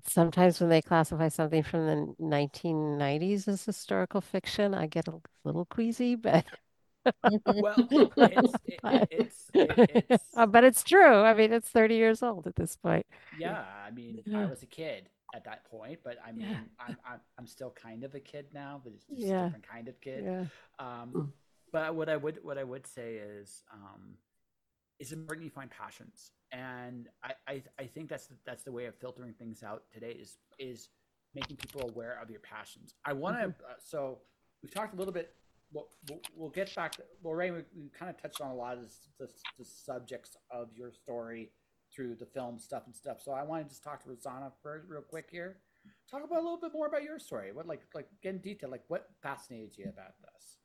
sometimes 0.06 0.60
when 0.60 0.70
they 0.70 0.82
classify 0.82 1.28
something 1.30 1.64
from 1.64 1.86
the 1.86 2.16
1990s 2.20 3.48
as 3.48 3.64
historical 3.66 4.22
fiction, 4.22 4.74
I 4.74 4.88
get 4.88 5.08
a 5.08 5.20
little 5.44 5.66
queasy, 5.66 6.16
but 6.16 6.46
Well, 7.46 7.76
it's 7.92 8.54
it, 8.66 8.80
but, 8.82 9.08
it's 9.12 9.52
it, 9.54 9.74
it's 10.10 10.24
Uh, 10.36 10.46
but 10.46 10.64
it's 10.64 10.84
true. 10.84 11.22
I 11.22 11.34
mean, 11.34 11.54
it's 11.54 11.70
30 11.70 11.96
years 11.96 12.24
old 12.24 12.48
at 12.48 12.56
this 12.56 12.76
point. 12.76 13.06
yeah. 13.40 13.64
I 13.86 13.92
mean, 13.92 14.24
I 14.34 14.46
was 14.46 14.64
a 14.64 14.68
kid 14.68 15.10
at 15.36 15.44
that 15.46 15.66
point, 15.66 16.00
but 16.04 16.18
I 16.26 16.32
mean, 16.32 16.48
Yeah. 16.50 16.60
I'm, 16.80 16.98
I'm 17.06 17.20
I'm 17.40 17.48
still 17.48 17.72
kind 17.72 18.04
of 18.04 18.14
a 18.16 18.20
kid 18.20 18.48
now, 18.54 18.82
but 18.84 18.94
it's 18.94 19.06
just 19.06 19.20
Yeah. 19.22 19.42
a 19.42 19.44
different 19.46 19.68
kind 19.68 19.88
of 19.88 20.00
kid. 20.02 20.24
Yeah. 20.26 20.46
Um, 20.80 21.34
but 21.72 21.96
what 21.96 22.10
I 22.10 22.18
would 22.18 22.40
what 22.44 22.58
I 22.58 22.64
would 22.64 22.86
say 22.86 23.16
is 23.16 23.64
um, 23.74 24.18
it's 25.00 25.12
important 25.12 25.44
you 25.44 25.50
find 25.50 25.72
passions, 25.72 26.32
and 26.52 27.10
I, 27.24 27.34
I 27.48 27.64
I 27.80 27.86
think 27.88 28.10
that's 28.10 28.28
the, 28.28 28.36
that's 28.46 28.64
the 28.64 28.72
way 28.72 28.86
of 28.86 28.96
filtering 28.96 29.34
things 29.34 29.64
out 29.64 29.84
today 29.92 30.12
is 30.12 30.38
is 30.60 30.90
making 31.34 31.58
people 31.58 31.90
aware 31.90 32.20
of 32.22 32.30
your 32.30 32.42
passions. 32.42 32.94
I 33.06 33.14
want 33.14 33.38
to 33.40 33.46
uh, 33.66 33.74
so 33.84 34.20
we've 34.62 34.74
talked 34.74 34.94
a 34.94 34.98
little 34.98 35.14
bit. 35.14 35.34
We'll, 35.74 35.88
we'll, 36.36 36.50
get 36.50 36.74
back 36.76 36.92
to 36.94 37.04
well, 37.24 37.34
Ray. 37.34 37.52
We, 37.52 37.60
we 37.76 37.90
kind 37.98 38.10
of 38.10 38.22
touched 38.22 38.42
on 38.42 38.52
a 38.52 38.56
lot 38.56 38.78
of 38.78 38.84
this, 38.84 39.34
the 39.58 39.66
subjects 39.66 40.38
of 40.52 40.70
your 40.76 40.92
story 40.92 41.50
through 41.94 42.16
the 42.16 42.26
film 42.26 42.60
stuff 42.60 42.84
and 42.86 42.96
stuff. 42.96 43.22
So 43.22 43.32
I 43.32 43.44
want 43.44 43.64
to 43.64 43.70
just 43.70 43.84
talk 43.84 44.04
to 44.04 44.10
Rosanna 44.10 44.52
first, 44.62 44.86
real 44.88 45.02
quick 45.02 45.30
here. 45.32 45.58
Talk 46.10 46.24
about 46.24 46.40
a 46.40 46.44
little 46.44 46.60
bit 46.60 46.72
more 46.74 46.88
about 46.88 47.04
your 47.04 47.20
story. 47.20 47.52
What 47.52 47.68
like 47.68 47.82
like 47.94 48.08
get 48.22 48.36
in 48.36 48.42
detail. 48.42 48.70
Like 48.70 48.84
what 48.88 49.10
fascinated 49.22 49.78
you 49.78 49.86
about 49.86 50.14
this? 50.22 50.58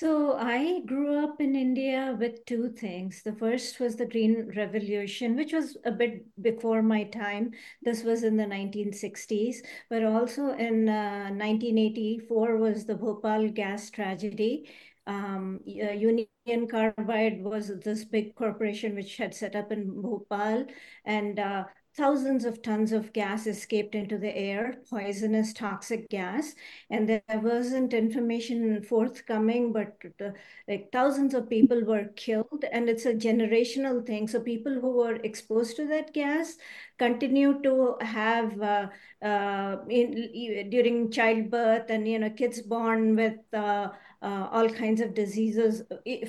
So 0.00 0.34
I 0.38 0.80
grew 0.86 1.22
up 1.22 1.42
in 1.42 1.54
India 1.54 2.16
with 2.18 2.46
two 2.46 2.70
things. 2.70 3.22
The 3.22 3.34
first 3.34 3.78
was 3.80 3.96
the 3.96 4.06
Green 4.06 4.50
Revolution, 4.56 5.36
which 5.36 5.52
was 5.52 5.76
a 5.84 5.92
bit 5.92 6.24
before 6.40 6.82
my 6.82 7.04
time. 7.04 7.50
This 7.82 8.02
was 8.02 8.24
in 8.24 8.38
the 8.38 8.46
1960s, 8.46 9.58
but 9.90 10.02
also 10.02 10.52
in 10.52 10.88
uh, 10.88 11.28
1984 11.28 12.56
was 12.56 12.86
the 12.86 12.94
Bhopal 12.94 13.50
gas 13.50 13.90
tragedy. 13.90 14.70
Um, 15.06 15.60
uh, 15.68 15.92
Union 15.92 16.66
Carbide 16.66 17.44
was 17.44 17.70
this 17.80 18.06
big 18.06 18.34
corporation 18.36 18.94
which 18.94 19.18
had 19.18 19.34
set 19.34 19.54
up 19.54 19.70
in 19.70 20.00
Bhopal, 20.00 20.64
and 21.04 21.38
uh, 21.38 21.64
thousands 21.96 22.44
of 22.44 22.62
tons 22.62 22.92
of 22.92 23.12
gas 23.12 23.46
escaped 23.46 23.94
into 23.94 24.16
the 24.16 24.34
air, 24.36 24.76
poisonous, 24.88 25.52
toxic 25.52 26.08
gas, 26.08 26.54
and 26.88 27.08
there 27.08 27.22
wasn't 27.42 27.92
information 27.92 28.82
forthcoming, 28.82 29.72
but 29.72 29.96
uh, 30.24 30.30
like 30.68 30.90
thousands 30.92 31.34
of 31.34 31.50
people 31.50 31.84
were 31.84 32.04
killed, 32.16 32.64
and 32.72 32.88
it's 32.88 33.06
a 33.06 33.14
generational 33.14 34.06
thing. 34.06 34.28
So 34.28 34.40
people 34.40 34.72
who 34.80 34.96
were 34.96 35.16
exposed 35.16 35.76
to 35.76 35.86
that 35.88 36.14
gas 36.14 36.56
continue 36.98 37.60
to 37.62 37.96
have 38.00 38.60
uh, 38.60 38.88
uh, 39.22 39.76
in, 39.88 40.70
during 40.70 41.10
childbirth, 41.10 41.90
and 41.90 42.06
you 42.06 42.18
know, 42.18 42.30
kids 42.30 42.62
born 42.62 43.16
with 43.16 43.38
uh, 43.52 43.88
uh, 44.22 44.48
all 44.50 44.68
kinds 44.68 45.00
of 45.00 45.14
diseases 45.14 45.82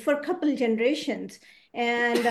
for 0.04 0.14
a 0.16 0.24
couple 0.24 0.56
generations, 0.56 1.40
and 1.74 2.26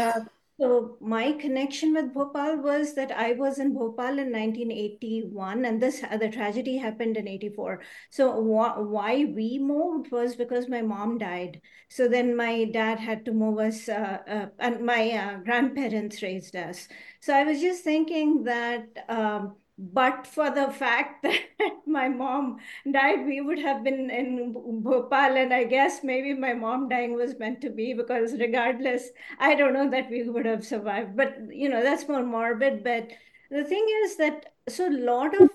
so 0.60 0.98
my 1.00 1.32
connection 1.32 1.94
with 1.94 2.12
Bhopal 2.12 2.58
was 2.58 2.94
that 2.94 3.10
I 3.12 3.32
was 3.32 3.58
in 3.58 3.72
Bhopal 3.72 4.18
in 4.18 4.30
1981, 4.30 5.64
and 5.64 5.80
this 5.82 6.00
the 6.00 6.28
tragedy 6.28 6.76
happened 6.76 7.16
in 7.16 7.26
84. 7.26 7.80
So 8.10 8.30
wh 8.42 8.78
why 8.90 9.24
we 9.24 9.58
moved 9.58 10.12
was 10.12 10.36
because 10.36 10.68
my 10.68 10.82
mom 10.82 11.16
died. 11.18 11.60
So 11.88 12.08
then 12.08 12.36
my 12.36 12.64
dad 12.66 13.00
had 13.00 13.24
to 13.24 13.32
move 13.32 13.58
us, 13.58 13.88
uh, 13.88 14.18
uh, 14.28 14.46
and 14.58 14.84
my 14.84 15.10
uh, 15.12 15.38
grandparents 15.38 16.22
raised 16.22 16.54
us. 16.56 16.88
So 17.20 17.34
I 17.34 17.44
was 17.44 17.60
just 17.60 17.82
thinking 17.82 18.44
that. 18.44 18.86
Um, 19.08 19.56
but 19.80 20.26
for 20.26 20.50
the 20.50 20.70
fact 20.70 21.22
that 21.22 21.40
my 21.86 22.08
mom 22.08 22.58
died, 22.90 23.24
we 23.24 23.40
would 23.40 23.58
have 23.58 23.82
been 23.82 24.10
in 24.10 24.52
Bhopal. 24.82 25.36
And 25.36 25.54
I 25.54 25.64
guess 25.64 26.00
maybe 26.04 26.34
my 26.34 26.52
mom 26.52 26.88
dying 26.88 27.14
was 27.14 27.38
meant 27.38 27.62
to 27.62 27.70
be 27.70 27.94
because, 27.94 28.34
regardless, 28.34 29.08
I 29.38 29.54
don't 29.54 29.72
know 29.72 29.90
that 29.90 30.10
we 30.10 30.28
would 30.28 30.44
have 30.44 30.66
survived. 30.66 31.16
But, 31.16 31.38
you 31.50 31.70
know, 31.70 31.82
that's 31.82 32.06
more 32.08 32.22
morbid. 32.22 32.84
But 32.84 33.08
the 33.50 33.64
thing 33.64 33.86
is 34.04 34.16
that 34.18 34.52
so 34.68 34.88
a 34.88 34.92
lot 34.92 35.34
of 35.40 35.48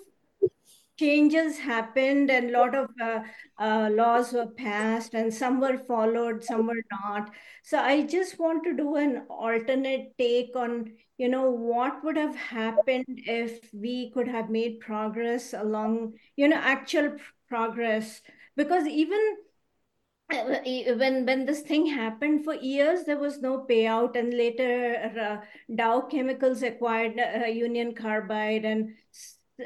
changes 0.98 1.58
happened 1.60 2.32
and 2.32 2.50
a 2.50 2.58
lot 2.58 2.74
of 2.74 2.90
uh, 3.02 3.20
uh, 3.60 3.90
laws 3.92 4.32
were 4.32 4.48
passed 4.48 5.14
and 5.14 5.34
some 5.34 5.60
were 5.60 5.78
followed 5.78 6.42
some 6.42 6.68
were 6.68 6.84
not 6.90 7.30
so 7.64 7.78
i 7.78 8.02
just 8.02 8.40
want 8.40 8.64
to 8.64 8.74
do 8.78 8.96
an 8.96 9.26
alternate 9.30 10.18
take 10.18 10.56
on 10.56 10.90
you 11.18 11.30
know 11.30 11.50
what 11.50 12.04
would 12.04 12.18
have 12.18 12.36
happened 12.36 13.06
if 13.08 13.70
we 13.74 14.12
could 14.12 14.28
have 14.28 14.50
made 14.50 14.80
progress 14.80 15.54
along 15.54 16.14
you 16.36 16.48
know 16.48 16.58
actual 16.58 17.18
progress? 17.48 18.22
Because 18.56 18.88
even 18.88 19.20
when 20.30 21.26
when 21.26 21.46
this 21.46 21.62
thing 21.62 21.86
happened 21.86 22.44
for 22.44 22.56
years 22.56 23.04
there 23.04 23.20
was 23.20 23.42
no 23.42 23.66
payout 23.70 24.16
and 24.16 24.34
later 24.34 24.96
uh, 25.20 25.38
dow 25.76 26.02
chemicals 26.02 26.64
acquired 26.64 27.20
uh, 27.20 27.46
union 27.46 27.94
carbide 27.94 28.66
and 28.66 28.90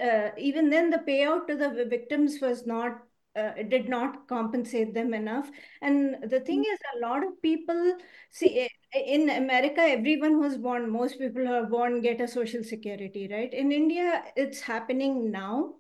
uh, 0.02 0.30
even 0.38 0.70
then 0.70 0.90
the 0.90 0.98
payout 0.98 1.48
to 1.48 1.56
the 1.56 1.86
victims 1.86 2.40
was 2.42 2.66
not 2.68 3.00
uh, 3.36 3.52
did 3.70 3.88
not 3.88 4.28
compensate 4.28 4.94
them 4.94 5.14
enough. 5.14 5.50
And 5.82 6.16
the 6.30 6.40
hmm. 6.40 6.46
thing 6.46 6.66
is 6.66 6.80
a 6.96 7.08
lot 7.08 7.26
of 7.26 7.42
people 7.42 7.98
see 8.32 8.62
eh, 8.62 8.68
eh, 8.94 9.04
in 9.06 9.30
america 9.30 9.82
everyone 9.82 10.34
who's 10.34 10.58
born 10.58 10.90
most 10.90 11.20
people 11.20 11.46
who 11.46 11.54
are 11.54 11.66
born 11.66 12.02
get 12.02 12.22
a 12.22 12.28
social 12.28 12.64
security 12.64 13.28
right? 13.32 13.54
In 13.54 13.72
india 13.72 14.24
it's 14.36 14.62
happening 14.62 15.32
now. 15.32 15.76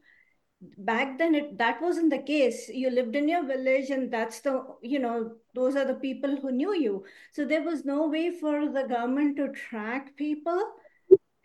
Back 0.77 1.17
then 1.17 1.35
it 1.35 1.57
that 1.57 1.81
wasn't 1.81 2.09
the 2.09 2.21
case. 2.21 2.67
You 2.67 2.89
lived 2.89 3.15
in 3.15 3.29
your 3.29 3.45
village 3.45 3.91
and 3.91 4.11
that's 4.11 4.41
the 4.41 4.65
you 4.81 4.99
know 4.99 5.35
those 5.55 5.77
are 5.77 5.85
the 5.85 5.93
people 5.93 6.35
who 6.35 6.51
knew 6.51 6.73
you. 6.75 7.05
So 7.31 7.45
there 7.45 7.63
was 7.63 7.85
no 7.85 8.09
way 8.09 8.31
for 8.31 8.69
the 8.69 8.83
government 8.83 9.37
to 9.37 9.53
track 9.53 10.17
people. 10.17 10.61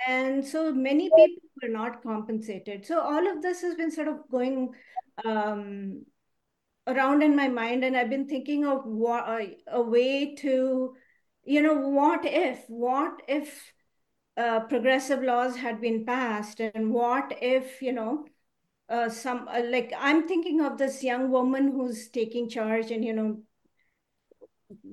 And 0.07 0.45
so 0.45 0.73
many 0.73 1.09
people 1.17 1.49
were 1.63 1.69
not 1.69 2.03
compensated. 2.03 2.85
So 2.85 3.01
all 3.01 3.27
of 3.27 3.41
this 3.41 3.63
has 3.63 3.75
been 3.77 3.91
sort 3.91 4.09
of 4.09 4.19
going 4.31 4.75
um, 5.25 6.05
around 6.87 7.23
in 7.23 7.35
my 7.35 7.49
mind 7.49 7.85
and 7.85 7.97
i've 7.97 8.11
been 8.11 8.29
thinking 8.29 8.67
of 8.67 8.85
what 8.85 9.29
a, 9.29 9.57
a 9.69 9.83
way 9.83 10.35
to 10.35 10.95
you 11.45 11.63
know 11.63 11.75
what 11.75 12.25
if 12.25 12.65
what 12.69 13.21
if 13.29 13.73
uh, 14.37 14.61
progressive 14.61 15.23
laws 15.23 15.57
had 15.57 15.81
been 15.81 16.05
passed 16.05 16.61
and 16.61 16.93
what 16.93 17.37
if 17.41 17.81
you 17.81 17.93
know 17.93 18.27
uh, 18.89 19.09
some 19.09 19.49
uh, 19.49 19.63
like 19.71 19.93
i'm 19.99 20.27
thinking 20.29 20.61
of 20.61 20.77
this 20.77 21.03
young 21.03 21.31
woman 21.31 21.73
who's 21.73 22.09
taking 22.09 22.49
charge 22.49 22.91
and 22.91 23.05
you 23.05 23.13
know 23.13 23.39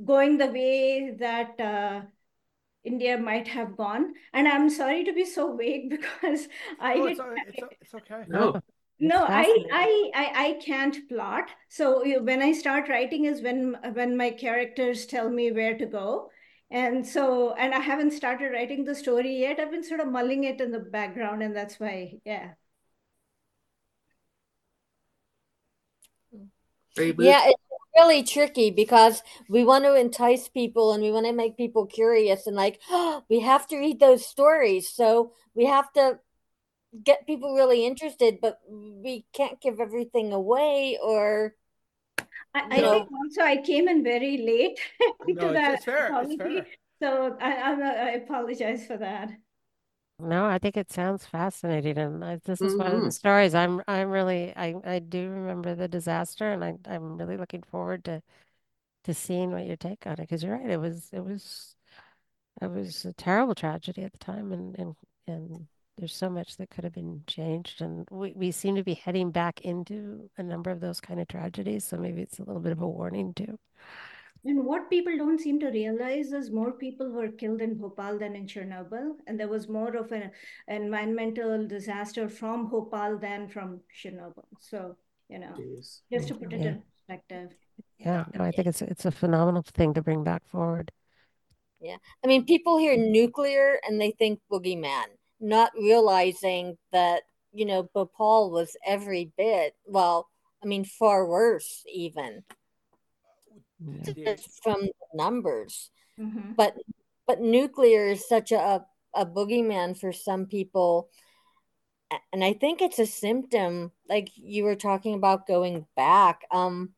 going 0.06 0.38
the 0.38 0.48
way 0.48 1.16
that 1.20 1.60
uh, 1.60 2.02
India 2.84 3.18
might 3.18 3.48
have 3.48 3.78
gone. 3.78 4.14
And 4.34 4.48
I'm 4.48 4.70
sorry 4.70 5.04
to 5.04 5.14
be 5.14 5.26
so 5.26 5.56
vague 5.56 5.90
because 5.98 6.48
I 6.80 6.96
oh, 6.96 7.06
it's, 7.06 7.20
it's, 7.48 7.68
it's, 7.82 7.94
okay. 7.96 8.24
No. 8.28 8.62
No, 9.02 9.26
I, 9.30 9.66
I, 9.70 10.12
I, 10.14 10.46
I 10.48 10.54
can't 10.64 11.10
plot. 11.10 11.50
So 11.68 12.22
when 12.22 12.42
I 12.42 12.54
start 12.54 12.88
writing 12.88 13.26
is 13.26 13.42
when 13.42 13.76
when 13.94 14.16
my 14.16 14.30
characters 14.32 15.06
tell 15.06 15.30
me 15.30 15.52
where 15.52 15.78
to 15.78 15.86
go. 15.86 16.30
And 16.70 17.06
so, 17.06 17.54
and 17.56 17.74
I 17.74 17.80
haven't 17.80 18.12
started 18.12 18.54
writing 18.54 18.86
the 18.86 18.96
story 18.96 19.40
yet. 19.40 19.60
I've 19.60 19.72
been 19.72 19.84
sort 19.84 20.00
of 20.00 20.08
mulling 20.08 20.46
it 20.46 20.62
in 20.62 20.72
the 20.72 20.80
background, 20.80 21.44
and 21.44 21.54
that's 21.54 21.80
why, 21.82 22.20
yeah. 22.26 22.54
Yeah, 26.96 27.42
it's 27.46 27.62
really 27.98 28.24
tricky 28.24 28.72
because 28.72 29.24
we 29.50 29.64
want 29.64 29.84
to 29.86 29.96
entice 29.96 30.48
people 30.48 30.94
and 30.94 31.04
we 31.04 31.12
want 31.12 31.26
to 31.26 31.34
make 31.34 31.58
people 31.58 31.86
curious 31.86 32.48
and 32.48 32.56
like 32.56 32.80
oh, 32.90 33.24
we 33.30 33.40
have 33.42 33.68
to 33.68 33.78
read 33.78 34.00
those 34.00 34.26
stories. 34.26 34.90
So 34.90 35.34
we 35.56 35.66
have 35.66 35.92
to 35.94 36.20
get 37.04 37.28
people 37.28 37.56
really 37.56 37.86
interested, 37.86 38.40
but 38.42 38.60
we 38.70 39.26
can't 39.34 39.62
give 39.62 39.80
everything 39.80 40.34
away 40.34 40.98
or 41.02 41.56
I, 42.54 42.64
I 42.72 42.82
think 42.90 43.08
also 43.12 43.42
I 43.42 43.58
came 43.62 43.88
in 43.88 44.04
very 44.04 44.38
late 44.38 44.80
to 45.28 45.34
no, 45.34 45.52
that. 45.54 45.74
It's 45.76 45.86
fair. 45.86 46.18
It's 46.22 46.36
fair. 46.36 46.68
So 47.02 47.38
I, 47.42 47.52
I, 47.54 47.72
I 47.74 48.10
apologize 48.12 48.86
for 48.86 48.98
that. 48.98 49.32
No, 50.20 50.46
I 50.46 50.60
think 50.60 50.78
it 50.78 50.92
sounds 50.92 51.26
fascinating, 51.26 51.98
and 51.98 52.24
I, 52.24 52.36
this 52.38 52.62
is 52.62 52.78
one 52.78 52.94
of 52.94 53.02
Mhm. 53.02 53.04
the 53.04 53.12
stories 53.12 53.56
I'm 53.56 53.82
I'm 53.88 54.10
really 54.12 54.56
I 54.56 54.76
I 54.84 55.00
do 55.00 55.30
remember 55.32 55.74
the 55.74 55.88
disaster, 55.88 56.52
and 56.52 56.64
I 56.64 56.78
I'm 56.86 57.18
really 57.18 57.38
looking 57.38 57.64
forward 57.64 58.06
to 58.06 58.22
to 59.06 59.14
seeing 59.16 59.52
what 59.52 59.66
your 59.68 59.78
take 59.78 60.08
on 60.08 60.14
it. 60.14 60.18
Because 60.22 60.44
you're 60.44 60.58
right, 60.58 60.70
it 60.72 60.78
was 60.80 61.10
it 61.14 61.22
was 61.26 61.76
it 62.62 62.72
was 62.72 63.06
a 63.06 63.14
terrible 63.14 63.56
tragedy 63.56 64.04
at 64.04 64.14
the 64.14 64.20
time, 64.20 64.52
and 64.54 64.78
and 64.80 64.96
and 65.28 65.68
there's 66.02 66.16
so 66.16 66.30
much 66.30 66.58
that 66.58 66.72
could 66.72 66.84
have 66.84 66.94
been 66.94 67.22
changed, 67.28 67.82
and 67.82 68.08
we 68.10 68.34
we 68.36 68.52
seem 68.52 68.76
to 68.76 68.84
be 68.84 68.96
heading 68.96 69.30
back 69.32 69.62
into 69.62 70.30
a 70.38 70.44
number 70.44 70.72
of 70.72 70.80
those 70.80 71.00
kind 71.00 71.20
of 71.22 71.28
tragedies. 71.28 71.86
So 71.86 71.98
maybe 71.98 72.22
it's 72.22 72.40
a 72.40 72.44
little 72.44 72.62
bit 72.62 72.72
of 72.72 72.82
a 72.82 72.88
warning 72.88 73.34
too. 73.36 73.58
And 74.44 74.66
what 74.66 74.90
people 74.90 75.16
don't 75.16 75.40
seem 75.40 75.60
to 75.60 75.70
realize 75.70 76.34
is 76.34 76.50
more 76.50 76.72
people 76.72 77.12
were 77.12 77.28
killed 77.28 77.62
in 77.62 77.76
Bhopal 77.76 78.18
than 78.18 78.36
in 78.36 78.48
Chernobyl. 78.48 79.12
And 79.28 79.40
there 79.40 79.48
was 79.48 79.70
more 79.70 79.96
of 79.96 80.12
an 80.12 80.32
environmental 80.68 81.68
disaster 81.68 82.28
from 82.28 82.68
Bhopal 82.68 83.20
than 83.20 83.48
from 83.48 83.82
Chernobyl. 83.96 84.48
So, 84.60 84.98
you 85.30 85.38
know, 85.38 85.54
Jeez. 85.60 86.00
just 86.12 86.30
to 86.30 86.34
put 86.34 86.54
it 86.54 86.62
yeah. 86.62 86.68
in 86.70 86.82
perspective. 86.92 87.52
Yeah, 88.00 88.26
no, 88.34 88.44
I 88.44 88.50
think 88.50 88.68
it's 88.68 88.82
it's 88.82 89.06
a 89.06 89.12
phenomenal 89.12 89.62
thing 89.62 89.94
to 89.94 90.02
bring 90.02 90.24
back 90.24 90.42
forward. 90.50 90.92
Yeah. 91.80 91.98
I 92.24 92.28
mean, 92.28 92.46
people 92.46 92.78
hear 92.78 92.96
nuclear 92.98 93.80
and 93.84 94.00
they 94.00 94.12
think 94.12 94.40
boogeyman, 94.52 95.06
not 95.42 95.72
realizing 95.78 96.78
that, 96.92 97.24
you 97.52 97.66
know, 97.66 97.84
Bhopal 97.84 98.52
was 98.52 98.78
every 98.86 99.32
bit, 99.38 99.76
well, 99.86 100.30
I 100.64 100.68
mean, 100.68 100.86
far 100.86 101.26
worse 101.26 101.84
even 101.92 102.44
yeah. 104.16 104.36
from 104.64 104.90
numbers. 105.14 105.90
Mm-hmm. 106.20 106.54
But 106.56 106.76
but 107.28 107.42
nuclear 107.42 108.08
is 108.08 108.28
such 108.28 108.52
a 108.52 108.86
a 109.14 109.26
boogeyman 109.26 110.00
for 110.00 110.14
some 110.14 110.46
people, 110.46 111.10
and 112.32 112.44
I 112.44 112.54
think 112.54 112.82
it's 112.82 113.00
a 113.00 113.06
symptom. 113.06 113.92
Like 114.08 114.30
you 114.36 114.64
were 114.64 114.76
talking 114.76 115.16
about 115.16 115.48
going 115.48 115.86
back. 115.96 116.42
Um, 116.52 116.92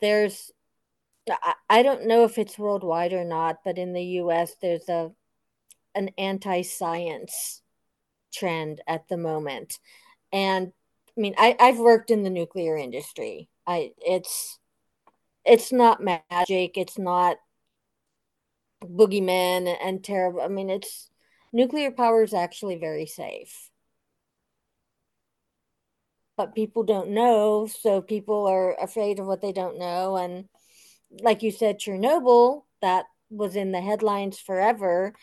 there's 0.00 0.50
I, 1.30 1.54
I 1.68 1.82
don't 1.82 2.06
know 2.06 2.24
if 2.24 2.38
it's 2.38 2.58
worldwide 2.58 3.12
or 3.12 3.24
not, 3.24 3.58
but 3.64 3.78
in 3.78 3.92
the 3.92 4.04
U.S. 4.04 4.54
there's 4.60 4.88
a 4.88 5.12
an 5.96 6.10
anti-science 6.18 7.62
trend 8.32 8.80
at 8.86 9.08
the 9.08 9.16
moment, 9.16 9.78
and 10.32 10.72
I 11.16 11.20
mean 11.20 11.34
I 11.38 11.56
I've 11.58 11.78
worked 11.78 12.10
in 12.10 12.22
the 12.22 12.30
nuclear 12.30 12.76
industry. 12.76 13.48
I 13.66 13.92
it's 13.98 14.58
it's 15.44 15.72
not 15.72 16.02
magic. 16.02 16.76
It's 16.76 16.98
not 16.98 17.38
boogeyman 18.84 19.74
and 19.82 20.02
terrible. 20.04 20.40
I 20.40 20.48
mean, 20.48 20.70
it's 20.70 21.10
nuclear 21.52 21.90
power 21.90 22.22
is 22.22 22.34
actually 22.34 22.76
very 22.76 23.06
safe. 23.06 23.70
But 26.36 26.54
people 26.54 26.82
don't 26.82 27.10
know, 27.10 27.66
so 27.66 28.02
people 28.02 28.46
are 28.46 28.74
afraid 28.78 29.18
of 29.18 29.26
what 29.26 29.40
they 29.40 29.52
don't 29.52 29.78
know. 29.78 30.16
And 30.16 30.48
like 31.22 31.42
you 31.42 31.50
said, 31.50 31.78
Chernobyl, 31.80 32.64
that 32.82 33.06
was 33.30 33.56
in 33.56 33.72
the 33.72 33.80
headlines 33.80 34.38
forever. 34.38 35.14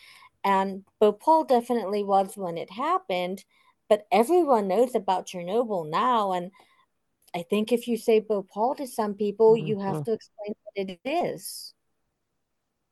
And 0.44 0.84
Bhopal 1.00 1.44
definitely 1.44 2.04
was 2.04 2.36
when 2.36 2.58
it 2.58 2.70
happened, 2.70 3.44
but 3.88 4.06
everyone 4.12 4.68
knows 4.68 4.94
about 4.94 5.26
Chernobyl 5.26 5.88
now. 5.88 6.32
And 6.32 6.52
I 7.34 7.42
think 7.42 7.72
if 7.72 7.88
you 7.88 7.96
say 7.96 8.20
Bhopal 8.20 8.74
to 8.76 8.86
some 8.86 9.14
people, 9.14 9.56
you 9.56 9.78
have 9.78 9.96
Mhm. 9.96 10.04
to 10.04 10.12
explain 10.12 10.54
what 10.62 10.88
it 10.88 11.00
is, 11.04 11.74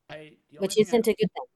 I, 0.08 0.38
which 0.58 0.78
isn't 0.78 1.06
a 1.06 1.14
good 1.14 1.30
thing. 1.30 1.46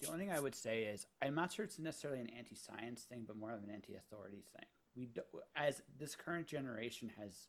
The 0.00 0.06
only 0.06 0.20
thing 0.26 0.30
I 0.32 0.40
would 0.40 0.54
say 0.54 0.84
is 0.84 1.06
I'm 1.20 1.34
not 1.34 1.52
sure 1.52 1.64
it's 1.64 1.78
necessarily 1.78 2.20
an 2.20 2.30
anti-science 2.30 3.02
thing, 3.04 3.24
but 3.26 3.36
more 3.36 3.52
of 3.52 3.62
an 3.64 3.70
anti-authority 3.70 4.44
thing. 4.56 4.66
We 4.94 5.06
do, 5.06 5.22
as 5.56 5.82
this 5.98 6.14
current 6.14 6.46
generation 6.46 7.10
has, 7.18 7.48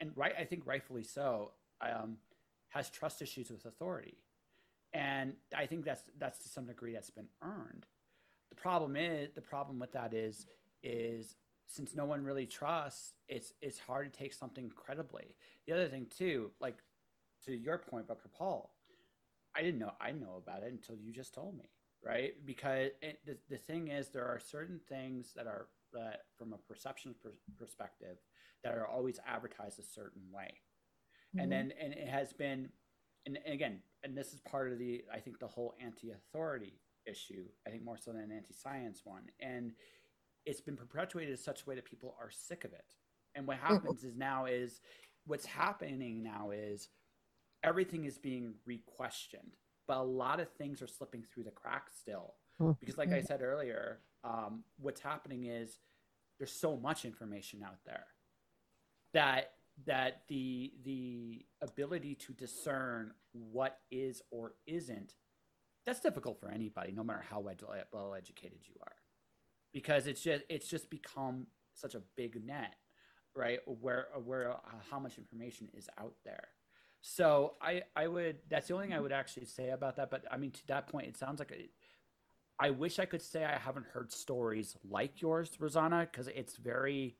and 0.00 0.16
right, 0.16 0.34
I 0.36 0.44
think 0.44 0.66
rightfully 0.66 1.04
so, 1.04 1.52
um, 1.80 2.18
has 2.70 2.90
trust 2.90 3.22
issues 3.22 3.50
with 3.50 3.64
authority, 3.66 4.18
and 4.92 5.34
I 5.56 5.66
think 5.66 5.84
that's 5.84 6.02
that's 6.18 6.38
to 6.44 6.48
some 6.48 6.66
degree 6.66 6.92
that's 6.92 7.10
been 7.10 7.28
earned. 7.42 7.86
The 8.50 8.56
problem 8.56 8.96
is 8.96 9.30
the 9.34 9.40
problem 9.40 9.78
with 9.78 9.92
that 9.92 10.12
is 10.14 10.46
is 10.82 11.36
since 11.66 11.94
no 11.94 12.04
one 12.04 12.24
really 12.24 12.46
trusts, 12.46 13.12
it's 13.28 13.52
it's 13.60 13.78
hard 13.78 14.12
to 14.12 14.18
take 14.18 14.32
something 14.34 14.70
credibly. 14.74 15.36
The 15.66 15.72
other 15.74 15.88
thing 15.88 16.06
too, 16.16 16.50
like 16.60 16.78
to 17.44 17.52
your 17.54 17.78
point 17.78 18.06
about 18.06 18.20
Paul, 18.36 18.74
I 19.56 19.62
didn't 19.62 19.78
know 19.80 19.92
I 20.00 20.12
know 20.12 20.36
about 20.36 20.62
it 20.62 20.72
until 20.72 20.96
you 20.96 21.12
just 21.12 21.34
told 21.34 21.56
me 21.56 21.70
right? 22.02 22.32
Because 22.46 22.92
it, 23.02 23.20
the, 23.26 23.36
the 23.50 23.58
thing 23.58 23.88
is, 23.88 24.08
there 24.08 24.24
are 24.24 24.40
certain 24.40 24.80
things 24.88 25.34
that 25.36 25.46
are 25.46 25.68
that, 25.92 26.22
from 26.38 26.54
a 26.54 26.56
perception 26.56 27.14
per- 27.22 27.34
perspective, 27.58 28.16
that 28.64 28.72
are 28.72 28.86
always 28.86 29.18
advertised 29.26 29.78
a 29.78 29.82
certain 29.82 30.22
way, 30.32 30.62
Mhm. 31.36 31.42
and 31.42 31.52
then 31.52 31.72
and 31.78 31.92
it 31.92 32.08
has 32.08 32.32
been, 32.32 32.72
and, 33.26 33.38
and 33.44 33.52
again, 33.52 33.82
and 34.02 34.16
this 34.16 34.32
is 34.32 34.40
part 34.40 34.72
of 34.72 34.78
the 34.78 35.04
I 35.12 35.18
think 35.18 35.38
the 35.38 35.46
whole 35.46 35.74
anti-authority 35.80 36.80
issue. 37.06 37.44
I 37.66 37.70
think 37.70 37.84
more 37.84 37.96
so 37.98 38.12
than 38.12 38.22
an 38.22 38.32
anti-science 38.32 39.02
one, 39.04 39.24
and 39.40 39.72
it's 40.46 40.60
been 40.60 40.76
perpetuated 40.76 41.30
in 41.32 41.36
such 41.36 41.62
a 41.62 41.64
way 41.66 41.74
that 41.74 41.84
people 41.84 42.14
are 42.20 42.30
sick 42.30 42.64
of 42.64 42.72
it. 42.72 42.94
And 43.34 43.46
what 43.46 43.58
happens 43.58 44.04
is 44.04 44.16
now 44.16 44.46
is 44.46 44.80
what's 45.26 45.46
happening 45.46 46.22
now 46.22 46.50
is 46.50 46.88
everything 47.62 48.04
is 48.06 48.16
being 48.18 48.54
re-questioned 48.66 49.54
but 49.86 49.98
a 49.98 50.02
lot 50.02 50.40
of 50.40 50.48
things 50.52 50.80
are 50.80 50.86
slipping 50.86 51.22
through 51.22 51.44
the 51.44 51.50
cracks 51.50 51.94
still 51.98 52.34
Mm. 52.60 52.78
because 52.80 52.96
like 52.98 53.10
i 53.12 53.20
said 53.22 53.40
earlier 53.42 54.00
um, 54.24 54.64
what's 54.78 55.00
happening 55.00 55.44
is 55.44 55.78
there's 56.38 56.52
so 56.52 56.76
much 56.76 57.04
information 57.04 57.62
out 57.62 57.78
there 57.86 58.06
that 59.14 59.52
that 59.86 60.22
the 60.28 60.72
the 60.84 61.44
ability 61.62 62.14
to 62.14 62.32
discern 62.32 63.12
what 63.32 63.78
is 63.90 64.22
or 64.30 64.54
isn't 64.66 65.14
that's 65.86 66.00
difficult 66.00 66.38
for 66.40 66.50
anybody 66.50 66.92
no 66.92 67.04
matter 67.04 67.24
how 67.28 67.40
well 67.40 68.14
educated 68.14 68.60
you 68.66 68.74
are 68.82 68.96
because 69.72 70.06
it's 70.06 70.22
just 70.22 70.42
it's 70.48 70.68
just 70.68 70.90
become 70.90 71.46
such 71.74 71.94
a 71.94 72.02
big 72.16 72.44
net 72.44 72.74
right 73.34 73.60
where 73.66 74.08
where 74.24 74.52
uh, 74.52 74.56
how 74.90 74.98
much 74.98 75.18
information 75.18 75.68
is 75.74 75.88
out 75.98 76.14
there 76.24 76.48
so 77.02 77.54
I, 77.60 77.82
I 77.96 78.08
would. 78.08 78.38
That's 78.48 78.68
the 78.68 78.74
only 78.74 78.86
thing 78.88 78.96
I 78.96 79.00
would 79.00 79.12
actually 79.12 79.46
say 79.46 79.70
about 79.70 79.96
that. 79.96 80.10
But 80.10 80.24
I 80.30 80.36
mean, 80.36 80.50
to 80.50 80.66
that 80.68 80.86
point, 80.88 81.06
it 81.06 81.16
sounds 81.16 81.38
like 81.38 81.52
a, 81.52 81.68
I 82.62 82.70
wish 82.70 82.98
I 82.98 83.06
could 83.06 83.22
say 83.22 83.44
I 83.44 83.58
haven't 83.58 83.86
heard 83.86 84.12
stories 84.12 84.76
like 84.88 85.22
yours, 85.22 85.50
Rasana, 85.58 86.02
because 86.10 86.28
it's 86.28 86.56
very, 86.56 87.16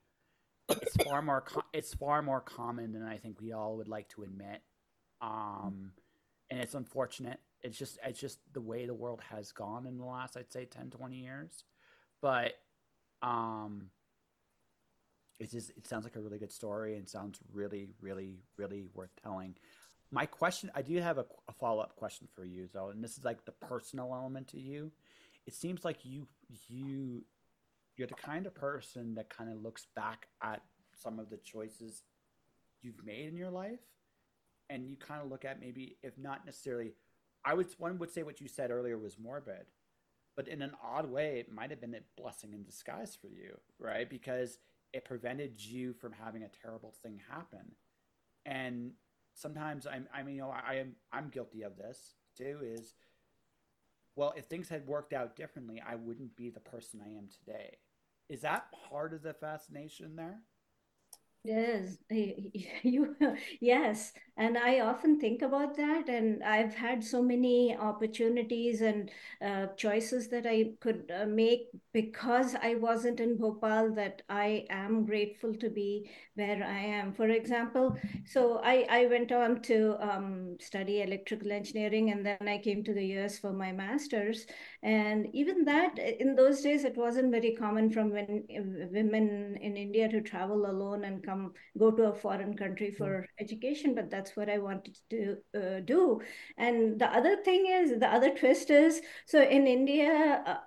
it's 0.81 0.95
far 1.03 1.21
more, 1.21 1.43
it's 1.73 1.93
far 1.93 2.21
more 2.21 2.41
common 2.41 2.93
than 2.93 3.03
I 3.03 3.17
think 3.17 3.41
we 3.41 3.51
all 3.51 3.77
would 3.77 3.87
like 3.87 4.09
to 4.09 4.23
admit. 4.23 4.61
Um, 5.21 5.91
and 6.49 6.59
it's 6.59 6.73
unfortunate. 6.73 7.39
It's 7.61 7.77
just, 7.77 7.99
it's 8.03 8.19
just 8.19 8.39
the 8.53 8.61
way 8.61 8.85
the 8.85 8.93
world 8.93 9.21
has 9.29 9.51
gone 9.51 9.85
in 9.85 9.97
the 9.97 10.05
last, 10.05 10.35
I'd 10.35 10.51
say, 10.51 10.65
10, 10.65 10.89
20 10.89 11.15
years. 11.15 11.63
But, 12.21 12.53
um, 13.21 13.89
it's 15.39 15.51
just, 15.51 15.71
it 15.71 15.87
sounds 15.87 16.03
like 16.03 16.15
a 16.15 16.19
really 16.19 16.37
good 16.37 16.51
story 16.51 16.97
and 16.97 17.09
sounds 17.09 17.39
really, 17.51 17.87
really, 17.99 18.39
really 18.57 18.83
worth 18.93 19.09
telling. 19.23 19.55
My 20.11 20.25
question, 20.25 20.69
I 20.75 20.81
do 20.81 20.95
have 20.97 21.17
a, 21.17 21.25
a 21.47 21.53
follow 21.53 21.81
up 21.81 21.95
question 21.95 22.27
for 22.35 22.45
you, 22.45 22.67
though, 22.73 22.89
and 22.89 23.03
this 23.03 23.17
is 23.17 23.23
like 23.23 23.45
the 23.45 23.51
personal 23.53 24.13
element 24.13 24.49
to 24.49 24.59
you. 24.59 24.91
It 25.47 25.55
seems 25.55 25.83
like 25.83 26.05
you, 26.05 26.27
you, 26.67 27.23
you're 28.01 28.07
the 28.07 28.15
kind 28.15 28.47
of 28.47 28.55
person 28.55 29.13
that 29.13 29.29
kind 29.29 29.51
of 29.51 29.61
looks 29.61 29.85
back 29.95 30.25
at 30.41 30.63
some 30.95 31.19
of 31.19 31.29
the 31.29 31.37
choices 31.37 32.01
you've 32.81 33.05
made 33.05 33.27
in 33.27 33.37
your 33.37 33.51
life, 33.51 33.79
and 34.71 34.89
you 34.89 34.95
kind 34.95 35.21
of 35.21 35.29
look 35.29 35.45
at 35.45 35.59
maybe, 35.59 35.97
if 36.01 36.17
not 36.17 36.43
necessarily, 36.43 36.93
I 37.45 37.53
would 37.53 37.67
one 37.77 37.99
would 37.99 38.09
say 38.11 38.23
what 38.23 38.41
you 38.41 38.47
said 38.47 38.71
earlier 38.71 38.97
was 38.97 39.19
morbid, 39.19 39.67
but 40.35 40.47
in 40.47 40.63
an 40.63 40.71
odd 40.83 41.11
way, 41.11 41.37
it 41.39 41.53
might 41.53 41.69
have 41.69 41.79
been 41.79 41.93
a 41.93 41.99
blessing 42.19 42.53
in 42.53 42.63
disguise 42.63 43.15
for 43.15 43.27
you, 43.27 43.55
right? 43.77 44.09
Because 44.09 44.57
it 44.93 45.05
prevented 45.05 45.63
you 45.63 45.93
from 45.93 46.11
having 46.11 46.41
a 46.41 46.49
terrible 46.49 46.95
thing 47.03 47.19
happen. 47.29 47.75
And 48.47 48.93
sometimes 49.35 49.85
I'm, 49.85 50.07
I 50.11 50.23
mean, 50.23 50.37
you 50.37 50.41
know, 50.41 50.49
I 50.49 50.77
am, 50.77 50.93
I'm 51.13 51.29
guilty 51.29 51.61
of 51.61 51.77
this 51.77 52.15
too. 52.35 52.61
Is 52.63 52.95
well, 54.15 54.33
if 54.35 54.45
things 54.45 54.69
had 54.69 54.87
worked 54.87 55.13
out 55.13 55.35
differently, 55.35 55.83
I 55.87 55.93
wouldn't 55.93 56.35
be 56.35 56.49
the 56.49 56.59
person 56.59 56.99
I 57.05 57.09
am 57.09 57.27
today. 57.29 57.77
Is 58.31 58.41
that 58.41 58.71
part 58.89 59.13
of 59.13 59.21
the 59.21 59.33
fascination 59.33 60.15
there? 60.15 60.39
Yes, 61.43 61.97
you, 62.09 63.15
yes. 63.59 64.13
And 64.41 64.57
I 64.57 64.79
often 64.79 65.19
think 65.19 65.43
about 65.43 65.77
that. 65.77 66.09
And 66.09 66.43
I've 66.43 66.73
had 66.73 67.03
so 67.03 67.21
many 67.21 67.77
opportunities 67.77 68.81
and 68.81 69.11
uh, 69.39 69.67
choices 69.77 70.29
that 70.29 70.47
I 70.47 70.71
could 70.79 71.11
uh, 71.15 71.27
make 71.27 71.67
because 71.93 72.55
I 72.55 72.73
wasn't 72.73 73.19
in 73.19 73.37
Bhopal 73.37 73.93
that 73.93 74.23
I 74.29 74.65
am 74.71 75.05
grateful 75.05 75.53
to 75.57 75.69
be 75.69 76.09
where 76.33 76.63
I 76.63 76.79
am. 76.79 77.13
For 77.13 77.29
example, 77.29 77.95
so 78.25 78.61
I, 78.63 78.87
I 78.89 79.05
went 79.05 79.31
on 79.31 79.61
to 79.63 79.95
um, 80.01 80.57
study 80.59 81.03
electrical 81.03 81.51
engineering 81.51 82.09
and 82.09 82.25
then 82.25 82.47
I 82.47 82.57
came 82.57 82.83
to 82.85 82.95
the 82.95 83.05
US 83.17 83.37
for 83.37 83.53
my 83.53 83.71
master's. 83.71 84.47
And 84.81 85.27
even 85.33 85.65
that, 85.65 85.99
in 85.99 86.35
those 86.35 86.61
days, 86.61 86.83
it 86.83 86.97
wasn't 86.97 87.31
very 87.31 87.53
common 87.53 87.91
from 87.91 88.09
when 88.09 88.43
women 88.91 89.55
in 89.61 89.77
India 89.77 90.09
to 90.09 90.21
travel 90.21 90.65
alone 90.65 91.03
and 91.03 91.23
come 91.23 91.53
go 91.77 91.91
to 91.91 92.05
a 92.05 92.15
foreign 92.15 92.57
country 92.57 92.89
for 92.89 93.27
education. 93.39 93.93
But 93.93 94.09
that's 94.09 94.30
what 94.35 94.49
I 94.49 94.57
wanted 94.59 94.97
to 95.09 95.37
uh, 95.55 95.79
do. 95.81 96.21
And 96.57 96.99
the 96.99 97.07
other 97.07 97.37
thing 97.37 97.65
is, 97.67 97.99
the 97.99 98.07
other 98.07 98.31
twist 98.35 98.69
is, 98.69 99.01
so 99.25 99.41
in 99.41 99.67
India, 99.67 100.43
uh, 100.45 100.57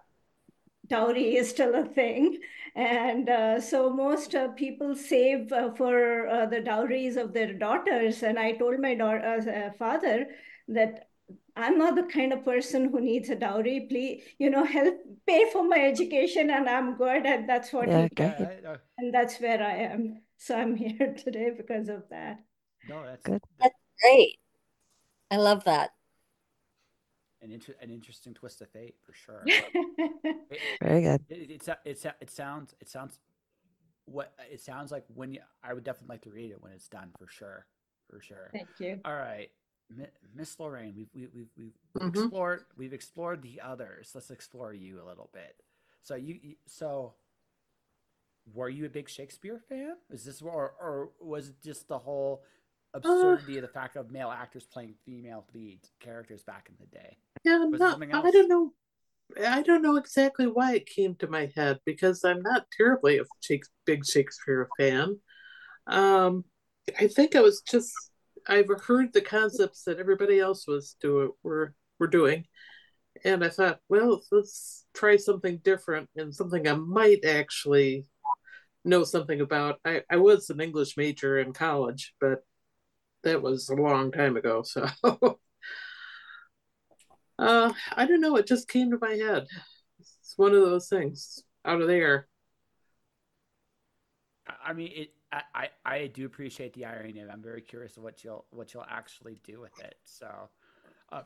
dowry 0.87 1.37
is 1.37 1.51
still 1.51 1.75
a 1.75 1.85
thing. 1.85 2.39
And 2.77 3.29
uh, 3.29 3.61
so 3.61 3.91
most 3.91 4.35
uh, 4.35 4.49
people 4.49 4.97
save 4.97 5.53
uh, 5.53 5.73
for 5.75 6.29
uh, 6.29 6.47
the 6.47 6.61
dowries 6.61 7.17
of 7.17 7.33
their 7.33 7.53
daughters. 7.53 8.23
And 8.23 8.39
I 8.39 8.53
told 8.53 8.81
my 8.81 8.95
daughter, 8.95 9.73
father 9.79 10.27
that 10.69 11.09
I'm 11.57 11.79
not 11.79 11.95
the 11.95 12.03
kind 12.03 12.33
of 12.33 12.45
person 12.45 12.91
who 12.91 13.01
needs 13.01 13.29
a 13.31 13.37
dowry. 13.37 13.87
Please, 13.89 14.25
you 14.39 14.51
know, 14.51 14.65
help 14.65 14.97
pay 15.27 15.49
for 15.53 15.63
my 15.65 15.79
education, 15.79 16.51
and 16.51 16.69
I'm 16.69 16.97
good. 16.97 17.25
And 17.27 17.49
that's 17.49 17.73
what 17.73 17.93
he 17.93 17.95
okay. 17.95 18.35
did. 18.39 18.41
Yeah, 18.41 18.71
I- 18.71 18.73
I- 18.73 18.79
And 18.99 19.15
that's 19.15 19.41
where 19.41 19.63
I 19.63 19.77
am. 19.77 20.23
So 20.37 20.57
I'm 20.57 20.75
here 20.85 21.15
today 21.17 21.51
because 21.57 21.89
of 21.89 22.09
that. 22.11 22.41
No, 22.89 23.05
that's 23.05 23.23
Good. 23.23 23.43
that- 23.61 23.73
Great. 24.03 24.39
I 25.31 25.37
love 25.37 25.65
that. 25.65 25.91
an, 27.43 27.53
inter- 27.53 27.75
an 27.81 27.91
interesting 27.91 28.35
twist 28.35 28.61
of 28.61 28.69
fate 28.71 28.97
for 29.05 29.13
sure. 29.13 29.43
It, 29.47 30.37
Very 30.83 31.03
good. 31.03 31.25
it, 31.29 31.51
it, 31.51 31.69
it, 31.69 31.69
it, 31.85 32.15
it 32.21 32.31
sounds 32.31 32.75
it 32.81 32.89
sounds 32.89 33.19
what 34.07 34.33
it 34.51 34.61
sounds 34.61 34.91
like 34.93 35.05
when 35.15 35.33
you 35.33 35.41
I 35.63 35.73
would 35.75 35.85
definitely 35.85 36.15
like 36.15 36.23
to 36.23 36.31
read 36.31 36.51
it 36.51 36.63
when 36.63 36.73
it's 36.73 36.89
done 36.89 37.11
for 37.19 37.27
sure 37.29 37.67
for 38.11 38.21
sure. 38.21 38.51
Thank 38.53 38.69
you. 38.79 39.01
All 39.05 39.15
right, 39.15 39.51
Miss 40.35 40.59
Lorraine, 40.61 40.95
we've 40.97 41.09
we, 41.15 41.29
we've 41.35 41.49
we've 41.57 41.73
Mhm. 42.03 42.09
explored 42.09 42.65
we've 42.77 42.93
explored 42.93 43.43
the 43.43 43.61
others. 43.63 44.11
Let's 44.15 44.31
explore 44.31 44.73
you 44.75 45.01
a 45.03 45.07
little 45.07 45.31
bit. 45.33 45.57
So 46.03 46.15
you 46.17 46.39
you- 46.43 46.57
so 46.67 47.15
were 48.53 48.69
you 48.69 48.85
a 48.85 48.91
big 48.91 49.09
Shakespeare 49.09 49.59
fan? 49.69 49.97
Is 50.11 50.25
this 50.25 50.43
or 50.43 50.75
or 50.81 51.11
was 51.21 51.49
it 51.51 51.63
just 51.63 51.89
the 51.89 51.99
whole 51.99 52.43
absurdity 52.95 53.57
of 53.57 53.63
the 53.63 53.69
fact 53.69 53.97
of 53.97 54.11
male 54.11 54.31
actors 54.31 54.65
playing 54.65 54.95
female 55.05 55.45
lead 55.55 55.81
characters 56.01 56.43
back 56.43 56.69
in 56.69 56.77
the 56.81 56.87
day? 56.97 57.17
Yeah, 57.45 57.65
Was 57.65 57.81
it 57.81 57.85
no, 57.85 57.91
something 57.91 58.15
I 58.15 58.31
don't 58.31 58.49
know. 58.49 58.73
I 59.45 59.63
don't 59.63 59.83
know 59.83 59.97
exactly 59.97 60.47
why 60.47 60.75
it 60.75 60.87
came 60.87 61.15
to 61.17 61.27
my 61.27 61.51
head 61.57 61.81
because 61.85 62.25
I'm 62.25 62.43
not 62.43 62.67
terribly 62.77 63.19
a 63.19 63.25
big 63.87 64.05
Shakespeare 64.07 64.69
fan. 64.79 65.19
Um, 65.87 66.45
I 66.99 67.09
think 67.09 67.35
I 67.35 67.41
was 67.41 67.63
just 67.63 67.93
I've 68.47 68.69
heard 68.87 69.13
the 69.13 69.23
concepts 69.23 69.85
that 69.85 69.99
everybody 69.99 70.39
else 70.39 70.67
was 70.67 70.97
doing 71.01 71.31
were 71.43 71.75
were 71.99 72.07
doing, 72.07 72.45
and 73.25 73.45
I 73.45 73.49
thought, 73.49 73.81
well, 73.89 74.23
let's 74.31 74.85
try 74.95 75.17
something 75.17 75.59
different 75.65 76.09
and 76.17 76.35
something 76.35 76.67
I 76.69 76.75
might 76.75 77.25
actually 77.25 78.07
know 78.85 79.05
something 79.05 79.41
about. 79.41 79.81
I, 79.85 80.03
I 80.11 80.17
was 80.17 80.51
an 80.51 80.61
English 80.61 80.97
major 80.97 81.39
in 81.39 81.53
college, 81.53 82.15
but 82.21 82.45
that 83.25 83.43
was 83.43 83.69
a 83.69 83.75
long 83.75 84.13
time 84.13 84.37
ago. 84.37 84.63
So 84.63 84.87
Uh, 87.39 87.73
I 87.97 88.07
don't 88.07 88.21
know. 88.21 88.37
It 88.37 88.47
just 88.47 88.69
came 88.69 88.91
to 88.93 88.99
my 89.01 89.15
head. 89.15 89.47
It's 89.99 90.35
one 90.37 90.55
of 90.55 90.61
those 90.61 90.89
things 90.89 91.43
out 91.65 91.81
of 91.81 91.89
there. 91.89 92.29
I- 94.65 94.73
mean, 94.73 94.93
it. 94.95 95.15
I, 95.53 95.69
I, 95.85 96.07
do 96.07 96.27
appreciate 96.27 96.75
the 96.75 96.85
irony. 96.85 97.19
and 97.19 97.29
I'm 97.29 97.43
very 97.43 97.61
curious 97.61 97.97
of 97.97 98.05
what 98.05 98.23
you'll 98.23 98.45
what 98.51 98.73
you'll 98.73 98.87
actually 98.89 99.37
do 99.43 99.61
with 99.61 99.77
it. 99.81 99.97
So, 100.05 100.29
uh, 101.11 101.17
I'm 101.17 101.25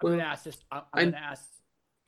Well, 0.00 0.12
gonna 0.12 0.22
ask 0.28 0.44
this. 0.44 0.58
I'm, 0.70 0.82
I'm 0.92 1.00
I'm- 1.00 1.10
gonna 1.10 1.24
ask. 1.24 1.42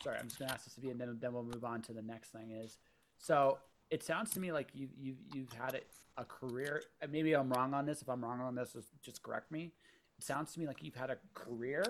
Sorry, 0.04 0.16
I'm 0.16 0.28
just 0.28 0.38
gonna 0.38 0.52
ask 0.52 0.64
this 0.64 0.74
to 0.74 0.80
be, 0.80 0.90
and 0.90 1.00
then 1.00 1.18
then 1.20 1.32
we'll 1.32 1.42
move 1.42 1.64
on 1.64 1.82
to 1.82 1.92
the 1.92 2.02
next 2.02 2.30
thing. 2.30 2.52
Is 2.52 2.78
so 3.18 3.58
it 3.90 4.02
sounds 4.02 4.30
to 4.30 4.40
me 4.40 4.52
like 4.52 4.68
you 4.74 4.88
you 4.98 5.16
you've 5.32 5.52
had 5.52 5.80
a 6.16 6.24
career. 6.24 6.82
Maybe 7.10 7.34
I'm 7.34 7.50
wrong 7.50 7.74
on 7.74 7.86
this. 7.86 8.02
If 8.02 8.08
I'm 8.08 8.24
wrong 8.24 8.40
on 8.40 8.54
this, 8.54 8.76
just- 9.02 9.22
correct 9.22 9.50
me. 9.50 9.72
It 10.18 10.24
sounds 10.24 10.52
to 10.54 10.60
me 10.60 10.66
like 10.66 10.82
you've 10.82 10.96
had 10.96 11.10
a 11.10 11.18
career, 11.34 11.84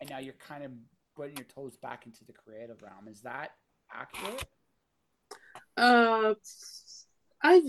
and 0.00 0.10
now 0.10 0.18
you're 0.18 0.34
kind 0.34 0.64
of 0.64 0.70
putting 1.16 1.36
your 1.36 1.46
toes 1.46 1.76
back 1.76 2.04
into 2.04 2.24
the 2.24 2.32
creative 2.32 2.82
realm. 2.82 3.08
Is 3.08 3.22
that 3.22 3.52
accurate? 3.90 4.44
Uh, 5.76 6.34
I've 7.42 7.62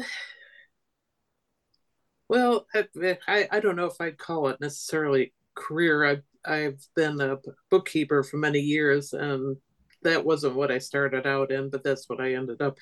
well, 2.28 2.68
I, 2.76 2.88
I 3.28 3.48
I 3.52 3.60
don't 3.60 3.76
know 3.78 3.86
if 3.86 4.00
I'd 4.02 4.18
call 4.18 4.50
it 4.50 4.60
necessarily 4.60 5.34
career. 5.56 6.04
I've 6.04 6.24
I've 6.46 6.86
been 6.96 7.22
a 7.22 7.38
bookkeeper 7.72 8.24
for 8.24 8.38
many 8.38 8.60
years, 8.60 9.14
and 9.14 9.58
that 10.04 10.26
wasn't 10.26 10.56
what 10.56 10.72
I 10.72 10.78
started 10.78 11.26
out 11.26 11.52
in, 11.52 11.70
but 11.70 11.84
that's 11.84 12.10
what 12.10 12.22
I 12.22 12.34
ended 12.34 12.62
up 12.62 12.78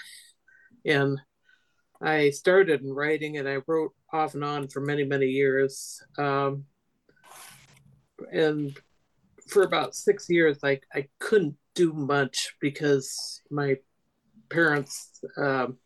in. 0.86 1.18
I 2.02 2.30
started 2.30 2.82
in 2.82 2.94
writing, 2.94 3.38
and 3.38 3.48
I 3.48 3.58
wrote 3.68 3.94
off 4.14 4.36
and 4.36 4.44
on 4.44 4.68
for 4.68 4.82
many 4.82 5.04
many 5.04 5.28
years. 5.28 6.02
Um, 6.18 6.66
and 8.32 8.78
for 9.48 9.64
about 9.64 9.96
six 9.96 10.30
years, 10.30 10.60
like 10.62 10.84
I 10.94 11.08
couldn't 11.20 11.56
do 11.76 11.94
much 11.94 12.56
because 12.60 13.42
my 13.50 13.78
parents 14.50 15.22
um, 15.38 15.78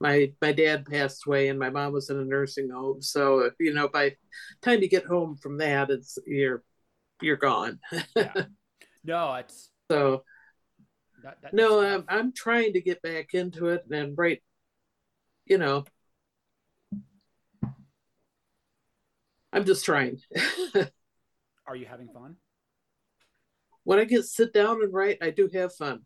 my 0.00 0.32
my 0.40 0.52
dad 0.52 0.86
passed 0.86 1.26
away 1.26 1.48
and 1.48 1.58
my 1.58 1.70
mom 1.70 1.92
was 1.92 2.10
in 2.10 2.18
a 2.18 2.24
nursing 2.24 2.70
home 2.70 3.02
so 3.02 3.50
you 3.60 3.74
know 3.74 3.88
by 3.88 4.14
time 4.62 4.80
you 4.80 4.88
get 4.88 5.04
home 5.04 5.36
from 5.36 5.58
that 5.58 5.90
it's 5.90 6.18
you're 6.26 6.62
you're 7.20 7.36
gone 7.36 7.78
Yeah. 8.16 8.44
No, 9.04 9.34
it's 9.34 9.70
so 9.90 10.22
that, 11.22 11.38
that, 11.42 11.54
no 11.54 11.80
I'm. 11.80 12.04
I'm 12.08 12.32
trying 12.32 12.72
to 12.74 12.80
get 12.80 13.02
back 13.02 13.34
into 13.34 13.68
it 13.68 13.84
and 13.90 14.16
write 14.16 14.42
you 15.46 15.58
know 15.58 15.84
i'm 19.52 19.64
just 19.64 19.84
trying 19.84 20.20
Are 21.66 21.76
you 21.76 21.86
having 21.86 22.08
fun? 22.08 22.36
when 23.84 23.98
i 23.98 24.04
get 24.04 24.24
sit 24.24 24.52
down 24.52 24.82
and 24.82 24.92
write 24.92 25.18
i 25.22 25.30
do 25.30 25.48
have 25.52 25.74
fun 25.74 26.00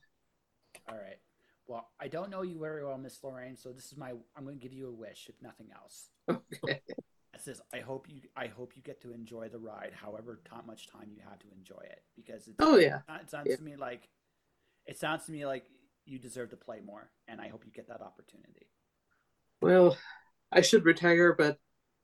All 0.89 0.97
right. 0.97 1.19
Well, 1.69 1.89
I 1.99 2.07
don't 2.07 2.31
know 2.31 2.43
you 2.43 2.61
very 2.61 2.85
well, 2.85 2.97
Miss 2.97 3.19
Lorraine, 3.25 3.57
so 3.57 3.73
this 3.73 3.87
is 3.87 3.97
my. 3.97 4.11
I'm 4.37 4.45
going 4.45 4.57
to 4.57 4.63
give 4.63 4.73
you 4.73 4.87
a 4.89 4.93
wish, 4.93 5.27
if 5.29 5.35
nothing 5.43 5.69
else. 5.75 6.11
okay 6.31 6.81
It 7.35 7.43
says, 7.43 7.61
"I 7.75 7.81
hope 7.81 8.09
you. 8.09 8.23
I 8.35 8.47
hope 8.47 8.77
you 8.77 8.83
get 8.83 9.03
to 9.03 9.13
enjoy 9.13 9.51
the 9.51 9.59
ride, 9.59 9.93
however 9.95 10.41
much 10.67 10.89
time 10.91 11.11
you 11.11 11.21
had 11.29 11.39
to 11.41 11.47
enjoy 11.55 11.83
it, 11.83 12.03
because 12.15 12.49
it's, 12.49 12.57
oh 12.61 12.77
yeah 12.77 13.01
it 13.21 13.31
sounds 13.31 13.49
yeah. 13.51 13.57
to 13.57 13.63
me 13.63 13.77
like, 13.77 14.09
it 14.87 14.99
sounds 14.99 15.27
to 15.27 15.33
me 15.33 15.47
like 15.47 15.65
you 16.05 16.19
deserve 16.19 16.51
to 16.51 16.57
play 16.57 16.81
more, 16.85 17.11
and 17.29 17.41
I 17.41 17.49
hope 17.49 17.65
you 17.67 17.73
get 17.73 17.89
that 17.89 18.01
opportunity." 18.01 18.69
well 19.61 19.97
i 20.53 20.61
should 20.61 20.85
retire 20.85 21.35
but 21.35 21.59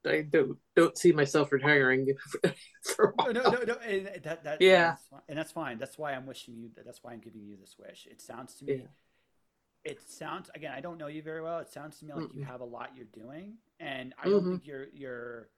i 0.06 0.22
don't 0.22 0.58
don't 0.76 0.98
see 0.98 1.12
myself 1.12 1.52
retiring 1.52 2.06
for 2.82 3.14
a 3.18 3.24
No, 3.24 3.30
no, 3.30 3.46
no, 3.46 3.62
no. 3.62 3.74
And 3.86 4.06
that, 4.24 4.44
that, 4.44 4.44
Yeah. 4.58 4.84
that's 4.84 5.02
and 5.28 5.38
that's 5.38 5.52
fine. 5.52 5.78
That's 5.78 5.98
why 5.98 6.12
I'm 6.12 6.26
wishing 6.26 6.54
you. 6.56 6.70
That's 6.84 7.02
why 7.02 7.12
I'm 7.12 7.20
giving 7.20 7.44
you 7.44 7.56
this 7.56 7.76
wish. 7.78 8.06
It 8.10 8.20
sounds 8.20 8.54
to 8.56 8.64
me. 8.64 8.72
Yeah. 8.74 8.86
It 9.84 10.02
sounds 10.08 10.50
again. 10.54 10.72
I 10.74 10.80
don't 10.80 10.98
know 10.98 11.08
you 11.08 11.22
very 11.22 11.42
well. 11.42 11.58
It 11.60 11.70
sounds 11.70 11.98
to 12.00 12.06
me 12.06 12.14
like 12.14 12.34
you 12.34 12.40
Mm-mm. 12.40 12.46
have 12.46 12.60
a 12.60 12.64
lot 12.64 12.90
you're 12.96 13.06
doing, 13.06 13.54
and 13.80 14.14
I 14.22 14.28
don't 14.28 14.44
Mhm. 14.44 14.50
think 14.50 14.66
you're 14.66 14.86
you're. 14.94 15.50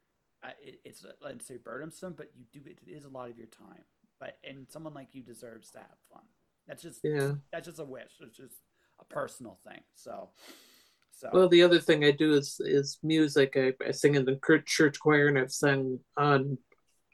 Uh, 0.42 0.50
it, 0.62 0.80
it's 0.84 1.04
let's 1.22 1.46
say 1.46 1.58
burdensome, 1.58 2.14
but 2.14 2.30
you 2.36 2.44
do 2.52 2.60
it. 2.70 2.78
It 2.86 2.92
is 2.92 3.04
a 3.04 3.08
lot 3.08 3.30
of 3.30 3.38
your 3.38 3.48
time. 3.48 3.84
But 4.20 4.38
and 4.44 4.66
someone 4.70 4.94
like 4.94 5.14
you 5.14 5.22
deserves 5.22 5.70
to 5.72 5.78
have 5.78 5.98
fun. 6.12 6.22
That's 6.66 6.82
just 6.82 7.00
yeah 7.04 7.32
that's 7.52 7.66
just 7.66 7.78
a 7.78 7.84
wish. 7.84 8.12
It's 8.20 8.36
just 8.36 8.56
a 9.00 9.04
personal 9.04 9.58
thing. 9.66 9.80
So, 9.94 10.30
so 11.12 11.30
Well, 11.32 11.48
the 11.48 11.62
other 11.62 11.80
thing 11.80 12.04
I 12.04 12.10
do 12.10 12.34
is 12.34 12.60
is 12.60 12.98
music. 13.02 13.54
I, 13.56 13.72
I 13.86 13.92
sing 13.92 14.14
in 14.14 14.24
the 14.24 14.38
chur- 14.44 14.62
church 14.66 14.98
choir, 14.98 15.28
and 15.28 15.38
I've 15.38 15.52
sung 15.52 16.00
on 16.16 16.58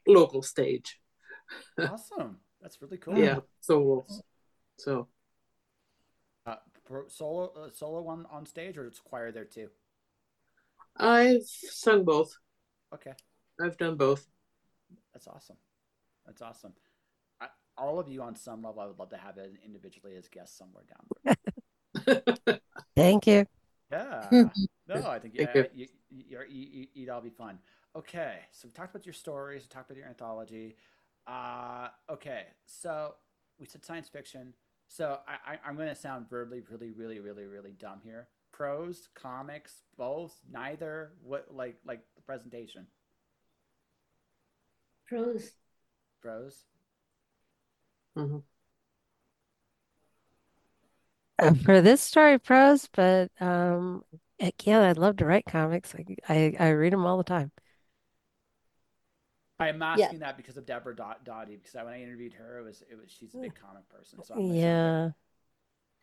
local 0.07 0.41
stage. 0.41 0.99
awesome. 1.77 2.37
That's 2.61 2.81
really 2.81 2.97
cool. 2.97 3.15
Yeah, 3.17 3.39
so 3.59 4.05
so 4.77 5.07
Uh, 6.45 6.55
solo 7.07 7.51
uh, 7.55 7.69
solo 7.71 8.07
on 8.07 8.25
on 8.31 8.45
stage 8.45 8.77
or 8.77 8.87
it's 8.87 8.99
choir 8.99 9.31
there 9.31 9.45
too. 9.45 9.69
I've 10.97 11.45
sung 11.45 12.03
both. 12.03 12.37
Okay. 12.93 13.13
I've 13.63 13.77
done 13.77 13.95
both. 13.95 14.25
That's 15.13 15.27
awesome. 15.27 15.57
That's 16.25 16.41
awesome. 16.41 16.73
I, 17.77 17.81
all 17.81 17.99
of 17.99 18.07
you 18.07 18.21
on 18.21 18.35
some 18.35 18.63
level, 18.63 18.81
I 18.81 18.87
would 18.87 18.99
love 18.99 19.09
to 19.09 19.17
have 19.17 19.37
it 19.37 19.53
individually 19.65 20.15
as 20.17 20.27
guests 20.27 20.57
somewhere 20.57 20.83
down. 20.87 21.35
the 21.93 22.33
road. 22.47 22.59
Thank 22.95 23.27
you. 23.27 23.45
Yeah. 23.91 24.27
no, 24.87 25.07
I 25.07 25.19
think 25.19 25.35
yeah, 25.35 25.47
you. 25.53 25.65
you, 25.73 25.87
you, 26.09 26.23
you're, 26.29 26.45
you, 26.45 26.67
you, 26.71 26.87
you'd 26.93 27.09
all 27.09 27.21
be 27.21 27.29
fun. 27.29 27.59
Okay, 27.95 28.37
so 28.51 28.67
we 28.67 28.71
talked 28.71 28.95
about 28.95 29.05
your 29.05 29.13
stories, 29.13 29.63
we 29.63 29.67
talked 29.67 29.89
about 29.89 29.97
your 29.97 30.07
anthology. 30.07 30.75
Uh, 31.27 31.89
okay, 32.09 32.45
so 32.65 33.15
we 33.59 33.65
said 33.65 33.83
science 33.83 34.07
fiction. 34.07 34.53
So 34.87 35.19
I, 35.27 35.53
I, 35.53 35.59
I'm 35.65 35.75
going 35.75 35.89
to 35.89 35.95
sound 35.95 36.29
verbally 36.29 36.61
really, 36.69 36.91
really, 36.91 37.19
really, 37.19 37.45
really 37.45 37.71
dumb 37.71 37.99
here. 38.03 38.27
Prose, 38.51 39.09
comics, 39.13 39.83
both, 39.97 40.39
neither. 40.51 41.13
What 41.23 41.47
like 41.51 41.77
like 41.85 42.01
the 42.15 42.21
presentation? 42.21 42.87
Prose. 45.07 45.51
Prose. 46.21 46.65
Mhm. 48.15 48.41
Uh, 51.39 51.53
For 51.55 51.81
this 51.81 52.01
story, 52.01 52.37
prose, 52.39 52.87
but 52.93 53.31
um, 53.41 54.03
again, 54.39 54.81
I'd 54.81 54.97
love 54.97 55.17
to 55.17 55.25
write 55.25 55.45
comics. 55.45 55.95
I, 55.95 56.05
I, 56.29 56.55
I 56.59 56.69
read 56.69 56.93
them 56.93 57.05
all 57.05 57.17
the 57.17 57.23
time. 57.23 57.51
I'm 59.59 59.81
asking 59.83 60.19
that 60.19 60.37
because 60.37 60.57
of 60.57 60.65
Deborah 60.65 60.95
Dot- 60.95 61.23
Dottie 61.23 61.55
because 61.55 61.73
when 61.75 61.87
I 61.93 62.01
interviewed 62.01 62.33
her, 62.33 62.59
it 62.59 62.63
was 62.63 62.83
it 62.89 62.95
was 62.95 63.11
she's 63.11 63.35
a 63.35 63.37
big 63.37 63.53
comic 63.53 63.87
person. 63.89 64.23
So 64.23 64.33
I'm 64.35 64.51
Yeah. 64.51 65.11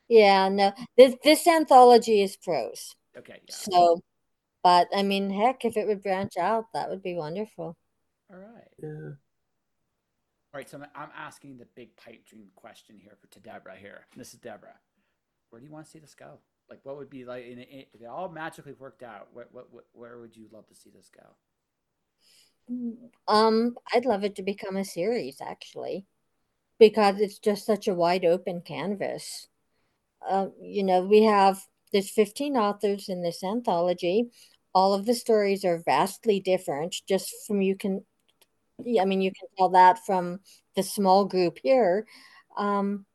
Yeah, 0.09 0.49
no. 0.49 0.73
This 0.97 1.15
this 1.25 1.47
anthology 1.47 2.23
is 2.23 2.37
prose. 2.37 2.95
Okay. 3.17 3.41
Yeah. 3.49 3.55
So, 3.55 4.01
but 4.63 4.89
I 4.95 5.03
mean, 5.03 5.31
heck, 5.31 5.65
if 5.65 5.77
it 5.77 5.87
would 5.87 6.03
branch 6.03 6.37
out, 6.39 6.67
that 6.75 6.91
would 6.91 7.03
be 7.03 7.15
wonderful. 7.15 7.77
All 8.31 8.39
right. 8.39 8.69
Yeah. 8.83 9.11
All 10.53 10.59
right. 10.59 10.69
So 10.69 10.81
I'm, 10.95 11.09
asking 11.17 11.59
the 11.59 11.67
big 11.77 11.97
pipe 11.97 12.27
dream 12.27 12.47
question 12.57 12.97
here 12.99 13.17
for 13.21 13.27
to 13.29 13.41
Deborah 13.41 13.77
here. 13.77 14.07
This 14.17 14.33
is 14.33 14.41
Deborah. 14.41 14.79
Where 15.51 15.61
do 15.61 15.67
you 15.67 15.73
want 15.73 15.87
to 15.87 15.91
see 15.91 15.99
this 15.99 16.15
go? 16.15 16.39
Like, 16.71 16.81
what 16.83 16.97
would 16.97 17.11
be 17.11 17.25
like 17.25 17.47
in, 17.47 17.59
in, 17.59 17.85
if 17.93 18.01
it 18.01 18.07
all 18.07 18.29
magically 18.29 18.75
worked 18.79 19.03
out? 19.03 19.29
What, 19.33 19.49
what, 19.53 19.73
what, 19.73 19.85
where 19.93 20.19
would 20.19 20.37
you 20.37 20.47
love 20.53 20.67
to 20.69 20.75
see 20.75 20.91
this 20.91 21.11
go? 21.15 21.27
Um, 23.27 23.77
I'd 23.95 24.05
love 24.05 24.25
it 24.25 24.37
to 24.37 24.43
become 24.43 24.77
a 24.77 24.85
series 24.85 25.41
actually, 25.41 26.05
because 26.79 27.19
it's 27.19 27.39
just 27.39 27.65
such 27.65 27.89
a 27.89 27.95
wide 27.95 28.27
open 28.27 28.61
canvas. 28.61 29.49
Uh, 30.29 30.49
you 30.61 30.83
know, 30.83 31.03
we 31.03 31.23
have 31.23 31.63
there's 31.93 32.11
15 32.11 32.57
authors 32.57 33.09
in 33.09 33.23
this 33.23 33.43
anthology. 33.43 34.31
All 34.75 34.93
of 34.93 35.07
the 35.07 35.15
stories 35.15 35.65
are 35.65 35.83
vastly 35.85 36.41
different. 36.41 36.97
Just 37.09 37.33
from 37.47 37.63
you 37.63 37.75
can, 37.75 38.05
I 38.81 39.05
mean, 39.05 39.20
you 39.20 39.33
can 39.33 39.49
tell 39.57 39.70
that 39.70 40.05
from 40.07 40.41
the 40.76 40.83
small 40.83 41.24
group 41.24 41.59
here. 41.62 42.07
Um, 42.57 43.07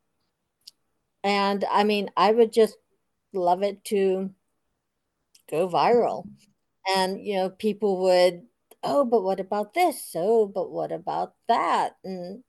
and 1.24 1.64
I 1.72 1.84
mean, 1.84 2.10
I 2.18 2.32
would 2.32 2.52
just 2.52 2.76
love 3.34 3.64
it 3.64 3.84
to 3.86 4.32
go 5.50 5.70
viral. 5.70 6.26
And, 6.96 7.26
you 7.26 7.36
know, 7.36 7.50
people 7.50 8.04
would, 8.04 8.44
oh, 8.84 9.06
but 9.06 9.24
what 9.24 9.40
about 9.40 9.74
this? 9.74 10.12
Oh, 10.16 10.48
but 10.48 10.70
what 10.72 10.92
about 10.92 11.34
that? 11.48 11.96
And, 12.04 12.44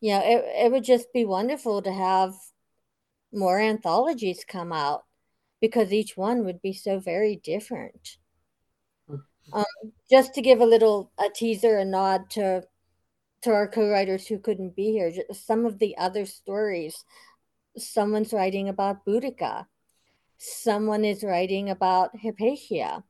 you 0.00 0.12
know, 0.12 0.22
it, 0.24 0.66
it 0.66 0.72
would 0.72 0.84
just 0.84 1.12
be 1.12 1.24
wonderful 1.24 1.82
to 1.82 1.92
have 1.92 2.34
more 3.32 3.60
anthologies 3.60 4.44
come 4.46 4.72
out 4.72 5.04
because 5.60 5.92
each 5.92 6.16
one 6.16 6.44
would 6.44 6.62
be 6.62 6.72
so 6.72 6.98
very 6.98 7.36
different. 7.36 8.16
Um, 9.52 9.64
just 10.10 10.34
to 10.34 10.42
give 10.42 10.60
a 10.60 10.66
little 10.66 11.10
a 11.18 11.28
teaser, 11.28 11.78
a 11.78 11.84
nod 11.84 12.30
to 12.30 12.62
to 13.42 13.50
our 13.52 13.68
co-writers 13.68 14.26
who 14.26 14.38
couldn't 14.38 14.74
be 14.74 14.92
here, 14.92 15.12
some 15.32 15.66
of 15.66 15.78
the 15.78 15.96
other 15.98 16.24
stories. 16.26 17.04
Someone's 17.76 18.32
writing 18.32 18.68
about 18.68 19.04
Boudica. 19.04 19.66
Someone 20.38 21.04
is 21.04 21.22
writing 21.24 21.70
about 21.70 22.16
Hypatia. 22.18 23.04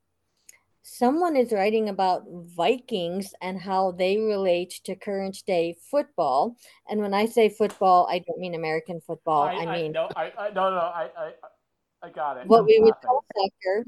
someone 0.83 1.35
is 1.35 1.51
writing 1.51 1.89
about 1.89 2.25
Vikings 2.29 3.35
and 3.41 3.59
how 3.61 3.91
they 3.93 4.19
relate 4.19 4.81
to 4.85 4.95
current 4.95 5.43
day 5.47 5.75
football. 5.91 6.57
And 6.89 7.01
when 7.01 7.15
I 7.15 7.25
say 7.27 7.49
football, 7.49 8.07
I 8.11 8.19
don't 8.19 8.39
mean 8.39 8.55
American 8.55 9.01
football. 9.01 9.45
I, 9.45 9.55
I 9.65 9.83
mean 9.83 9.93
no, 9.93 10.09
I, 10.15 10.31
I 10.39 10.51
no, 10.51 10.71
no, 10.71 10.77
I, 10.77 11.09
I, 11.17 11.33
I 12.03 12.11
got 12.11 12.37
it. 12.37 12.47
What 12.47 12.67
we 12.67 12.79
would 12.81 12.95
call 13.05 13.25
soccer. 13.35 13.87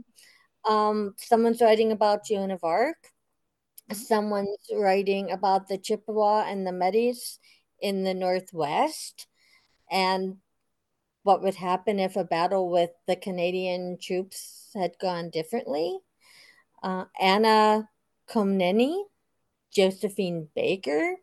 Um, 0.69 1.15
someone's 1.17 1.61
writing 1.61 1.93
about 1.93 2.25
Joan 2.25 2.51
of 2.51 2.65
Arc. 2.65 3.13
Someone's 3.93 4.59
writing 4.73 5.31
about 5.31 5.69
the 5.69 5.79
Chippewa 5.79 6.45
and 6.47 6.67
the 6.67 6.73
Métis 6.73 7.39
in 7.81 8.03
the 8.03 8.15
Northwest, 8.15 9.29
and 9.91 10.39
what 11.23 11.43
would 11.43 11.55
happen 11.55 12.01
if 12.01 12.17
a 12.17 12.25
battle 12.25 12.69
with 12.71 12.91
the 13.07 13.15
Canadian 13.17 13.99
troops 14.01 14.71
had 14.75 14.99
gone 14.99 15.31
differently 15.31 16.01
uh, 16.83 17.05
Anna 17.21 17.89
Komnene, 18.29 19.05
Josephine 19.73 20.49
Baker. 20.55 21.17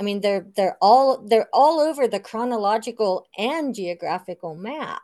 I 0.00 0.02
mean, 0.02 0.20
they're 0.20 0.46
they're 0.56 0.76
all 0.80 1.24
they're 1.26 1.48
all 1.52 1.80
over 1.80 2.06
the 2.06 2.20
chronological 2.20 3.26
and 3.36 3.74
geographical 3.74 4.54
map. 4.54 5.02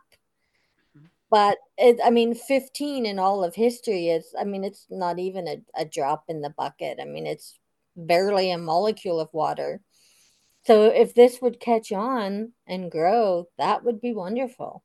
But 1.29 1.57
it, 1.77 1.99
I 2.03 2.11
mean, 2.11 2.35
15 2.35 3.05
in 3.05 3.19
all 3.19 3.43
of 3.43 3.55
history 3.55 4.09
is, 4.09 4.33
I 4.39 4.43
mean, 4.43 4.63
it's 4.63 4.85
not 4.89 5.19
even 5.19 5.47
a, 5.47 5.57
a 5.75 5.85
drop 5.85 6.25
in 6.27 6.41
the 6.41 6.51
bucket. 6.51 6.99
I 7.01 7.05
mean, 7.05 7.25
it's 7.25 7.59
barely 7.95 8.51
a 8.51 8.57
molecule 8.57 9.19
of 9.19 9.33
water. 9.33 9.81
So 10.65 10.85
if 10.85 11.13
this 11.13 11.41
would 11.41 11.59
catch 11.59 11.91
on 11.91 12.53
and 12.67 12.91
grow, 12.91 13.47
that 13.57 13.83
would 13.83 14.01
be 14.01 14.13
wonderful. 14.13 14.83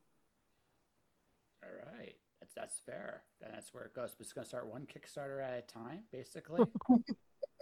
All 1.62 1.92
right. 1.94 2.16
That's, 2.40 2.54
that's 2.54 2.80
fair 2.84 3.22
that's 3.40 3.72
where 3.72 3.84
it 3.84 3.94
goes. 3.94 4.14
But 4.16 4.24
it's 4.24 4.32
going 4.32 4.44
to 4.44 4.48
start 4.48 4.66
one 4.66 4.86
Kickstarter 4.86 5.42
at 5.42 5.58
a 5.58 5.62
time, 5.62 6.00
basically. 6.12 6.64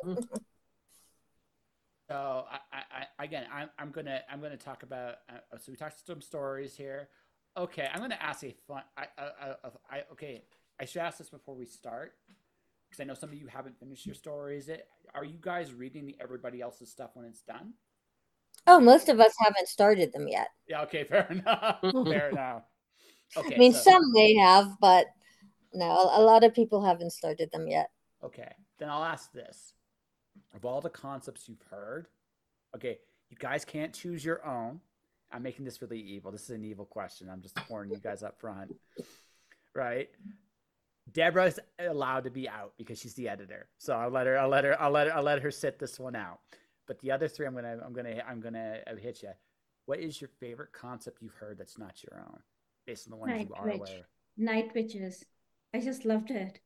so 2.09 2.45
I, 2.51 2.59
I, 3.19 3.25
again, 3.25 3.47
I'm, 3.53 3.71
I'm 3.79 3.91
gonna 3.91 4.21
I'm 4.31 4.41
gonna 4.41 4.57
talk 4.57 4.83
about. 4.83 5.17
Uh, 5.29 5.59
so 5.59 5.73
we 5.73 5.77
talked 5.77 6.07
some 6.07 6.21
stories 6.21 6.77
here. 6.77 7.09
Okay, 7.57 7.89
I'm 7.93 8.01
gonna 8.01 8.19
ask 8.21 8.45
a 8.45 8.55
fun. 8.67 8.83
I, 8.97 9.07
I, 9.19 9.55
I, 9.91 10.03
okay, 10.13 10.43
I 10.81 10.85
should 10.85 11.03
ask 11.03 11.19
this 11.19 11.29
before 11.29 11.55
we 11.55 11.65
start 11.65 12.15
because 12.89 13.01
I 13.01 13.05
know 13.05 13.15
some 13.15 13.31
of 13.31 13.35
you 13.35 13.47
haven't 13.47 13.79
finished 13.79 14.07
your 14.07 14.15
stories. 14.15 14.69
It 14.69 14.87
are 15.15 15.25
you 15.25 15.39
guys 15.41 15.73
reading 15.73 16.07
the 16.07 16.17
everybody 16.21 16.61
else's 16.61 16.91
stuff 16.91 17.11
when 17.15 17.27
it's 17.27 17.43
done? 17.43 17.75
Oh, 18.67 18.81
most 18.81 19.09
of 19.09 19.19
us 19.19 19.33
haven't 19.39 19.69
started 19.69 20.13
them 20.13 20.29
yet. 20.29 20.49
Yeah. 20.69 20.83
Okay. 20.83 21.05
Fair 21.09 21.27
enough. 21.31 21.81
fair 21.81 22.31
enough. 22.31 22.63
Okay. 23.37 23.55
I 23.55 23.59
mean, 23.59 23.73
so, 23.73 23.91
some 23.91 24.13
may 24.13 24.35
have, 24.37 24.77
but 24.81 25.07
no, 25.73 26.11
a 26.13 26.23
lot 26.23 26.45
of 26.45 26.55
people 26.55 26.85
haven't 26.85 27.11
started 27.11 27.51
them 27.53 27.69
yet. 27.69 27.91
Okay, 28.25 28.51
then 28.79 28.89
I'll 28.89 29.05
ask 29.05 29.33
this: 29.33 29.75
of 30.55 30.65
all 30.65 30.81
the 30.81 30.91
concepts 30.91 31.49
you've 31.49 31.63
heard, 31.71 32.09
okay, 32.75 32.99
you 33.29 33.37
guys 33.39 33.65
can't 33.65 33.93
choose 33.93 34.25
your 34.25 34.45
own. 34.47 34.81
I'm 35.33 35.43
making 35.43 35.65
this 35.65 35.83
really 35.83 36.01
evil. 36.01 36.31
This 36.33 36.45
is 36.45 36.51
an 36.51 36.65
evil 36.65 36.85
question. 36.85 37.29
I'm 37.31 37.43
just 37.43 37.59
warning 37.69 37.93
you 37.93 37.99
guys 37.99 38.23
up 38.23 38.41
front, 38.41 38.75
right? 39.75 40.09
Deborah's 41.13 41.59
allowed 41.79 42.25
to 42.25 42.31
be 42.31 42.49
out 42.49 42.73
because 42.77 42.99
she's 42.99 43.15
the 43.15 43.29
editor. 43.29 43.69
So 43.79 43.95
I'll 43.95 44.11
let 44.11 44.27
her. 44.27 44.39
I'll 44.39 44.49
let 44.49 44.65
her. 44.65 44.81
I'll 44.81 44.91
let 44.91 45.07
her. 45.09 45.17
I'll 45.17 45.23
let 45.23 45.43
her 45.43 45.51
sit 45.51 45.79
this 45.79 45.99
one 45.99 46.17
out. 46.17 46.41
But 46.87 47.01
the 47.01 47.11
other 47.11 47.29
three, 47.29 47.47
I'm 47.47 47.55
gonna. 47.55 47.79
I'm 47.85 47.93
gonna. 47.93 48.23
I'm 48.29 48.41
gonna 48.41 48.81
hit 49.01 49.23
you. 49.23 49.31
What 49.87 50.01
is 50.01 50.21
your 50.21 50.29
favorite 50.41 50.73
concept 50.73 51.23
you've 51.23 51.35
heard 51.35 51.59
that's 51.59 51.79
not 51.79 52.03
your 52.03 52.21
own, 52.21 52.41
based 52.87 53.07
on 53.07 53.11
the 53.13 53.17
ones 53.17 53.33
Night 53.33 53.49
you 53.49 53.55
are 53.55 53.67
Witch. 53.67 53.77
aware? 53.77 54.09
Night 54.37 54.71
witches. 54.75 55.25
I 55.75 55.81
just 55.81 56.05
loved 56.05 56.31
it. 56.31 56.61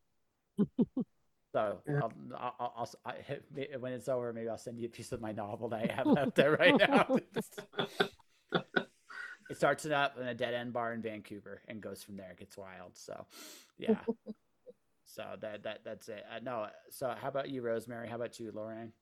So 1.52 1.78
I'll, 1.86 2.12
I'll, 2.36 2.54
I'll, 2.76 2.90
I'll, 3.04 3.14
when 3.80 3.92
it's 3.92 4.08
over, 4.08 4.32
maybe 4.32 4.48
I'll 4.48 4.58
send 4.58 4.78
you 4.78 4.86
a 4.86 4.90
piece 4.90 5.12
of 5.12 5.20
my 5.20 5.32
novel 5.32 5.68
that 5.68 5.90
I 5.90 5.94
have 5.94 6.06
out 6.16 6.34
there 6.34 6.56
right 6.56 6.76
now. 6.78 7.18
it 8.52 9.56
starts 9.56 9.84
it 9.84 9.92
up 9.92 10.18
in 10.18 10.26
a 10.26 10.34
dead 10.34 10.54
end 10.54 10.72
bar 10.72 10.92
in 10.92 11.02
Vancouver 11.02 11.60
and 11.68 11.80
goes 11.80 12.02
from 12.02 12.16
there. 12.16 12.30
It 12.30 12.38
gets 12.38 12.56
wild. 12.56 12.96
So, 12.96 13.26
yeah. 13.78 13.98
so 15.04 15.24
that 15.40 15.62
that 15.64 15.80
that's 15.84 16.08
it. 16.08 16.24
Uh, 16.34 16.40
no. 16.42 16.66
So 16.90 17.14
how 17.20 17.28
about 17.28 17.50
you, 17.50 17.62
Rosemary? 17.62 18.08
How 18.08 18.16
about 18.16 18.38
you, 18.40 18.50
Lorraine? 18.54 18.92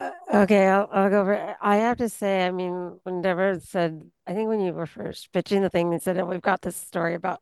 Uh, 0.00 0.10
okay, 0.34 0.66
I'll, 0.66 0.88
I'll 0.92 1.10
go 1.10 1.20
over. 1.20 1.56
I 1.60 1.76
have 1.76 1.98
to 1.98 2.08
say, 2.08 2.46
I 2.46 2.50
mean, 2.50 2.98
when 3.04 3.22
Deborah 3.22 3.60
said, 3.60 4.10
I 4.26 4.34
think 4.34 4.48
when 4.48 4.60
you 4.60 4.72
were 4.72 4.86
first 4.86 5.32
pitching 5.32 5.62
the 5.62 5.70
thing, 5.70 5.90
they 5.90 5.98
said, 5.98 6.18
oh, 6.18 6.26
we've 6.26 6.42
got 6.42 6.62
this 6.62 6.76
story 6.76 7.14
about 7.14 7.40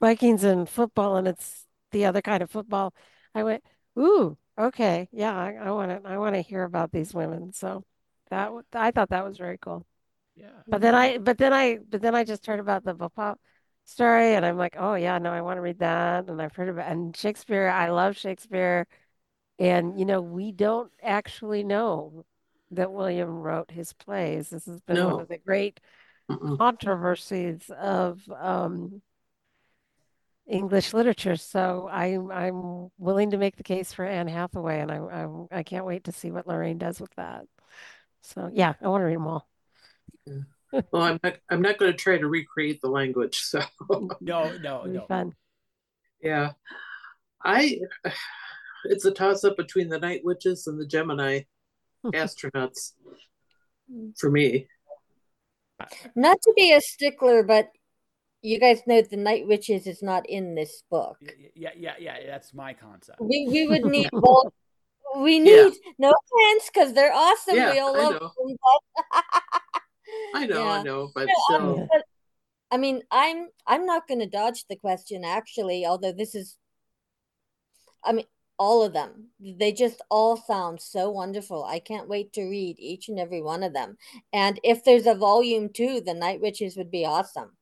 Vikings 0.00 0.44
and 0.44 0.68
football, 0.68 1.16
and 1.16 1.26
it's 1.26 1.66
the 1.92 2.04
other 2.04 2.20
kind 2.22 2.42
of 2.42 2.50
football. 2.50 2.94
I 3.34 3.42
went, 3.42 3.64
ooh, 3.98 4.36
okay, 4.58 5.08
yeah, 5.12 5.34
I 5.34 5.70
want 5.70 6.02
to, 6.02 6.08
I 6.08 6.18
want 6.18 6.34
to 6.34 6.42
hear 6.42 6.62
about 6.62 6.92
these 6.92 7.14
women. 7.14 7.52
So 7.52 7.84
that 8.30 8.50
I 8.72 8.90
thought 8.90 9.10
that 9.10 9.24
was 9.24 9.38
very 9.38 9.58
cool. 9.58 9.86
Yeah. 10.36 10.50
But 10.66 10.80
then 10.80 10.94
I, 10.94 11.18
but 11.18 11.38
then 11.38 11.52
I, 11.52 11.78
but 11.88 12.00
then 12.00 12.14
I 12.14 12.24
just 12.24 12.46
heard 12.46 12.60
about 12.60 12.84
the 12.84 12.94
pop 12.94 13.40
story, 13.84 14.34
and 14.34 14.44
I'm 14.44 14.56
like, 14.56 14.76
oh 14.78 14.94
yeah, 14.94 15.18
no, 15.18 15.32
I 15.32 15.40
want 15.40 15.56
to 15.56 15.62
read 15.62 15.80
that. 15.80 16.28
And 16.28 16.40
I've 16.40 16.54
heard 16.54 16.68
about 16.68 16.90
and 16.90 17.16
Shakespeare. 17.16 17.68
I 17.68 17.90
love 17.90 18.16
Shakespeare, 18.16 18.86
and 19.58 19.98
you 19.98 20.04
know, 20.04 20.20
we 20.20 20.52
don't 20.52 20.92
actually 21.02 21.64
know 21.64 22.24
that 22.72 22.92
William 22.92 23.30
wrote 23.30 23.70
his 23.70 23.92
plays. 23.94 24.50
This 24.50 24.66
has 24.66 24.80
been 24.82 24.96
no. 24.96 25.08
one 25.08 25.20
of 25.20 25.28
the 25.28 25.38
great 25.38 25.80
Mm-mm. 26.30 26.58
controversies 26.58 27.70
of 27.70 28.20
um, 28.38 29.00
English 30.46 30.92
literature. 30.94 31.36
So 31.36 31.88
I'm 31.90 32.30
I'm 32.30 32.90
willing 32.98 33.30
to 33.30 33.38
make 33.38 33.56
the 33.56 33.62
case 33.62 33.92
for 33.92 34.04
Anne 34.04 34.28
Hathaway, 34.28 34.80
and 34.80 34.90
I 34.90 34.96
I 34.96 35.58
I 35.58 35.62
can't 35.62 35.86
wait 35.86 36.04
to 36.04 36.12
see 36.12 36.30
what 36.30 36.46
Lorraine 36.46 36.78
does 36.78 37.00
with 37.00 37.14
that. 37.16 37.46
So 38.22 38.50
yeah, 38.52 38.74
I 38.82 38.88
want 38.88 39.02
to 39.02 39.06
read 39.06 39.16
them 39.16 39.26
all. 39.26 39.48
Yeah. 40.26 40.80
Well, 40.92 41.02
I'm 41.02 41.20
not 41.22 41.36
I'm 41.50 41.62
not 41.62 41.78
going 41.78 41.92
to 41.92 41.98
try 41.98 42.18
to 42.18 42.28
recreate 42.28 42.80
the 42.80 42.90
language. 42.90 43.38
So 43.38 43.60
no, 44.20 44.56
no, 44.58 44.84
no. 44.84 45.06
Fun. 45.06 45.34
Yeah, 46.22 46.52
I. 47.44 47.80
It's 48.84 49.04
a 49.04 49.10
toss 49.10 49.44
up 49.44 49.56
between 49.56 49.88
the 49.88 49.98
Night 49.98 50.20
Witches 50.24 50.66
and 50.66 50.80
the 50.80 50.86
Gemini 50.86 51.40
hmm. 52.04 52.10
astronauts 52.10 52.92
for 54.16 54.30
me. 54.30 54.68
Not 56.14 56.40
to 56.42 56.52
be 56.56 56.72
a 56.72 56.80
stickler, 56.80 57.42
but 57.42 57.70
you 58.42 58.58
guys 58.58 58.80
know 58.86 59.02
the 59.02 59.16
Night 59.16 59.46
Witches 59.46 59.86
is 59.86 60.02
not 60.02 60.28
in 60.28 60.54
this 60.54 60.82
book. 60.90 61.16
Yeah, 61.54 61.70
yeah, 61.76 61.94
yeah. 61.98 62.18
That's 62.26 62.54
my 62.54 62.72
concept. 62.72 63.20
We 63.20 63.48
we 63.50 63.66
would 63.66 63.84
need 63.84 64.10
both. 64.12 64.52
We 65.16 65.38
need 65.38 65.50
yeah. 65.50 65.92
no 65.98 66.08
offense 66.12 66.70
because 66.72 66.92
they're 66.92 67.12
awesome. 67.12 67.56
Yeah, 67.56 67.72
we 67.72 67.78
all 67.78 67.96
love 67.96 68.20
them. 68.20 68.56
But... 69.12 69.24
I 70.34 70.46
know, 70.46 70.64
yeah. 70.64 70.70
I 70.70 70.82
know, 70.82 71.10
but 71.14 71.28
still. 71.46 71.80
Um, 71.80 71.88
I 72.70 72.76
mean, 72.76 73.02
I'm 73.10 73.48
I'm 73.66 73.86
not 73.86 74.06
going 74.06 74.20
to 74.20 74.26
dodge 74.26 74.64
the 74.68 74.76
question 74.76 75.24
actually, 75.24 75.86
although 75.86 76.12
this 76.12 76.34
is. 76.34 76.56
I 78.04 78.12
mean, 78.12 78.26
all 78.58 78.82
of 78.82 78.92
them. 78.92 79.28
They 79.40 79.72
just 79.72 80.02
all 80.10 80.36
sound 80.36 80.80
so 80.80 81.10
wonderful. 81.10 81.64
I 81.64 81.78
can't 81.78 82.08
wait 82.08 82.32
to 82.34 82.44
read 82.44 82.76
each 82.78 83.08
and 83.08 83.18
every 83.18 83.42
one 83.42 83.62
of 83.62 83.72
them. 83.72 83.96
And 84.32 84.60
if 84.64 84.84
there's 84.84 85.06
a 85.06 85.14
volume 85.14 85.70
two, 85.72 86.00
the 86.00 86.14
Night 86.14 86.40
Witches 86.40 86.76
would 86.76 86.90
be 86.90 87.04
awesome 87.04 87.52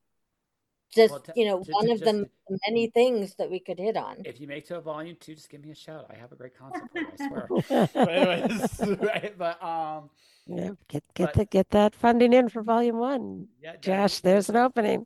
just 0.93 1.11
well, 1.11 1.23
you 1.35 1.45
know 1.45 1.63
to, 1.63 1.71
one 1.71 1.87
to 1.87 1.93
of 1.93 1.99
just, 1.99 2.11
the 2.11 2.29
many 2.67 2.87
things 2.87 3.35
that 3.35 3.49
we 3.49 3.59
could 3.59 3.79
hit 3.79 3.97
on. 3.97 4.17
If 4.25 4.39
you 4.39 4.47
make 4.47 4.67
to 4.67 4.77
a 4.77 4.81
volume 4.81 5.17
two 5.19 5.35
just 5.35 5.49
give 5.49 5.61
me 5.61 5.71
a 5.71 5.75
shout. 5.75 6.05
I 6.09 6.15
have 6.15 6.31
a 6.31 6.35
great 6.35 6.57
concept 6.57 6.91
for 6.91 6.99
it, 6.99 7.07
i 7.19 7.27
swear. 7.27 7.89
But 7.93 8.09
anyways 8.09 8.79
right 9.01 9.37
but 9.37 9.61
um 9.63 10.09
yeah 10.47 10.71
get 10.87 11.03
get 11.13 11.25
but, 11.25 11.33
the, 11.33 11.45
get 11.45 11.69
that 11.71 11.95
funding 11.95 12.33
in 12.33 12.49
for 12.49 12.61
volume 12.61 12.97
one. 12.97 13.47
Yeah 13.61 13.75
josh 13.77 14.19
there's 14.19 14.49
an 14.49 14.55
opening. 14.55 15.05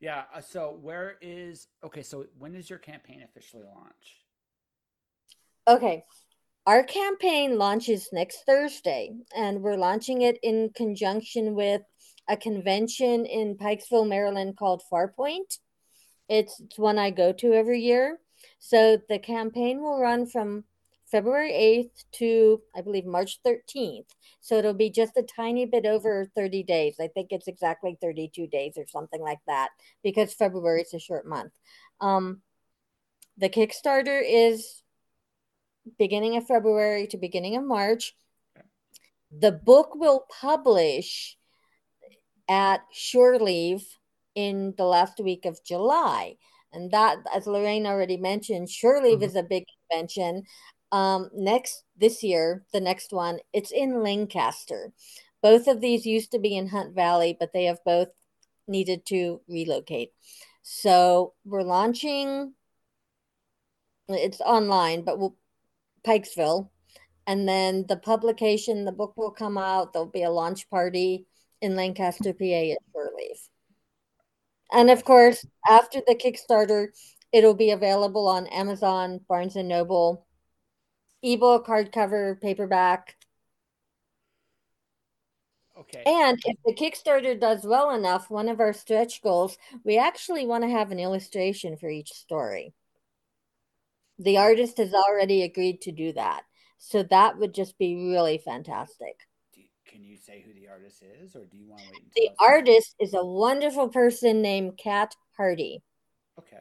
Yeah 0.00 0.24
uh, 0.34 0.40
so 0.40 0.78
where 0.82 1.16
is 1.22 1.68
okay 1.82 2.02
so 2.02 2.26
when 2.38 2.54
is 2.54 2.68
your 2.68 2.78
campaign 2.78 3.22
officially 3.22 3.64
launch 3.64 4.20
okay 5.66 6.04
our 6.66 6.82
campaign 6.82 7.56
launches 7.56 8.10
next 8.12 8.44
thursday 8.44 9.14
and 9.34 9.62
we're 9.62 9.76
launching 9.76 10.22
it 10.22 10.38
in 10.42 10.70
conjunction 10.74 11.54
with 11.54 11.80
a 12.28 12.36
convention 12.36 13.26
in 13.26 13.56
Pikesville, 13.56 14.08
Maryland 14.08 14.56
called 14.56 14.82
Farpoint. 14.90 15.58
It's, 16.28 16.60
it's 16.60 16.78
one 16.78 16.98
I 16.98 17.10
go 17.10 17.32
to 17.32 17.52
every 17.52 17.80
year. 17.80 18.18
So 18.58 18.98
the 19.08 19.18
campaign 19.18 19.80
will 19.80 20.00
run 20.00 20.26
from 20.26 20.64
February 21.10 21.52
8th 21.52 22.04
to, 22.18 22.62
I 22.74 22.80
believe, 22.80 23.04
March 23.04 23.40
13th. 23.46 24.06
So 24.40 24.56
it'll 24.56 24.74
be 24.74 24.90
just 24.90 25.16
a 25.16 25.22
tiny 25.22 25.66
bit 25.66 25.86
over 25.86 26.30
30 26.34 26.62
days. 26.62 26.96
I 27.00 27.08
think 27.08 27.28
it's 27.30 27.46
exactly 27.46 27.96
32 28.00 28.46
days 28.46 28.74
or 28.76 28.86
something 28.86 29.20
like 29.20 29.40
that 29.46 29.68
because 30.02 30.34
February 30.34 30.82
is 30.82 30.94
a 30.94 30.98
short 30.98 31.26
month. 31.26 31.52
Um, 32.00 32.40
the 33.36 33.48
Kickstarter 33.48 34.22
is 34.26 34.82
beginning 35.98 36.36
of 36.36 36.46
February 36.46 37.06
to 37.08 37.16
beginning 37.16 37.56
of 37.56 37.64
March. 37.64 38.16
The 39.30 39.52
book 39.52 39.94
will 39.94 40.24
publish 40.40 41.36
at 42.48 42.82
shore 42.92 43.38
leave 43.38 43.86
in 44.34 44.74
the 44.76 44.84
last 44.84 45.20
week 45.20 45.44
of 45.44 45.62
July. 45.64 46.36
And 46.72 46.90
that, 46.90 47.18
as 47.32 47.46
Lorraine 47.46 47.86
already 47.86 48.16
mentioned, 48.16 48.68
Shore 48.68 49.00
Leave 49.00 49.20
Mhm. 49.20 49.26
is 49.26 49.36
a 49.36 49.42
big 49.42 49.64
convention. 49.88 50.44
Um, 50.90 51.30
next 51.32 51.84
this 51.96 52.22
year, 52.22 52.66
the 52.72 52.80
next 52.80 53.12
one, 53.12 53.40
it's 53.52 53.70
in 53.70 54.02
Lancaster. 54.02 54.92
Both 55.40 55.68
of 55.68 55.80
these 55.80 56.04
used 56.04 56.32
to 56.32 56.38
be 56.38 56.56
in 56.56 56.68
Hunt 56.68 56.94
Valley, 56.94 57.36
but 57.38 57.52
they 57.52 57.64
have 57.64 57.82
both 57.84 58.08
needed 58.66 59.06
to 59.06 59.40
relocate. 59.46 60.12
So 60.62 61.34
we're 61.44 61.62
launching. 61.62 62.54
It's 64.08 64.40
online, 64.40 65.02
but 65.02 65.18
we'll 65.18 65.36
Pikesville, 66.04 66.68
and 67.26 67.48
then 67.48 67.86
the 67.86 67.96
publication, 67.96 68.84
the 68.84 68.92
book 68.92 69.14
will 69.16 69.30
come 69.30 69.56
out. 69.56 69.92
There'll 69.92 70.06
be 70.06 70.22
a 70.22 70.30
launch 70.30 70.68
party 70.68 71.26
in 71.64 71.76
Lancaster, 71.76 72.34
PA 72.34 72.44
at 72.44 72.78
Shore 72.92 73.10
Leave. 73.16 73.48
And 74.70 74.90
of 74.90 75.04
course, 75.04 75.46
after 75.68 76.00
the 76.06 76.14
Kickstarter, 76.14 76.88
it'll 77.32 77.54
be 77.54 77.70
available 77.70 78.28
on 78.28 78.46
Amazon, 78.48 79.20
Barnes 79.28 79.56
and 79.56 79.68
Noble, 79.68 80.26
ebook, 81.22 81.66
hardcover, 81.66 82.40
paperback. 82.40 83.16
Okay. 85.78 86.02
And 86.06 86.38
if 86.44 86.56
the 86.64 86.74
Kickstarter 86.74 87.38
does 87.38 87.64
well 87.64 87.94
enough, 87.94 88.30
one 88.30 88.48
of 88.48 88.60
our 88.60 88.72
stretch 88.72 89.22
goals, 89.22 89.56
we 89.84 89.98
actually 89.98 90.46
want 90.46 90.64
to 90.64 90.70
have 90.70 90.92
an 90.92 91.00
illustration 91.00 91.76
for 91.76 91.88
each 91.88 92.12
story. 92.12 92.74
The 94.18 94.36
artist 94.36 94.78
has 94.78 94.92
already 94.94 95.42
agreed 95.42 95.80
to 95.82 95.92
do 95.92 96.12
that. 96.12 96.42
So 96.78 97.02
that 97.04 97.38
would 97.38 97.54
just 97.54 97.78
be 97.78 97.96
really 97.96 98.38
fantastic. 98.38 99.26
Can 99.94 100.02
you 100.02 100.16
say 100.16 100.42
who 100.44 100.52
the 100.52 100.66
artist 100.66 101.04
is, 101.22 101.36
or 101.36 101.44
do 101.44 101.56
you 101.56 101.68
want 101.68 101.82
to 101.82 101.88
wait? 101.92 102.02
Until 102.16 102.34
The 102.36 102.44
artist 102.44 102.96
is 102.98 103.14
a 103.14 103.24
wonderful 103.24 103.88
person 103.90 104.42
named 104.42 104.76
Kat 104.76 105.14
Hardy. 105.36 105.84
Okay. 106.36 106.58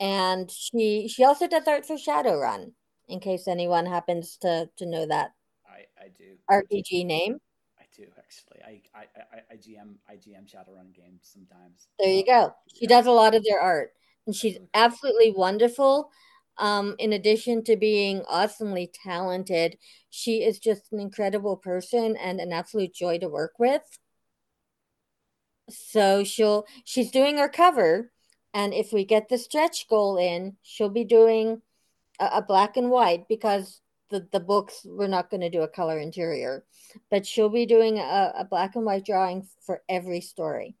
And 0.00 0.50
she 0.50 1.06
she 1.06 1.22
also 1.22 1.46
does 1.46 1.68
art 1.68 1.86
for 1.86 1.94
Shadowrun, 1.94 2.72
in 3.08 3.20
case 3.20 3.46
anyone 3.46 3.86
happens 3.86 4.36
to 4.38 4.68
to 4.78 4.86
know 4.86 5.06
that 5.06 5.30
I 5.64 5.86
I 5.96 6.08
do. 6.08 6.34
RPG 6.50 7.04
name. 7.04 7.38
I 7.78 7.84
do 7.96 8.06
actually. 8.18 8.60
I 8.64 8.82
I 8.92 9.02
I, 9.36 9.38
I 9.52 9.56
GM 9.56 9.94
I 10.08 10.14
GM 10.16 10.50
Shadowrun 10.52 10.92
games 10.92 11.30
sometimes. 11.32 11.86
There 12.00 12.10
you 12.10 12.22
Uh, 12.22 12.48
go. 12.48 12.54
She 12.74 12.88
does 12.88 13.06
a 13.06 13.12
lot 13.12 13.36
of 13.36 13.44
their 13.44 13.60
art, 13.60 13.92
and 14.26 14.34
she's 14.34 14.58
absolutely 14.74 15.30
wonderful. 15.30 16.10
Um, 16.60 16.94
in 16.98 17.14
addition 17.14 17.64
to 17.64 17.76
being 17.76 18.22
awesomely 18.28 18.92
talented, 19.02 19.78
she 20.10 20.44
is 20.44 20.58
just 20.58 20.92
an 20.92 21.00
incredible 21.00 21.56
person 21.56 22.16
and 22.16 22.38
an 22.38 22.52
absolute 22.52 22.92
joy 22.92 23.18
to 23.18 23.28
work 23.28 23.54
with. 23.58 23.98
So 25.70 26.22
she'll 26.22 26.66
she's 26.84 27.10
doing 27.10 27.38
her 27.38 27.48
cover, 27.48 28.12
and 28.52 28.74
if 28.74 28.92
we 28.92 29.04
get 29.06 29.28
the 29.28 29.38
stretch 29.38 29.88
goal 29.88 30.18
in, 30.18 30.56
she'll 30.62 30.90
be 30.90 31.04
doing 31.04 31.62
a, 32.20 32.26
a 32.34 32.42
black 32.42 32.76
and 32.76 32.90
white 32.90 33.26
because 33.26 33.80
the 34.10 34.28
the 34.30 34.40
books 34.40 34.84
we're 34.84 35.06
not 35.06 35.30
going 35.30 35.40
to 35.40 35.50
do 35.50 35.62
a 35.62 35.68
color 35.68 35.98
interior, 35.98 36.64
but 37.10 37.24
she'll 37.24 37.48
be 37.48 37.64
doing 37.64 37.98
a, 37.98 38.32
a 38.36 38.44
black 38.44 38.76
and 38.76 38.84
white 38.84 39.06
drawing 39.06 39.48
for 39.64 39.82
every 39.88 40.20
story. 40.20 40.76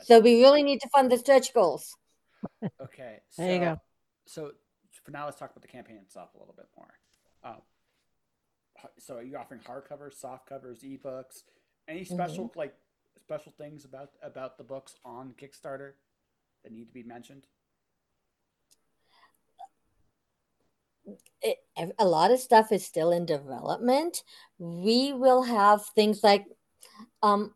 So 0.00 0.20
we 0.20 0.40
really 0.40 0.62
need 0.62 0.80
to 0.80 0.88
fund 0.88 1.10
the 1.12 1.18
stretch 1.18 1.52
goals. 1.52 1.96
Okay. 2.80 3.20
So, 3.30 3.42
There 3.42 3.54
you 3.54 3.60
go. 3.60 3.80
So 4.26 4.52
for 5.02 5.10
now, 5.10 5.26
let's 5.26 5.38
talk 5.38 5.50
about 5.50 5.62
the 5.62 5.68
campaign 5.68 5.96
itself 5.96 6.30
a 6.34 6.38
little 6.38 6.54
bit 6.56 6.68
more. 6.76 6.94
Um, 7.42 7.62
h- 8.78 8.90
so 8.98 9.16
are 9.16 9.22
you 9.22 9.36
offering 9.36 9.60
hardcovers, 9.60 10.14
soft 10.14 10.46
covers, 10.48 10.80
ebooks? 10.82 11.42
Any 11.88 12.04
special 12.04 12.46
Mm-hmm. 12.46 12.58
like 12.58 12.74
special 13.20 13.52
things 13.56 13.84
about 13.84 14.10
about 14.22 14.58
the 14.58 14.64
books 14.64 14.94
on 15.04 15.34
Kickstarter 15.40 15.92
that 16.62 16.72
need 16.72 16.86
to 16.86 16.92
be 16.94 17.02
mentioned? 17.02 17.46
It, 21.42 21.58
a 21.98 22.06
lot 22.06 22.30
of 22.30 22.40
stuff 22.40 22.72
is 22.72 22.84
still 22.84 23.10
in 23.12 23.26
development. 23.26 24.22
We 24.58 25.12
will 25.12 25.42
have 25.42 25.84
things 25.94 26.22
like 26.24 26.46
um 27.22 27.54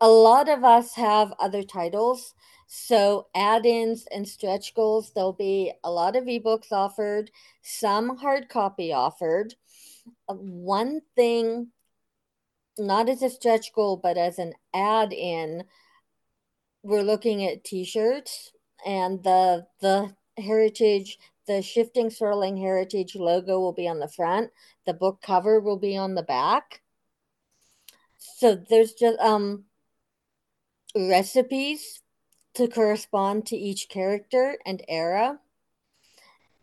a 0.00 0.08
lot 0.08 0.48
of 0.48 0.64
us 0.64 0.94
have 0.94 1.32
other 1.38 1.62
titles. 1.62 2.34
So 2.72 3.26
add-ins 3.34 4.06
and 4.12 4.28
stretch 4.28 4.76
goals, 4.76 5.10
there'll 5.10 5.32
be 5.32 5.72
a 5.82 5.90
lot 5.90 6.14
of 6.14 6.26
ebooks 6.26 6.70
offered, 6.70 7.32
some 7.62 8.18
hard 8.18 8.48
copy 8.48 8.92
offered. 8.92 9.56
Uh, 10.28 10.34
One 10.34 11.00
thing, 11.16 11.72
not 12.78 13.08
as 13.08 13.22
a 13.22 13.28
stretch 13.28 13.72
goal, 13.72 13.96
but 13.96 14.16
as 14.16 14.38
an 14.38 14.52
add-in, 14.72 15.64
we're 16.84 17.02
looking 17.02 17.44
at 17.44 17.64
t-shirts 17.64 18.52
and 18.86 19.20
the 19.24 19.66
the 19.80 20.14
heritage 20.38 21.18
the 21.48 21.62
shifting 21.62 22.08
swirling 22.08 22.56
heritage 22.56 23.16
logo 23.16 23.58
will 23.58 23.72
be 23.72 23.88
on 23.88 23.98
the 23.98 24.08
front 24.08 24.50
the 24.86 24.94
book 24.94 25.20
cover 25.20 25.58
will 25.60 25.76
be 25.76 25.96
on 25.96 26.14
the 26.14 26.22
back 26.22 26.80
so 28.16 28.54
there's 28.54 28.94
just 28.94 29.18
um 29.18 29.64
recipes 30.96 32.00
to 32.54 32.68
correspond 32.68 33.46
to 33.46 33.56
each 33.56 33.88
character 33.88 34.58
and 34.66 34.82
era. 34.88 35.38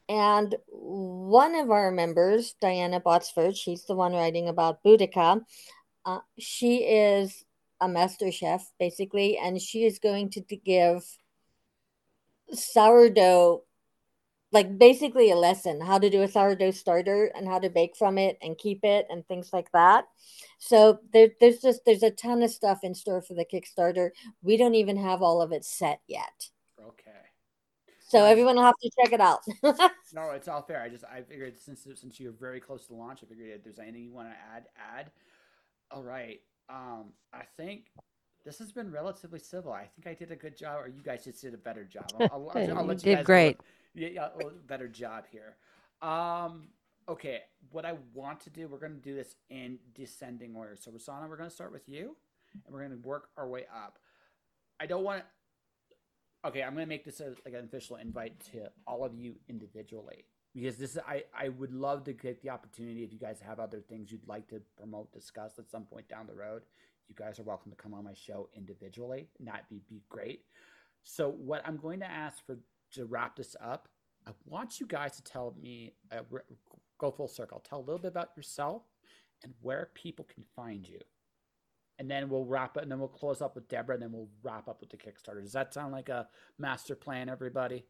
And 0.09 0.55
one 0.69 1.55
of 1.55 1.69
our 1.69 1.91
members 1.91 2.55
diana 2.61 3.01
botsford 3.01 3.55
she's 3.55 3.83
the 3.85 3.95
one 3.95 4.13
writing 4.13 4.47
about 4.47 4.81
boudica 4.83 5.41
uh, 6.05 6.19
she 6.39 6.77
is 6.77 7.43
a 7.81 7.87
master 7.89 8.31
chef 8.31 8.71
basically 8.79 9.37
and 9.37 9.61
she 9.61 9.83
is 9.83 9.99
going 9.99 10.29
to 10.29 10.39
d- 10.39 10.61
give 10.63 11.03
sourdough 12.51 13.63
like 14.51 14.77
basically 14.77 15.29
a 15.31 15.35
lesson 15.35 15.81
how 15.81 15.97
to 15.99 16.09
do 16.09 16.21
a 16.21 16.27
sourdough 16.27 16.71
starter 16.71 17.31
and 17.35 17.47
how 17.47 17.59
to 17.59 17.69
bake 17.69 17.95
from 17.95 18.17
it 18.17 18.37
and 18.41 18.57
keep 18.57 18.83
it 18.83 19.05
and 19.09 19.27
things 19.27 19.51
like 19.51 19.71
that 19.71 20.05
so 20.57 20.99
there, 21.13 21.29
there's 21.39 21.59
just 21.59 21.81
there's 21.85 22.03
a 22.03 22.11
ton 22.11 22.41
of 22.41 22.49
stuff 22.49 22.79
in 22.83 22.95
store 22.95 23.21
for 23.21 23.33
the 23.33 23.45
kickstarter 23.45 24.09
we 24.41 24.57
don't 24.57 24.75
even 24.75 24.97
have 24.97 25.21
all 25.21 25.41
of 25.41 25.51
it 25.51 25.65
set 25.65 25.99
yet 26.07 26.49
Okay. 26.79 27.11
so 28.07 28.23
everyone 28.23 28.55
will 28.55 28.63
have 28.63 28.77
to 28.81 28.89
check 29.01 29.11
it 29.13 29.21
out 29.21 29.39
No, 30.13 30.31
it's 30.31 30.47
all 30.47 30.61
fair. 30.61 30.81
I 30.81 30.89
just 30.89 31.03
I 31.03 31.21
figured 31.21 31.59
since 31.59 31.85
since 31.95 32.19
you're 32.19 32.31
very 32.31 32.59
close 32.59 32.87
to 32.87 32.93
launch, 32.95 33.19
I 33.23 33.27
figured 33.27 33.49
if 33.49 33.63
there's 33.63 33.79
anything 33.79 34.03
you 34.03 34.13
want 34.13 34.29
to 34.29 34.35
add, 34.55 34.65
add. 34.77 35.11
All 35.91 36.03
right. 36.03 36.39
Um, 36.69 37.11
I 37.33 37.43
think 37.57 37.87
this 38.47 38.59
has 38.59 38.71
been 38.71 38.89
relatively 38.89 39.39
civil. 39.39 39.73
I 39.73 39.89
think 39.93 40.07
I 40.07 40.13
did 40.13 40.31
a 40.31 40.35
good 40.37 40.57
job, 40.57 40.79
or 40.79 40.87
you 40.87 41.03
guys 41.03 41.25
just 41.25 41.41
did 41.41 41.53
a 41.53 41.57
better 41.57 41.83
job. 41.83 42.05
I'll, 42.19 42.49
I'll, 42.55 42.57
I'll, 42.57 42.77
I'll 42.77 42.87
You 42.87 42.95
did 42.95 43.03
guys 43.03 43.03
do 43.03 43.19
a- 43.19 43.23
great. 43.23 43.57
Yeah, 43.93 44.07
yeah, 44.07 44.27
a 44.39 44.49
better 44.67 44.87
job 44.87 45.25
here. 45.29 45.57
Um, 46.01 46.69
okay, 47.09 47.41
what 47.71 47.83
I 47.83 47.95
want 48.13 48.39
to 48.41 48.49
do, 48.49 48.69
we're 48.69 48.77
going 48.79 48.95
to 48.95 49.01
do 49.01 49.13
this 49.13 49.35
in 49.49 49.79
descending 49.93 50.55
order. 50.55 50.77
So, 50.79 50.91
Rasana, 50.91 51.27
we're 51.27 51.35
going 51.35 51.49
to 51.49 51.55
start 51.55 51.73
with 51.73 51.89
you, 51.89 52.15
and 52.65 52.73
we're 52.73 52.87
going 52.87 53.01
to 53.01 53.07
work 53.07 53.29
our 53.37 53.49
way 53.49 53.65
up. 53.73 53.99
I 54.79 54.85
don't 54.85 55.03
want. 55.03 55.23
Okay, 56.45 56.63
I'm 56.63 56.73
going 56.73 56.85
to 56.85 56.89
make 56.89 57.03
this 57.03 57.19
a, 57.19 57.33
like 57.43 57.53
an 57.53 57.65
official 57.65 57.97
invite 57.97 58.39
to 58.53 58.69
all 58.85 59.03
of 59.03 59.13
you 59.13 59.35
individually 59.49 60.23
because 60.55 60.77
this 60.77 60.91
is 60.91 60.99
I 61.05 61.23
I 61.37 61.49
would 61.49 61.73
love 61.73 62.03
to 62.05 62.13
get 62.13 62.41
the 62.41 62.51
opportunity 62.51 63.03
if 63.03 63.11
you 63.11 63.19
guys 63.19 63.41
have 63.45 63.59
other 63.59 63.81
things 63.81 64.11
you'd 64.11 64.27
like 64.27 64.47
to 64.49 64.61
promote, 64.77 65.11
discuss 65.11 65.59
at 65.59 65.69
some 65.69 65.83
point 65.83 66.07
down 66.07 66.27
the 66.27 66.33
road. 66.33 66.61
You 67.09 67.15
guys 67.15 67.39
are 67.39 67.43
welcome 67.43 67.71
to 67.71 67.77
come 67.77 67.93
on 67.93 68.03
my 68.03 68.13
show 68.13 68.49
individually, 68.55 69.29
and 69.39 69.47
that'd 69.47 69.69
be, 69.69 69.81
be 69.89 70.01
great. 70.09 70.41
So, 71.03 71.29
what 71.29 71.61
I'm 71.65 71.77
going 71.77 71.99
to 72.01 72.11
ask 72.11 72.45
for 72.45 72.57
to 72.93 73.05
wrap 73.05 73.35
this 73.35 73.55
up, 73.61 73.87
I 74.27 74.31
want 74.45 74.79
you 74.79 74.85
guys 74.85 75.15
to 75.15 75.23
tell 75.23 75.55
me, 75.61 75.93
uh, 76.11 76.21
go 76.97 77.11
full 77.11 77.27
circle, 77.27 77.63
tell 77.67 77.79
a 77.79 77.85
little 77.85 77.99
bit 77.99 78.09
about 78.09 78.31
yourself 78.35 78.83
and 79.43 79.53
where 79.61 79.89
people 79.93 80.27
can 80.33 80.43
find 80.55 80.87
you. 80.87 80.99
And 81.99 82.11
then 82.11 82.29
we'll 82.29 82.45
wrap 82.45 82.77
it, 82.77 82.83
and 82.83 82.91
then 82.91 82.99
we'll 82.99 83.07
close 83.07 83.41
up 83.41 83.55
with 83.55 83.69
Deborah, 83.69 83.95
and 83.95 84.03
then 84.03 84.11
we'll 84.11 84.29
wrap 84.43 84.67
up 84.67 84.81
with 84.81 84.89
the 84.89 84.97
Kickstarter. 84.97 85.41
Does 85.41 85.53
that 85.53 85.73
sound 85.73 85.93
like 85.93 86.09
a 86.09 86.27
master 86.59 86.95
plan, 86.95 87.29
everybody? 87.29 87.85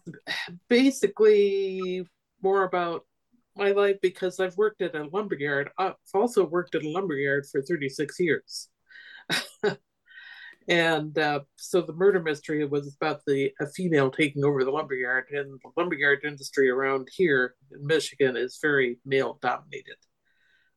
basically 0.68 2.06
more 2.42 2.64
about 2.64 3.06
my 3.56 3.72
life 3.72 3.98
because 4.02 4.40
I've 4.40 4.58
worked 4.58 4.82
at 4.82 4.96
a 4.96 5.04
lumberyard. 5.06 5.70
I've 5.78 5.96
also 6.14 6.46
worked 6.46 6.76
at 6.76 6.84
a 6.84 6.90
lumberyard 6.90 7.46
for 7.52 7.62
36 7.62 8.20
years. 8.20 8.70
and 10.70 11.18
uh, 11.18 11.40
so 11.56 11.82
the 11.82 11.94
murder 11.94 12.22
mystery 12.22 12.64
was 12.64 12.96
about 12.96 13.22
the 13.26 13.52
a 13.60 13.66
female 13.66 14.12
taking 14.12 14.46
over 14.46 14.64
the 14.64 14.70
lumberyard, 14.70 15.26
and 15.32 15.60
the 15.64 15.72
lumberyard 15.76 16.20
industry 16.24 16.70
around 16.70 17.10
here 17.12 17.56
in 17.72 17.86
Michigan 17.88 18.38
is 18.38 18.60
very 18.62 19.00
male 19.04 19.40
dominated. 19.42 19.96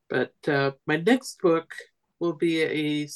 But 0.09 0.33
uh, 0.47 0.71
my 0.87 0.97
next 0.97 1.39
book 1.41 1.75
will 2.19 2.33
be 2.33 2.63
a, 2.63 3.07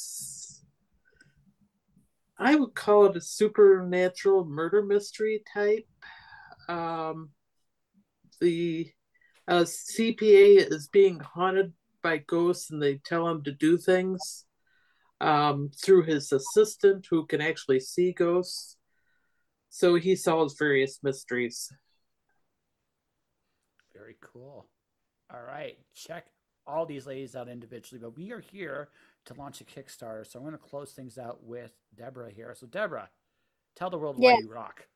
I 2.38 2.54
would 2.54 2.76
call 2.76 3.06
it 3.06 3.16
a 3.16 3.20
supernatural 3.20 4.44
murder 4.44 4.82
mystery 4.82 5.42
type. 5.52 5.88
Um, 6.68 7.30
the 8.40 8.92
uh, 9.48 9.64
CPA 9.64 10.70
is 10.70 10.86
being 10.86 11.18
haunted 11.18 11.72
by 12.04 12.18
ghosts, 12.18 12.70
and 12.70 12.80
they 12.80 12.98
tell 12.98 13.26
him 13.26 13.42
to 13.42 13.52
do 13.52 13.78
things 13.78 14.44
um, 15.20 15.70
through 15.82 16.04
his 16.04 16.32
assistant, 16.32 17.06
who 17.10 17.26
can 17.26 17.40
actually 17.40 17.80
see 17.80 18.12
ghosts. 18.12 18.76
So 19.70 19.96
he 19.96 20.16
solves 20.16 20.54
various 20.58 21.00
mysteries. 21.02 21.72
Very 23.94 24.16
cool. 24.20 24.66
All 25.32 25.42
right. 25.42 25.78
Check 25.94 26.26
all 26.66 26.86
these 26.86 27.06
ladies 27.06 27.34
out 27.34 27.48
individually, 27.48 28.00
but 28.00 28.16
we 28.16 28.32
are 28.32 28.40
here 28.40 28.88
to 29.26 29.34
launch 29.34 29.60
a 29.60 29.64
Kickstarter. 29.64 30.26
So 30.26 30.38
I'm 30.38 30.44
going 30.44 30.52
to 30.52 30.58
close 30.58 30.92
things 30.92 31.18
out 31.18 31.42
with 31.42 31.72
Deborah 31.96 32.30
here. 32.30 32.54
So, 32.58 32.66
Deborah, 32.66 33.10
tell 33.76 33.90
the 33.90 33.98
world 33.98 34.18
why 34.18 34.38
you 34.40 34.50
rock. 34.50 34.86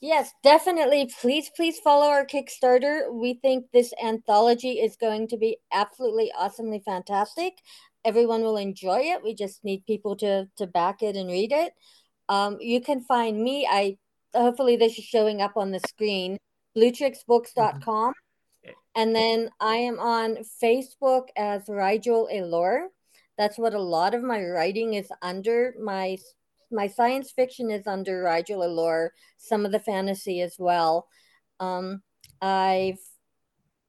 Yes, 0.00 0.32
definitely. 0.42 1.10
Please, 1.20 1.50
please 1.54 1.78
follow 1.78 2.06
our 2.06 2.24
Kickstarter. 2.24 3.12
We 3.12 3.34
think 3.34 3.66
this 3.70 3.92
anthology 4.02 4.80
is 4.80 4.96
going 4.96 5.28
to 5.28 5.36
be 5.36 5.58
absolutely 5.72 6.32
awesomely 6.38 6.82
fantastic. 6.82 7.54
Everyone 8.04 8.42
will 8.42 8.56
enjoy 8.56 9.00
it. 9.00 9.22
We 9.22 9.34
just 9.34 9.64
need 9.64 9.86
people 9.86 10.16
to 10.16 10.48
to 10.56 10.66
back 10.66 11.02
it 11.02 11.16
and 11.16 11.30
read 11.30 11.52
it. 11.52 11.72
Um, 12.28 12.58
you 12.60 12.80
can 12.80 13.00
find 13.00 13.42
me. 13.42 13.66
I 13.70 13.98
hopefully 14.34 14.76
this 14.76 14.98
is 14.98 15.04
showing 15.04 15.42
up 15.42 15.56
on 15.56 15.70
the 15.70 15.80
screen. 15.80 16.38
BlueTrixBooks.com. 16.76 18.14
Okay. 18.64 18.74
And 18.94 19.14
then 19.14 19.50
I 19.60 19.76
am 19.76 19.98
on 19.98 20.38
Facebook 20.62 21.28
as 21.36 21.62
Rigel 21.68 22.28
Elor. 22.32 22.86
That's 23.36 23.58
what 23.58 23.74
a 23.74 23.80
lot 23.80 24.14
of 24.14 24.22
my 24.22 24.44
writing 24.44 24.94
is 24.94 25.10
under. 25.22 25.74
My 25.80 26.18
my 26.70 26.86
science 26.86 27.32
fiction 27.32 27.70
is 27.70 27.86
under 27.86 28.22
Rigel 28.22 28.60
Elor. 28.60 29.10
some 29.38 29.66
of 29.66 29.72
the 29.72 29.80
fantasy 29.80 30.40
as 30.40 30.56
well. 30.58 31.08
Um, 31.58 32.02
I've 32.40 33.00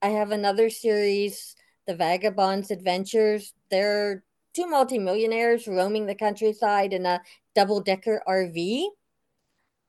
I 0.01 0.09
have 0.09 0.31
another 0.31 0.69
series, 0.69 1.55
The 1.91 1.97
Vagabond's 1.97 2.71
Adventures. 2.71 3.53
They're 3.69 4.23
two 4.53 4.65
multimillionaires 4.65 5.67
roaming 5.67 6.05
the 6.05 6.15
countryside 6.15 6.93
in 6.93 7.05
a 7.05 7.21
double-decker 7.53 8.23
RV, 8.25 8.85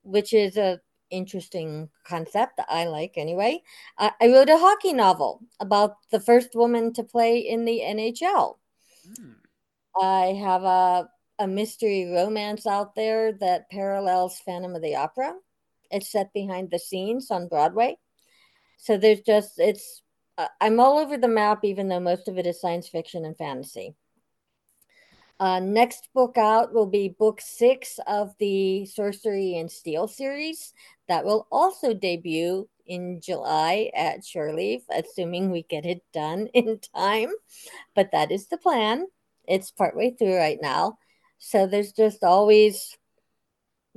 which 0.02 0.32
is 0.32 0.56
a 0.56 0.80
interesting 1.10 1.90
concept 2.02 2.56
that 2.56 2.66
I 2.68 2.86
like 2.86 3.12
anyway. 3.16 3.62
I, 3.98 4.10
wrote 4.22 4.48
a 4.48 4.58
hockey 4.58 4.92
novel 4.92 5.42
about 5.60 5.98
the 6.10 6.18
first 6.18 6.56
woman 6.56 6.92
to 6.94 7.04
play 7.04 7.38
in 7.38 7.64
the 7.64 7.80
NHL. 7.84 8.56
Hmm. 9.16 9.32
I 9.94 10.40
have 10.42 10.64
a 10.64 11.08
a 11.38 11.46
mystery 11.46 12.10
romance 12.12 12.66
out 12.66 12.96
there 12.96 13.32
that 13.34 13.70
parallels 13.70 14.40
Phantom 14.44 14.74
of 14.74 14.82
the 14.82 14.96
Opera. 14.96 15.34
It's 15.90 16.10
set 16.10 16.32
behind 16.32 16.70
the 16.70 16.80
scenes 16.80 17.30
on 17.30 17.46
Broadway. 17.46 17.96
So 18.76 18.96
there's 18.96 19.20
just 19.20 19.52
it's 19.58 20.01
uh, 20.38 20.48
I'm 20.60 20.80
all 20.80 20.98
over 20.98 21.16
the 21.16 21.28
map 21.28 21.64
even 21.64 21.88
though 21.88 22.00
most 22.00 22.28
of 22.28 22.38
it 22.38 22.46
is 22.46 22.60
science 22.60 22.88
fiction 22.88 23.24
and 23.24 23.36
fantasy. 23.36 23.94
Uh, 25.40 25.58
next 25.58 26.08
book 26.14 26.38
out 26.38 26.72
will 26.72 26.86
be 26.86 27.08
book 27.08 27.40
six 27.40 27.98
of 28.06 28.32
the 28.38 28.86
Sorcery 28.86 29.56
and 29.56 29.70
Steel 29.70 30.06
series. 30.06 30.72
That 31.08 31.24
will 31.24 31.48
also 31.50 31.94
debut 31.94 32.68
in 32.86 33.20
July 33.20 33.90
at 33.94 34.24
Shore 34.24 34.54
Leave, 34.54 34.82
assuming 34.90 35.50
we 35.50 35.64
get 35.64 35.84
it 35.84 36.02
done 36.12 36.46
in 36.54 36.78
time. 36.94 37.30
But 37.94 38.12
that 38.12 38.30
is 38.30 38.46
the 38.46 38.56
plan. 38.56 39.06
It's 39.48 39.70
partway 39.70 40.10
through 40.10 40.36
right 40.36 40.58
now. 40.62 40.98
So 41.38 41.66
there's 41.66 41.92
just 41.92 42.22
always 42.22 42.96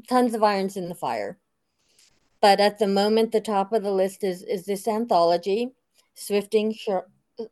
tons 0.09 0.33
of 0.33 0.43
irons 0.43 0.77
in 0.77 0.89
the 0.89 0.95
fire. 0.95 1.38
But 2.41 2.59
at 2.59 2.79
the 2.79 2.88
moment, 2.88 3.31
the 3.31 3.41
top 3.41 3.71
of 3.71 3.83
the 3.83 3.91
list 3.91 4.23
is 4.23 4.41
is 4.41 4.65
this 4.65 4.88
anthology, 4.88 5.73
Swifting, 6.16 6.74
Sh- 6.74 7.43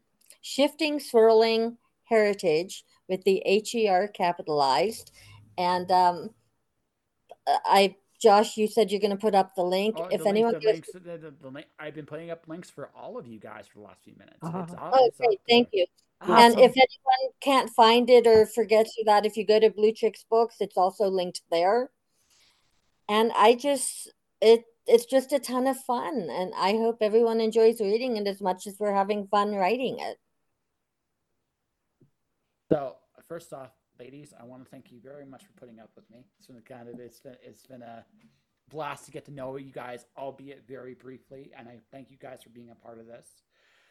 Shifting, 0.41 0.99
Swirling 0.99 1.78
Heritage, 2.05 2.84
with 3.07 3.24
the 3.24 3.43
HER 3.45 4.07
capitalized. 4.07 5.11
And 5.57 5.91
um, 5.91 6.30
I, 7.47 7.95
Josh, 8.20 8.57
you 8.57 8.68
said 8.68 8.91
you're 8.91 9.01
going 9.01 9.11
to 9.11 9.18
put 9.18 9.36
up 9.36 9.55
the 9.55 9.64
link. 9.64 9.95
Oh, 9.97 10.05
if 10.05 10.09
the 10.09 10.18
link- 10.18 10.28
anyone 10.28 10.53
the 10.53 10.59
goes, 10.59 10.74
links, 10.74 10.89
the, 10.93 10.99
the, 10.99 11.34
the 11.41 11.49
link, 11.49 11.68
I've 11.80 11.93
been 11.93 12.05
putting 12.05 12.32
up 12.32 12.45
links 12.47 12.70
for 12.70 12.89
all 12.95 13.18
of 13.18 13.28
you 13.28 13.39
guys 13.39 13.68
for 13.68 13.80
the 13.80 13.86
last 13.86 14.03
few 14.03 14.16
minutes. 14.18 14.38
Oh. 14.41 14.61
It's 14.64 14.74
up- 14.74 14.91
oh, 14.93 15.05
it's 15.07 15.18
great, 15.18 15.39
thank 15.47 15.70
there. 15.72 15.82
you. 15.82 15.86
And 16.26 16.53
if 16.53 16.72
anyone 16.72 17.34
can't 17.41 17.70
find 17.72 18.09
it 18.09 18.26
or 18.26 18.45
forgets 18.45 18.95
that, 19.05 19.26
if 19.26 19.36
you 19.36 19.45
go 19.45 19.59
to 19.59 19.70
Blue 19.70 19.91
Chicks 19.91 20.24
Books, 20.30 20.55
it's 20.61 20.78
also 20.78 21.09
linked 21.09 21.41
there. 21.51 21.89
And 23.09 23.34
I 23.36 23.55
just 23.55 24.09
it 24.39 24.64
it's 24.88 25.05
just 25.05 25.31
a 25.31 25.39
ton 25.39 25.67
of 25.67 25.77
fun, 25.77 26.27
and 26.29 26.53
I 26.57 26.71
hope 26.71 26.97
everyone 27.01 27.39
enjoys 27.39 27.79
reading 27.79 28.17
it 28.17 28.27
as 28.27 28.41
much 28.41 28.67
as 28.67 28.77
we're 28.79 28.93
having 28.93 29.27
fun 29.27 29.55
writing 29.55 29.99
it. 29.99 30.17
So 32.71 32.95
first 33.27 33.53
off, 33.53 33.71
ladies, 33.99 34.34
I 34.39 34.43
want 34.45 34.63
to 34.63 34.69
thank 34.69 34.91
you 34.91 34.99
very 35.03 35.25
much 35.25 35.45
for 35.45 35.53
putting 35.53 35.79
up 35.79 35.91
with 35.95 36.09
me. 36.09 36.25
It's 36.38 36.47
been 36.47 36.61
kind 36.61 36.89
of 36.89 36.99
it's 36.99 37.19
been 37.19 37.36
it's 37.43 37.65
been 37.65 37.81
a 37.81 38.05
blast 38.69 39.05
to 39.05 39.11
get 39.11 39.25
to 39.25 39.31
know 39.31 39.55
you 39.57 39.71
guys, 39.71 40.05
albeit 40.17 40.63
very 40.67 40.95
briefly, 40.95 41.51
and 41.57 41.67
I 41.67 41.79
thank 41.91 42.09
you 42.11 42.17
guys 42.17 42.43
for 42.43 42.49
being 42.49 42.71
a 42.71 42.75
part 42.75 42.99
of 42.99 43.07
this. 43.07 43.43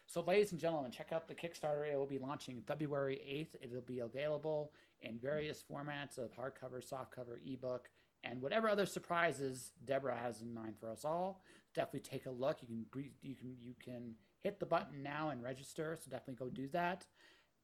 So, 0.05 0.21
ladies 0.21 0.51
and 0.51 0.59
gentlemen, 0.59 0.91
check 0.91 1.11
out 1.11 1.27
the 1.27 1.33
Kickstarter. 1.33 1.91
It 1.91 1.97
will 1.97 2.05
be 2.05 2.19
launching 2.19 2.61
February 2.67 3.21
8th. 3.25 3.63
It'll 3.63 3.81
be 3.81 3.99
available 3.99 4.71
in 5.01 5.17
various 5.17 5.63
formats 5.63 6.17
of 6.17 6.31
hardcover, 6.35 6.85
softcover, 6.85 7.37
ebook, 7.45 7.89
and 8.23 8.41
whatever 8.41 8.69
other 8.69 8.85
surprises 8.85 9.71
Deborah 9.85 10.17
has 10.17 10.41
in 10.41 10.53
mind 10.53 10.75
for 10.79 10.89
us 10.89 11.03
all. 11.05 11.41
Definitely 11.75 12.01
take 12.01 12.25
a 12.25 12.31
look. 12.31 12.57
You 12.61 12.85
can 12.91 13.09
you 13.21 13.35
can 13.35 13.55
you 13.61 13.73
can 13.83 14.15
hit 14.41 14.59
the 14.59 14.65
button 14.65 15.01
now 15.03 15.29
and 15.29 15.41
register. 15.43 15.97
So 16.01 16.09
definitely 16.11 16.45
go 16.45 16.49
do 16.49 16.67
that. 16.69 17.05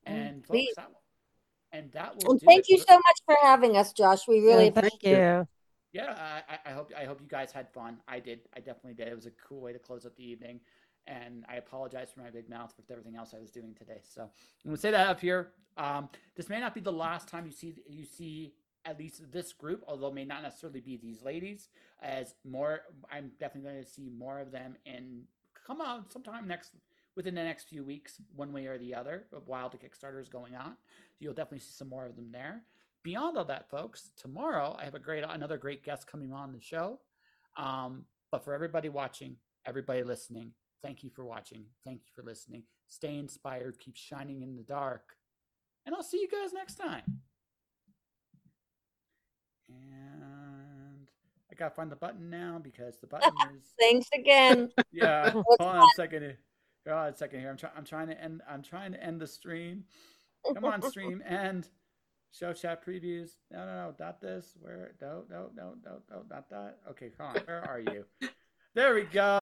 Mm, 0.08 0.14
And 0.14 0.44
please. 0.44 0.74
folks, 0.76 0.88
that, 1.72 1.78
and 1.78 1.92
that 1.92 2.16
will 2.24 2.32
And 2.32 2.40
do 2.40 2.46
thank 2.46 2.62
it 2.62 2.70
you 2.70 2.78
for- 2.80 2.86
so 2.90 2.96
much 2.96 3.20
for 3.26 3.36
having 3.42 3.78
us, 3.78 3.94
Josh. 3.94 4.28
We 4.28 4.40
really 4.40 4.66
Yeah, 4.66 4.70
appreciate 4.70 5.02
thank 5.02 5.04
you. 5.04 5.48
yeah, 5.94 6.42
I, 6.50 6.54
I- 6.56 6.72
I 6.72 6.74
hope 6.74 6.92
I 6.98 7.06
hope 7.06 7.22
you 7.22 7.28
guys 7.28 7.52
had 7.52 7.70
fun. 7.72 8.02
I 8.08 8.20
did. 8.20 8.42
I 8.56 8.60
definitely 8.60 8.94
did. 8.96 9.08
It 9.08 9.16
was 9.16 9.26
a 9.28 9.32
cool 9.32 9.62
way 9.62 9.74
to 9.74 9.80
close 9.80 10.06
up 10.06 10.16
the 10.16 10.24
evening. 10.28 10.60
and 11.08 11.44
I 11.50 11.56
apologize 11.56 12.12
for 12.12 12.20
my 12.20 12.30
big 12.30 12.48
mouth 12.50 12.72
with 12.78 12.92
everything 12.92 13.16
else 13.16 13.34
I 13.34 13.40
was 13.40 13.50
doing 13.50 13.74
today. 13.74 14.00
So 14.04 14.22
I'm 14.24 14.30
gonna 14.66 14.78
say 14.78 14.92
that 14.92 15.08
up 15.08 15.20
here. 15.20 15.54
Um, 15.76 16.08
this 16.36 16.50
may 16.50 16.60
not 16.60 16.76
be 16.76 16.82
the 16.82 16.92
last 16.92 17.28
time 17.28 17.48
you 17.48 17.52
see 17.52 17.82
you 17.88 18.06
see 18.06 18.54
at 18.90 19.00
least 19.00 19.32
this 19.32 19.54
group, 19.54 19.84
although 19.88 20.12
may 20.12 20.26
not 20.26 20.44
necessarily 20.44 20.82
be 20.82 20.98
these 20.98 21.22
ladies. 21.22 21.70
As 22.02 22.34
more, 22.44 22.82
I'm 23.12 23.32
definitely 23.40 23.70
going 23.72 23.84
to 23.84 23.90
see 23.90 24.10
more 24.10 24.40
of 24.40 24.52
them 24.52 24.76
in 24.86 25.24
come 25.66 25.82
out 25.82 26.12
sometime 26.12 26.48
next 26.48 26.72
within 27.16 27.36
the 27.36 27.44
next 27.44 27.68
few 27.68 27.84
weeks, 27.84 28.22
one 28.36 28.52
way 28.54 28.66
or 28.66 28.78
the 28.78 28.96
other, 28.96 29.26
while 29.46 29.70
the 29.70 29.78
Kickstarter 29.78 30.22
is 30.22 30.30
going 30.30 30.56
on. 30.56 30.76
You'll 31.20 31.34
definitely 31.34 31.60
see 31.60 31.74
some 31.74 31.90
more 31.90 32.06
of 32.06 32.16
them 32.16 32.30
there. 32.32 32.64
Beyond 33.04 33.38
all 33.38 33.46
that, 33.46 33.70
folks, 33.70 34.12
tomorrow 34.18 34.76
I 34.80 34.86
have 34.86 34.96
a 34.96 35.00
great 35.00 35.24
another 35.28 35.58
great 35.58 35.84
guest 35.84 36.08
coming 36.08 36.34
on 36.34 36.54
the 36.54 36.62
show. 36.62 37.00
Um, 37.58 38.06
but 38.32 38.44
for 38.44 38.54
everybody 38.54 38.90
watching, 38.90 39.36
everybody 39.66 40.04
listening, 40.04 40.52
thank 40.82 41.04
you 41.04 41.10
for 41.10 41.26
watching. 41.26 41.66
Thank 41.86 42.02
you 42.06 42.12
for 42.16 42.24
listening. 42.24 42.64
Stay 42.88 43.18
inspired, 43.18 43.80
keep 43.80 43.96
shining 43.96 44.42
in 44.42 44.56
the 44.56 44.64
dark. 44.64 45.16
And 45.86 45.96
I'll 45.96 46.04
see 46.04 46.20
you 46.20 46.30
guys 46.30 46.54
next 46.54 46.76
time. 46.76 47.22
And 49.70 51.10
I 51.49 51.49
gotta 51.60 51.76
find 51.76 51.92
the 51.92 51.96
button 51.96 52.30
now 52.30 52.60
because 52.64 52.98
the 52.98 53.08
button 53.08 53.32
is 53.56 53.74
Thanks 53.80 54.08
again. 54.14 54.72
yeah. 54.92 55.30
Hold 55.32 55.46
on 55.60 55.84
a 55.84 55.88
second. 55.96 56.22
here. 56.24 56.38
Hold 56.88 57.00
on 57.00 57.14
a 57.14 57.18
second 57.18 57.40
here. 57.42 57.50
I'm 57.50 57.58
trying. 57.58 57.74
I'm 57.78 57.86
trying 57.86 58.08
to 58.08 58.22
end. 58.22 58.42
I'm 58.50 58.64
trying 58.64 58.94
to 58.94 59.04
end 59.04 59.22
the 59.22 59.28
stream. 59.28 59.84
Come 60.54 60.64
on, 60.66 60.82
stream 60.82 61.22
end. 61.28 61.68
Show 62.32 62.54
chat 62.54 62.86
previews. 62.86 63.32
No, 63.52 63.66
no, 63.66 63.66
no, 63.66 63.96
not 64.00 64.22
this. 64.22 64.56
Where? 64.62 64.94
No, 65.02 65.24
no, 65.30 65.50
no, 65.56 65.74
no, 65.84 66.02
no, 66.10 66.24
not 66.30 66.50
that. 66.50 66.78
Okay, 66.92 67.12
come 67.16 67.28
on. 67.28 67.36
Where 67.46 67.64
are 67.68 67.80
you? 67.80 68.06
There 68.76 68.94
we 68.94 69.04
go. 69.04 69.39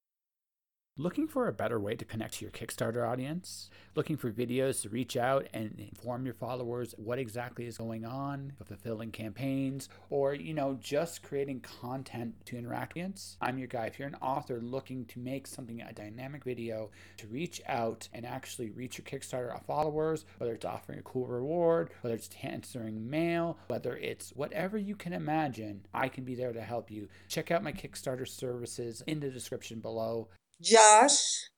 Looking 1.00 1.28
for 1.28 1.48
a 1.48 1.54
better 1.54 1.80
way 1.80 1.94
to 1.96 2.06
connect 2.06 2.36
to 2.36 2.46
your 2.46 2.52
Kickstarter 2.52 3.08
audience? 3.08 3.70
Looking 3.94 4.18
for 4.18 4.32
videos 4.32 4.82
to 4.82 4.90
reach 4.90 5.16
out 5.16 5.48
and 5.54 5.76
inform 5.78 6.26
your 6.26 6.34
followers 6.34 6.96
what 6.98 7.20
exactly 7.20 7.68
is 7.68 7.78
going 7.78 8.04
on, 8.04 8.54
fulfilling 8.66 9.12
campaigns, 9.12 9.90
or 10.10 10.34
you 10.34 10.56
know, 10.56 10.76
just 10.82 11.22
creating 11.22 11.60
content 11.60 12.34
to 12.48 12.58
interact 12.58 12.96
with 12.96 13.04
audience? 13.04 13.38
I'm 13.42 13.60
your 13.60 13.68
guy. 13.68 13.86
If 13.86 14.00
you're 14.00 14.08
an 14.08 14.16
author 14.24 14.60
looking 14.60 15.06
to 15.06 15.20
make 15.20 15.46
something 15.46 15.82
a 15.82 15.94
dynamic 15.94 16.44
video 16.44 16.90
to 17.18 17.28
reach 17.28 17.62
out 17.68 18.10
and 18.12 18.26
actually 18.26 18.72
reach 18.72 18.98
your 18.98 19.06
Kickstarter 19.06 19.64
followers, 19.66 20.26
whether 20.40 20.54
it's 20.54 20.66
offering 20.66 20.98
a 20.98 21.04
cool 21.04 21.28
reward, 21.28 21.92
whether 22.02 22.16
it's 22.16 22.30
answering 22.42 23.08
mail, 23.08 23.60
whether 23.68 23.98
it's 23.98 24.32
whatever 24.32 24.80
you 24.80 24.96
can 24.96 25.14
imagine, 25.14 25.86
I 25.94 26.10
can 26.10 26.24
be 26.24 26.34
there 26.34 26.54
to 26.54 26.62
help 26.62 26.90
you. 26.90 27.08
Check 27.28 27.52
out 27.52 27.64
my 27.64 27.72
Kickstarter 27.72 28.28
services 28.28 29.04
in 29.06 29.20
the 29.20 29.30
description 29.30 29.80
below. 29.80 30.30
Josh. 30.62 31.50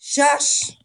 Josh. 0.00 0.78